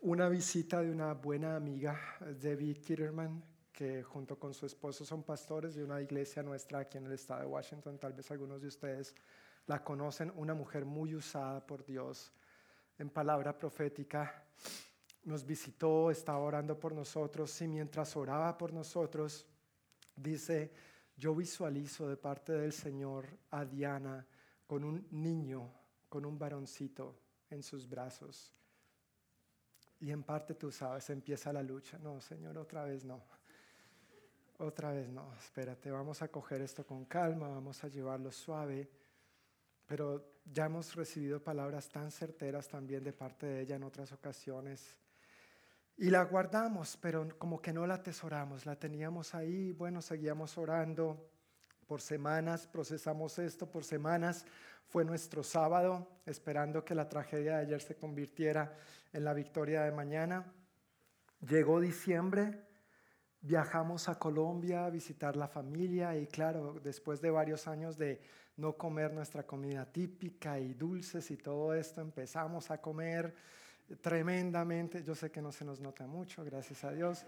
una 0.00 0.28
visita 0.28 0.82
de 0.82 0.90
una 0.90 1.14
buena 1.14 1.56
amiga, 1.56 1.98
Debbie 2.40 2.74
Kitterman, 2.74 3.42
que 3.72 4.02
junto 4.02 4.38
con 4.38 4.52
su 4.52 4.66
esposo 4.66 5.04
son 5.04 5.22
pastores 5.22 5.74
de 5.74 5.82
una 5.82 6.00
iglesia 6.00 6.42
nuestra 6.42 6.80
aquí 6.80 6.98
en 6.98 7.06
el 7.06 7.12
estado 7.12 7.40
de 7.40 7.46
Washington. 7.46 7.98
Tal 7.98 8.12
vez 8.12 8.30
algunos 8.30 8.60
de 8.60 8.68
ustedes 8.68 9.14
la 9.66 9.82
conocen, 9.82 10.32
una 10.36 10.54
mujer 10.54 10.84
muy 10.84 11.14
usada 11.14 11.64
por 11.66 11.84
Dios 11.84 12.32
en 12.98 13.08
palabra 13.08 13.56
profética. 13.56 14.44
Nos 15.24 15.46
visitó, 15.46 16.10
estaba 16.10 16.38
orando 16.38 16.78
por 16.78 16.94
nosotros 16.94 17.60
y 17.62 17.68
mientras 17.68 18.14
oraba 18.16 18.58
por 18.58 18.72
nosotros, 18.72 19.46
dice, 20.14 20.72
yo 21.16 21.34
visualizo 21.34 22.08
de 22.08 22.16
parte 22.16 22.52
del 22.52 22.72
Señor 22.72 23.26
a 23.50 23.64
Diana 23.64 24.26
con 24.66 24.84
un 24.84 25.06
niño, 25.10 25.72
con 26.08 26.26
un 26.26 26.38
varoncito 26.38 27.18
en 27.48 27.62
sus 27.62 27.88
brazos. 27.88 28.52
Y 30.00 30.10
en 30.10 30.24
parte 30.24 30.54
tú 30.54 30.70
sabes, 30.72 31.08
empieza 31.10 31.52
la 31.52 31.62
lucha. 31.62 31.96
No, 31.98 32.20
Señor, 32.20 32.58
otra 32.58 32.84
vez 32.84 33.04
no 33.04 33.22
otra 34.64 34.92
vez, 34.92 35.08
no, 35.08 35.34
espérate, 35.34 35.90
vamos 35.90 36.22
a 36.22 36.28
coger 36.28 36.60
esto 36.60 36.86
con 36.86 37.04
calma, 37.04 37.48
vamos 37.48 37.82
a 37.84 37.88
llevarlo 37.88 38.30
suave. 38.30 38.88
Pero 39.86 40.38
ya 40.44 40.66
hemos 40.66 40.94
recibido 40.94 41.42
palabras 41.42 41.88
tan 41.88 42.10
certeras 42.10 42.68
también 42.68 43.04
de 43.04 43.12
parte 43.12 43.46
de 43.46 43.60
ella 43.62 43.76
en 43.76 43.82
otras 43.82 44.12
ocasiones. 44.12 44.96
Y 45.96 46.10
la 46.10 46.24
guardamos, 46.24 46.96
pero 46.96 47.28
como 47.38 47.60
que 47.60 47.72
no 47.72 47.86
la 47.86 47.94
atesoramos, 47.94 48.64
la 48.64 48.76
teníamos 48.76 49.34
ahí, 49.34 49.72
bueno, 49.72 50.00
seguíamos 50.00 50.56
orando 50.56 51.28
por 51.86 52.00
semanas, 52.00 52.66
procesamos 52.66 53.38
esto 53.38 53.70
por 53.70 53.84
semanas. 53.84 54.46
Fue 54.86 55.04
nuestro 55.04 55.42
sábado, 55.42 56.08
esperando 56.26 56.84
que 56.84 56.94
la 56.94 57.08
tragedia 57.08 57.56
de 57.56 57.62
ayer 57.66 57.80
se 57.82 57.96
convirtiera 57.96 58.76
en 59.12 59.24
la 59.24 59.34
victoria 59.34 59.82
de 59.82 59.92
mañana. 59.92 60.52
Llegó 61.40 61.80
diciembre, 61.80 62.71
viajamos 63.42 64.08
a 64.08 64.18
Colombia 64.18 64.86
a 64.86 64.90
visitar 64.90 65.36
la 65.36 65.48
familia 65.48 66.16
y 66.16 66.26
claro, 66.28 66.80
después 66.82 67.20
de 67.20 67.30
varios 67.30 67.66
años 67.66 67.98
de 67.98 68.20
no 68.56 68.74
comer 68.74 69.12
nuestra 69.12 69.44
comida 69.44 69.84
típica 69.84 70.58
y 70.58 70.74
dulces 70.74 71.30
y 71.30 71.36
todo 71.36 71.74
esto, 71.74 72.00
empezamos 72.00 72.70
a 72.70 72.80
comer 72.80 73.34
tremendamente. 74.00 75.02
Yo 75.02 75.14
sé 75.14 75.30
que 75.30 75.42
no 75.42 75.50
se 75.50 75.64
nos 75.64 75.80
nota 75.80 76.06
mucho, 76.06 76.44
gracias 76.44 76.84
a 76.84 76.92
Dios. 76.92 77.24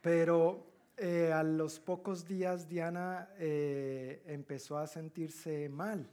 Pero 0.00 0.64
eh, 0.96 1.32
a 1.32 1.42
los 1.42 1.80
pocos 1.80 2.26
días 2.26 2.68
Diana 2.68 3.30
eh, 3.38 4.22
empezó 4.26 4.78
a 4.78 4.86
sentirse 4.86 5.68
mal. 5.68 6.08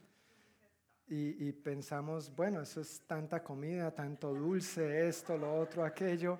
Y, 1.07 1.47
y 1.47 1.51
pensamos, 1.53 2.35
bueno, 2.35 2.61
eso 2.61 2.81
es 2.81 3.01
tanta 3.07 3.43
comida, 3.43 3.91
tanto 3.91 4.33
dulce, 4.33 5.07
esto, 5.07 5.37
lo 5.37 5.59
otro, 5.59 5.83
aquello. 5.83 6.39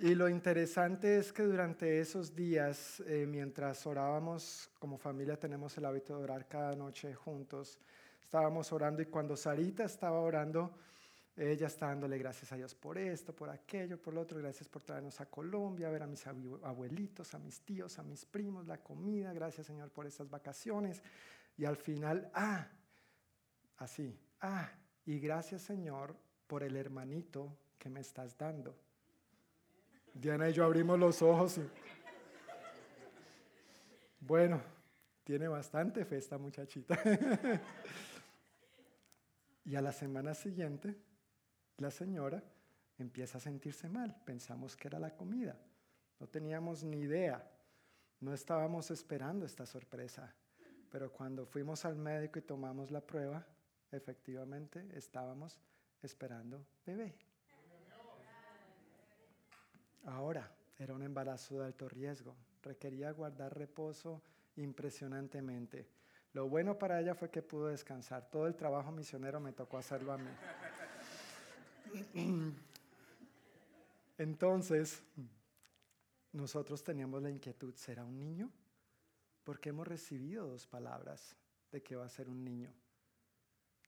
Y 0.00 0.14
lo 0.14 0.28
interesante 0.28 1.18
es 1.18 1.32
que 1.32 1.42
durante 1.42 1.98
esos 1.98 2.32
días, 2.32 3.00
eh, 3.00 3.26
mientras 3.26 3.84
orábamos, 3.84 4.70
como 4.78 4.96
familia 4.96 5.36
tenemos 5.36 5.76
el 5.76 5.86
hábito 5.86 6.16
de 6.16 6.22
orar 6.22 6.46
cada 6.46 6.76
noche 6.76 7.12
juntos, 7.14 7.80
estábamos 8.22 8.72
orando 8.72 9.02
y 9.02 9.06
cuando 9.06 9.36
Sarita 9.36 9.82
estaba 9.82 10.20
orando, 10.20 10.72
ella 11.36 11.66
está 11.66 11.86
dándole 11.86 12.16
gracias 12.16 12.52
a 12.52 12.56
Dios 12.56 12.76
por 12.76 12.96
esto, 12.96 13.34
por 13.34 13.50
aquello, 13.50 14.00
por 14.00 14.14
lo 14.14 14.20
otro, 14.20 14.38
gracias 14.38 14.68
por 14.68 14.84
traernos 14.84 15.20
a 15.20 15.26
Colombia, 15.26 15.90
ver 15.90 16.04
a 16.04 16.06
mis 16.06 16.24
abuelitos, 16.28 17.34
a 17.34 17.40
mis 17.40 17.60
tíos, 17.62 17.98
a 17.98 18.04
mis 18.04 18.24
primos, 18.24 18.68
la 18.68 18.78
comida, 18.78 19.32
gracias 19.32 19.66
Señor 19.66 19.90
por 19.90 20.06
estas 20.06 20.30
vacaciones. 20.30 21.02
Y 21.56 21.64
al 21.64 21.76
final, 21.76 22.30
ah, 22.34 22.68
así, 23.78 24.16
ah, 24.42 24.70
y 25.04 25.18
gracias 25.18 25.62
Señor 25.62 26.14
por 26.46 26.62
el 26.62 26.76
hermanito 26.76 27.58
que 27.80 27.90
me 27.90 27.98
estás 27.98 28.38
dando. 28.38 28.87
Diana 30.14 30.48
y 30.48 30.52
yo 30.52 30.64
abrimos 30.64 30.98
los 30.98 31.22
ojos 31.22 31.58
y... 31.58 31.68
Bueno, 34.20 34.60
tiene 35.24 35.48
bastante 35.48 36.04
fe 36.04 36.18
esta 36.18 36.38
muchachita. 36.38 36.98
y 39.64 39.74
a 39.74 39.80
la 39.80 39.92
semana 39.92 40.34
siguiente, 40.34 40.96
la 41.78 41.90
señora 41.90 42.42
empieza 42.98 43.38
a 43.38 43.40
sentirse 43.40 43.88
mal. 43.88 44.14
Pensamos 44.24 44.76
que 44.76 44.88
era 44.88 44.98
la 44.98 45.14
comida. 45.14 45.56
No 46.18 46.26
teníamos 46.26 46.82
ni 46.82 46.98
idea. 46.98 47.48
No 48.20 48.34
estábamos 48.34 48.90
esperando 48.90 49.46
esta 49.46 49.64
sorpresa. 49.66 50.34
Pero 50.90 51.12
cuando 51.12 51.46
fuimos 51.46 51.84
al 51.84 51.96
médico 51.96 52.38
y 52.38 52.42
tomamos 52.42 52.90
la 52.90 53.00
prueba, 53.00 53.46
efectivamente 53.92 54.88
estábamos 54.94 55.58
esperando 56.02 56.66
bebé. 56.84 57.14
Ahora, 60.08 60.50
era 60.78 60.94
un 60.94 61.02
embarazo 61.02 61.58
de 61.58 61.66
alto 61.66 61.86
riesgo, 61.88 62.34
requería 62.62 63.10
guardar 63.12 63.56
reposo 63.56 64.22
impresionantemente. 64.56 65.86
Lo 66.32 66.48
bueno 66.48 66.78
para 66.78 67.00
ella 67.00 67.14
fue 67.14 67.30
que 67.30 67.42
pudo 67.42 67.68
descansar. 67.68 68.30
Todo 68.30 68.46
el 68.46 68.56
trabajo 68.56 68.90
misionero 68.90 69.38
me 69.38 69.52
tocó 69.52 69.76
hacerlo 69.76 70.12
a 70.12 70.18
mí. 70.18 70.30
Entonces, 74.18 75.02
nosotros 76.32 76.82
teníamos 76.82 77.22
la 77.22 77.30
inquietud, 77.30 77.74
¿será 77.74 78.04
un 78.04 78.18
niño? 78.18 78.50
Porque 79.44 79.68
hemos 79.68 79.86
recibido 79.86 80.46
dos 80.46 80.66
palabras 80.66 81.36
de 81.70 81.82
que 81.82 81.96
va 81.96 82.06
a 82.06 82.08
ser 82.08 82.30
un 82.30 82.42
niño. 82.44 82.72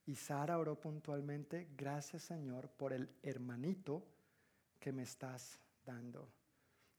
Y 0.04 0.16
Sara 0.16 0.58
oró 0.58 0.78
puntualmente, 0.78 1.68
gracias 1.76 2.24
Señor 2.24 2.68
por 2.68 2.92
el 2.92 3.08
hermanito 3.22 4.02
que 4.78 4.92
me 4.92 5.02
estás 5.02 5.58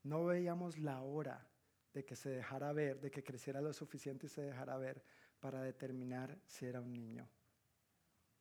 no 0.04 0.26
veíamos 0.26 0.78
la 0.78 1.02
hora 1.02 1.48
de 1.94 2.06
que 2.06 2.16
se 2.16 2.30
dejara 2.30 2.72
ver, 2.74 3.00
de 3.00 3.12
que 3.12 3.24
creciera 3.24 3.62
lo 3.62 3.74
suficiente 3.74 4.26
y 4.28 4.30
se 4.30 4.42
dejara 4.42 4.78
ver 4.78 5.04
para 5.40 5.62
determinar 5.62 6.38
si 6.46 6.66
era 6.66 6.82
un 6.82 6.94
niño. 6.94 7.28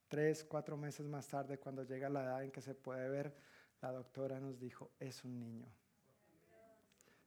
Tres, 0.08 0.44
cuatro 0.44 0.76
meses 0.76 1.06
más 1.06 1.28
tarde, 1.28 1.58
cuando 1.58 1.84
llega 1.84 2.08
la 2.08 2.24
edad 2.24 2.44
en 2.44 2.50
que 2.50 2.60
se 2.60 2.74
puede 2.74 3.08
ver, 3.08 3.34
la 3.80 3.92
doctora 3.92 4.40
nos 4.40 4.58
dijo, 4.58 4.92
es 4.98 5.24
un 5.24 5.38
niño. 5.38 5.68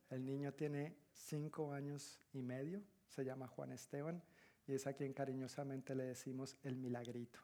El 0.09 0.25
niño 0.25 0.53
tiene 0.53 0.97
cinco 1.11 1.73
años 1.73 2.19
y 2.33 2.41
medio, 2.41 2.83
se 3.07 3.23
llama 3.23 3.47
Juan 3.47 3.71
Esteban, 3.71 4.21
y 4.67 4.73
es 4.73 4.85
a 4.85 4.93
quien 4.93 5.13
cariñosamente 5.13 5.95
le 5.95 6.05
decimos 6.05 6.57
el 6.63 6.75
milagrito. 6.75 7.39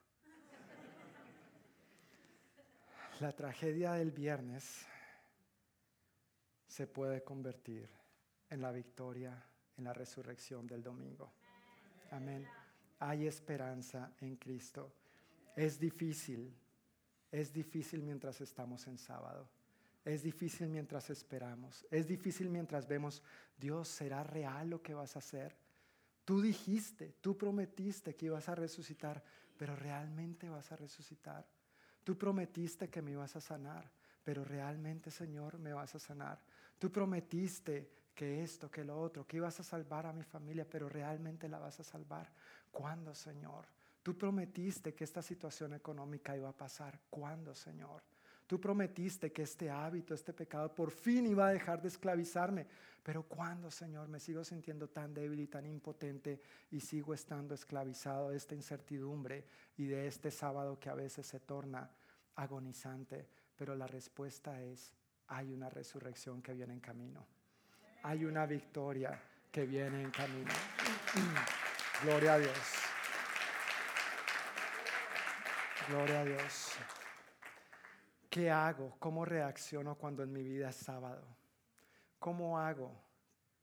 La 3.20 3.36
tragedia 3.36 3.94
del 3.94 4.12
viernes 4.12 4.86
se 6.70 6.86
puede 6.86 7.24
convertir 7.24 7.90
en 8.50 8.62
la 8.62 8.72
victoria, 8.72 9.44
en 9.76 9.84
la 9.84 9.92
resurrección 9.92 10.68
del 10.68 10.84
domingo. 10.84 11.34
Amén. 12.12 12.48
Hay 13.00 13.26
esperanza 13.26 14.14
en 14.22 14.36
Cristo. 14.36 14.94
Es 15.56 15.80
difícil, 15.80 16.56
es 17.32 17.52
difícil 17.52 18.04
mientras 18.04 18.40
estamos 18.40 18.86
en 18.88 19.00
sábado. 19.00 19.50
Es 20.06 20.22
difícil 20.22 20.70
mientras 20.70 21.10
esperamos. 21.10 21.86
Es 21.90 22.08
difícil 22.08 22.50
mientras 22.50 22.88
vemos, 22.88 23.24
Dios, 23.58 23.88
¿será 23.88 24.24
real 24.24 24.70
lo 24.70 24.82
que 24.82 24.94
vas 24.94 25.16
a 25.16 25.20
hacer? 25.20 25.56
Tú 26.24 26.40
dijiste, 26.40 27.16
tú 27.20 27.36
prometiste 27.36 28.16
que 28.16 28.28
ibas 28.28 28.48
a 28.48 28.56
resucitar, 28.56 29.24
pero 29.58 29.76
realmente 29.76 30.50
vas 30.50 30.72
a 30.72 30.76
resucitar. 30.76 31.48
Tú 32.04 32.16
prometiste 32.16 32.90
que 32.90 33.02
me 33.02 33.12
ibas 33.12 33.36
a 33.36 33.42
sanar, 33.42 33.92
pero 34.24 34.44
realmente, 34.44 35.10
Señor, 35.10 35.58
me 35.58 35.74
vas 35.74 35.96
a 35.96 36.00
sanar. 36.00 36.40
Tú 36.80 36.92
prometiste 36.92 37.92
que 38.16 38.42
esto, 38.42 38.72
que 38.72 38.84
lo 38.84 39.00
otro, 39.00 39.28
que 39.28 39.38
ibas 39.38 39.60
a 39.60 39.64
salvar 39.64 40.06
a 40.06 40.14
mi 40.14 40.24
familia, 40.24 40.68
pero 40.68 40.90
realmente 40.90 41.48
la 41.48 41.60
vas 41.60 41.80
a 41.80 41.84
salvar. 41.84 42.32
¿Cuándo, 42.72 43.14
Señor? 43.14 43.66
Tú 44.02 44.18
prometiste 44.18 44.94
que 44.94 45.04
esta 45.04 45.22
situación 45.22 45.74
económica 45.74 46.36
iba 46.36 46.50
a 46.50 46.58
pasar. 46.58 47.00
¿Cuándo, 47.10 47.54
Señor? 47.54 48.02
Tú 48.48 48.60
prometiste 48.60 49.32
que 49.32 49.44
este 49.44 49.70
hábito, 49.70 50.14
este 50.14 50.34
pecado, 50.34 50.74
por 50.74 50.90
fin 50.90 51.28
iba 51.28 51.48
a 51.48 51.52
dejar 51.52 51.82
de 51.82 51.90
esclavizarme. 51.90 52.66
Pero 53.04 53.24
¿cuándo, 53.24 53.70
Señor? 53.70 54.08
Me 54.08 54.20
sigo 54.20 54.44
sintiendo 54.44 54.90
tan 54.90 55.14
débil 55.14 55.40
y 55.42 55.48
tan 55.48 55.66
impotente 55.66 56.42
y 56.72 56.80
sigo 56.80 57.14
estando 57.14 57.54
esclavizado 57.54 58.30
de 58.30 58.38
esta 58.38 58.56
incertidumbre 58.56 59.46
y 59.78 59.86
de 59.86 60.08
este 60.08 60.32
sábado 60.32 60.80
que 60.80 60.90
a 60.90 60.96
veces 60.96 61.28
se 61.28 61.40
torna 61.40 61.92
agonizante. 62.36 63.28
Pero 63.56 63.76
la 63.76 63.86
respuesta 63.86 64.62
es, 64.64 64.94
hay 65.30 65.54
una 65.54 65.70
resurrección 65.70 66.42
que 66.42 66.54
viene 66.54 66.74
en 66.74 66.80
camino. 66.80 67.26
Hay 68.04 68.26
una 68.26 68.46
victoria 68.46 69.22
que 69.52 69.66
viene 69.66 70.02
en 70.02 70.12
camino. 70.12 70.52
Gloria 72.04 72.34
a 72.34 72.40
Dios. 72.40 72.58
Gloria 75.88 76.22
a 76.22 76.26
Dios. 76.26 76.72
¿Qué 78.30 78.50
hago? 78.50 78.96
¿Cómo 79.00 79.26
reacciono 79.26 79.96
cuando 79.96 80.24
en 80.24 80.32
mi 80.32 80.44
vida 80.44 80.70
es 80.70 80.76
sábado? 80.76 81.26
¿Cómo 82.20 82.60
hago? 82.60 82.92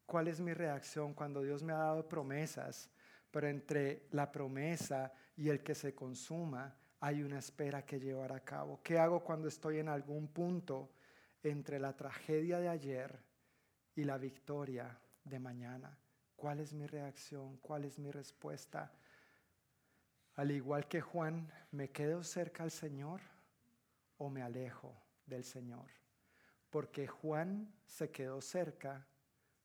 ¿Cuál 0.05 0.27
es 0.29 0.39
mi 0.39 0.53
reacción 0.53 1.13
cuando 1.13 1.41
Dios 1.41 1.63
me 1.63 1.73
ha 1.73 1.77
dado 1.77 2.07
promesas, 2.07 2.89
pero 3.29 3.47
entre 3.47 4.07
la 4.11 4.31
promesa 4.31 5.11
y 5.35 5.49
el 5.49 5.61
que 5.61 5.75
se 5.75 5.93
consuma 5.93 6.75
hay 6.99 7.23
una 7.23 7.39
espera 7.39 7.85
que 7.85 7.99
llevar 7.99 8.31
a 8.31 8.39
cabo? 8.39 8.79
¿Qué 8.83 8.97
hago 8.97 9.21
cuando 9.21 9.47
estoy 9.47 9.79
en 9.79 9.89
algún 9.89 10.27
punto 10.27 10.89
entre 11.43 11.79
la 11.79 11.95
tragedia 11.95 12.59
de 12.59 12.69
ayer 12.69 13.19
y 13.95 14.03
la 14.03 14.17
victoria 14.17 14.99
de 15.23 15.39
mañana? 15.39 15.97
¿Cuál 16.35 16.59
es 16.59 16.73
mi 16.73 16.85
reacción? 16.85 17.57
¿Cuál 17.57 17.85
es 17.85 17.97
mi 17.99 18.11
respuesta? 18.11 18.91
Al 20.35 20.51
igual 20.51 20.87
que 20.87 21.01
Juan, 21.01 21.51
¿me 21.71 21.89
quedo 21.89 22.23
cerca 22.23 22.63
al 22.63 22.71
Señor? 22.71 23.21
o 24.17 24.29
me 24.29 24.41
alejo 24.41 24.95
del 25.25 25.43
Señor. 25.43 25.89
Porque 26.69 27.07
Juan 27.07 27.73
se 27.85 28.11
quedó 28.11 28.41
cerca, 28.41 29.05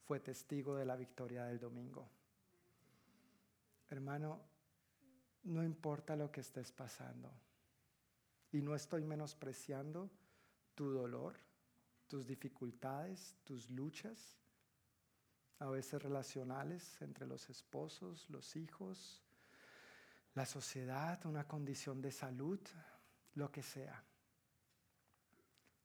fue 0.05 0.21
testigo 0.21 0.77
de 0.77 0.85
la 0.85 0.97
victoria 0.97 1.45
del 1.45 1.59
domingo. 1.59 2.09
Hermano, 3.89 4.41
no 5.45 5.63
importa 5.63 6.17
lo 6.17 6.31
que 6.31 6.41
estés 6.41 6.71
pasando. 6.73 7.31
Y 8.53 8.61
no 8.61 8.75
estoy 8.75 9.03
menospreciando 9.05 10.11
tu 10.75 10.91
dolor, 10.91 11.37
tus 12.13 12.27
dificultades, 12.27 13.39
tus 13.43 13.71
luchas, 13.71 14.37
a 15.61 15.71
veces 15.71 16.03
relacionales 16.03 17.01
entre 17.01 17.27
los 17.27 17.49
esposos, 17.49 18.29
los 18.29 18.55
hijos, 18.55 19.23
la 20.35 20.45
sociedad, 20.45 21.25
una 21.25 21.49
condición 21.49 22.03
de 22.03 22.13
salud, 22.13 22.61
lo 23.35 23.51
que 23.51 23.63
sea. 23.63 24.05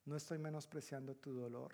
No 0.04 0.16
estoy 0.16 0.36
menospreciando 0.36 1.16
tu 1.16 1.32
dolor, 1.32 1.72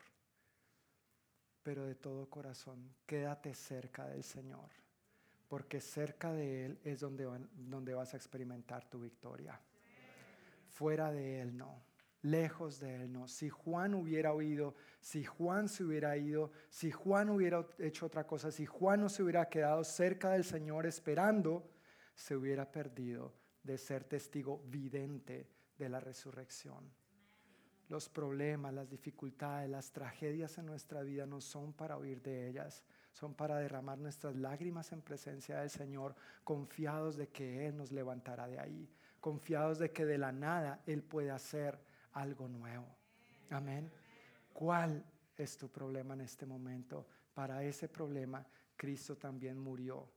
pero 1.64 1.84
de 1.84 1.96
todo 1.96 2.30
corazón, 2.30 2.94
quédate 3.06 3.54
cerca 3.54 4.06
del 4.06 4.22
Señor, 4.22 4.70
porque 5.48 5.80
cerca 5.80 6.32
de 6.32 6.66
Él 6.66 6.80
es 6.84 7.00
donde, 7.00 7.28
donde 7.56 7.92
vas 7.92 8.14
a 8.14 8.18
experimentar 8.18 8.88
tu 8.88 9.00
victoria. 9.00 9.60
Fuera 10.68 11.10
de 11.10 11.40
Él 11.40 11.56
no, 11.56 11.82
lejos 12.24 12.80
de 12.80 13.02
Él 13.02 13.12
no. 13.12 13.28
Si 13.28 13.50
Juan 13.50 13.94
hubiera 13.94 14.32
oído, 14.32 14.74
si 15.00 15.24
Juan 15.24 15.68
se 15.68 15.84
hubiera 15.84 16.16
ido, 16.16 16.50
si 16.70 16.90
Juan 16.90 17.28
hubiera 17.28 17.66
hecho 17.78 18.06
otra 18.06 18.26
cosa, 18.26 18.50
si 18.50 18.66
Juan 18.66 19.00
no 19.00 19.08
se 19.08 19.22
hubiera 19.22 19.48
quedado 19.48 19.84
cerca 19.84 20.30
del 20.30 20.44
Señor 20.44 20.86
esperando, 20.86 21.70
se 22.14 22.34
hubiera 22.34 22.70
perdido 22.70 23.34
de 23.62 23.76
ser 23.76 24.04
testigo 24.04 24.62
vidente 24.66 25.48
de 25.76 25.88
la 25.88 26.00
resurrección. 26.00 26.90
Los 27.88 28.08
problemas, 28.08 28.72
las 28.72 28.88
dificultades, 28.88 29.68
las 29.68 29.92
tragedias 29.92 30.56
en 30.56 30.64
nuestra 30.64 31.02
vida 31.02 31.26
no 31.26 31.42
son 31.42 31.74
para 31.74 31.98
huir 31.98 32.22
de 32.22 32.48
ellas, 32.48 32.82
son 33.12 33.34
para 33.34 33.58
derramar 33.58 33.98
nuestras 33.98 34.34
lágrimas 34.34 34.92
en 34.92 35.02
presencia 35.02 35.60
del 35.60 35.68
Señor, 35.68 36.14
confiados 36.42 37.16
de 37.16 37.28
que 37.28 37.66
Él 37.66 37.76
nos 37.76 37.92
levantará 37.92 38.48
de 38.48 38.58
ahí, 38.58 38.90
confiados 39.20 39.78
de 39.78 39.92
que 39.92 40.06
de 40.06 40.16
la 40.16 40.32
nada 40.32 40.82
Él 40.86 41.02
puede 41.02 41.30
hacer 41.30 41.78
algo 42.14 42.48
nuevo. 42.48 42.86
Amén. 43.50 43.90
¿Cuál 44.52 45.04
es 45.36 45.56
tu 45.56 45.68
problema 45.68 46.14
en 46.14 46.22
este 46.22 46.46
momento? 46.46 47.06
Para 47.34 47.62
ese 47.62 47.88
problema 47.88 48.44
Cristo 48.76 49.16
también 49.16 49.58
murió 49.58 50.08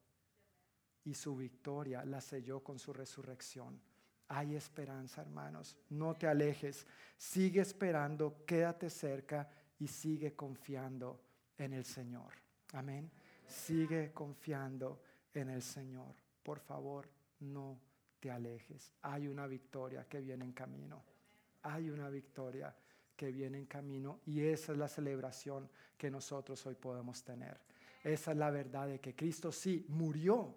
y 1.03 1.13
su 1.13 1.35
victoria 1.35 2.03
la 2.05 2.21
selló 2.21 2.63
con 2.63 2.79
su 2.79 2.91
resurrección. 2.91 3.79
Hay 4.29 4.55
esperanza, 4.55 5.21
hermanos. 5.21 5.77
No 5.89 6.15
te 6.15 6.27
alejes. 6.27 6.85
Sigue 7.15 7.61
esperando, 7.61 8.43
quédate 8.45 8.89
cerca 8.89 9.49
y 9.79 9.87
sigue 9.87 10.35
confiando 10.35 11.21
en 11.57 11.73
el 11.73 11.85
Señor. 11.85 12.33
Amén. 12.73 13.09
Sigue 13.47 14.11
confiando 14.11 15.01
en 15.33 15.49
el 15.49 15.61
Señor. 15.61 16.15
Por 16.43 16.59
favor, 16.59 17.09
no 17.39 17.79
te 18.19 18.29
alejes. 18.29 18.91
Hay 19.03 19.27
una 19.27 19.47
victoria 19.47 20.05
que 20.09 20.19
viene 20.19 20.43
en 20.43 20.51
camino. 20.51 21.03
Hay 21.63 21.89
una 21.89 22.09
victoria 22.09 22.75
que 23.15 23.31
viene 23.31 23.57
en 23.57 23.65
camino 23.65 24.21
y 24.25 24.41
esa 24.41 24.71
es 24.71 24.77
la 24.77 24.87
celebración 24.87 25.69
que 25.97 26.11
nosotros 26.11 26.65
hoy 26.65 26.75
podemos 26.75 27.23
tener. 27.23 27.59
Esa 28.03 28.31
es 28.31 28.37
la 28.37 28.51
verdad 28.51 28.87
de 28.87 28.99
que 28.99 29.15
Cristo 29.15 29.51
sí 29.51 29.85
murió, 29.89 30.55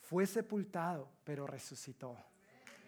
fue 0.00 0.26
sepultado, 0.26 1.08
pero 1.22 1.46
resucitó. 1.46 2.16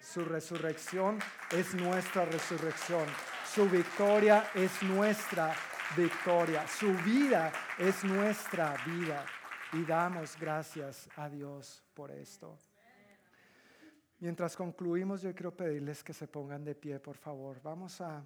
Su 0.01 0.25
resurrección 0.25 1.19
es 1.51 1.75
nuestra 1.75 2.25
resurrección. 2.25 3.07
Su 3.47 3.69
victoria 3.69 4.51
es 4.55 4.83
nuestra 4.83 5.55
victoria. 5.97 6.67
Su 6.67 6.93
vida 7.05 7.53
es 7.79 8.05
nuestra 8.05 8.77
vida. 8.85 9.25
Y 9.73 9.85
damos 9.85 10.37
gracias 10.39 11.09
a 11.17 11.29
Dios 11.29 11.83
por 11.95 12.11
esto. 12.11 12.59
Mientras 14.25 14.57
concluimos, 14.57 15.21
yo 15.21 15.35
quiero 15.35 15.55
pedirles 15.55 16.03
que 16.03 16.15
se 16.15 16.27
pongan 16.27 16.65
de 16.65 16.75
pie, 16.75 16.99
por 16.99 17.15
favor. 17.15 17.61
Vamos 17.63 18.01
a 18.01 18.25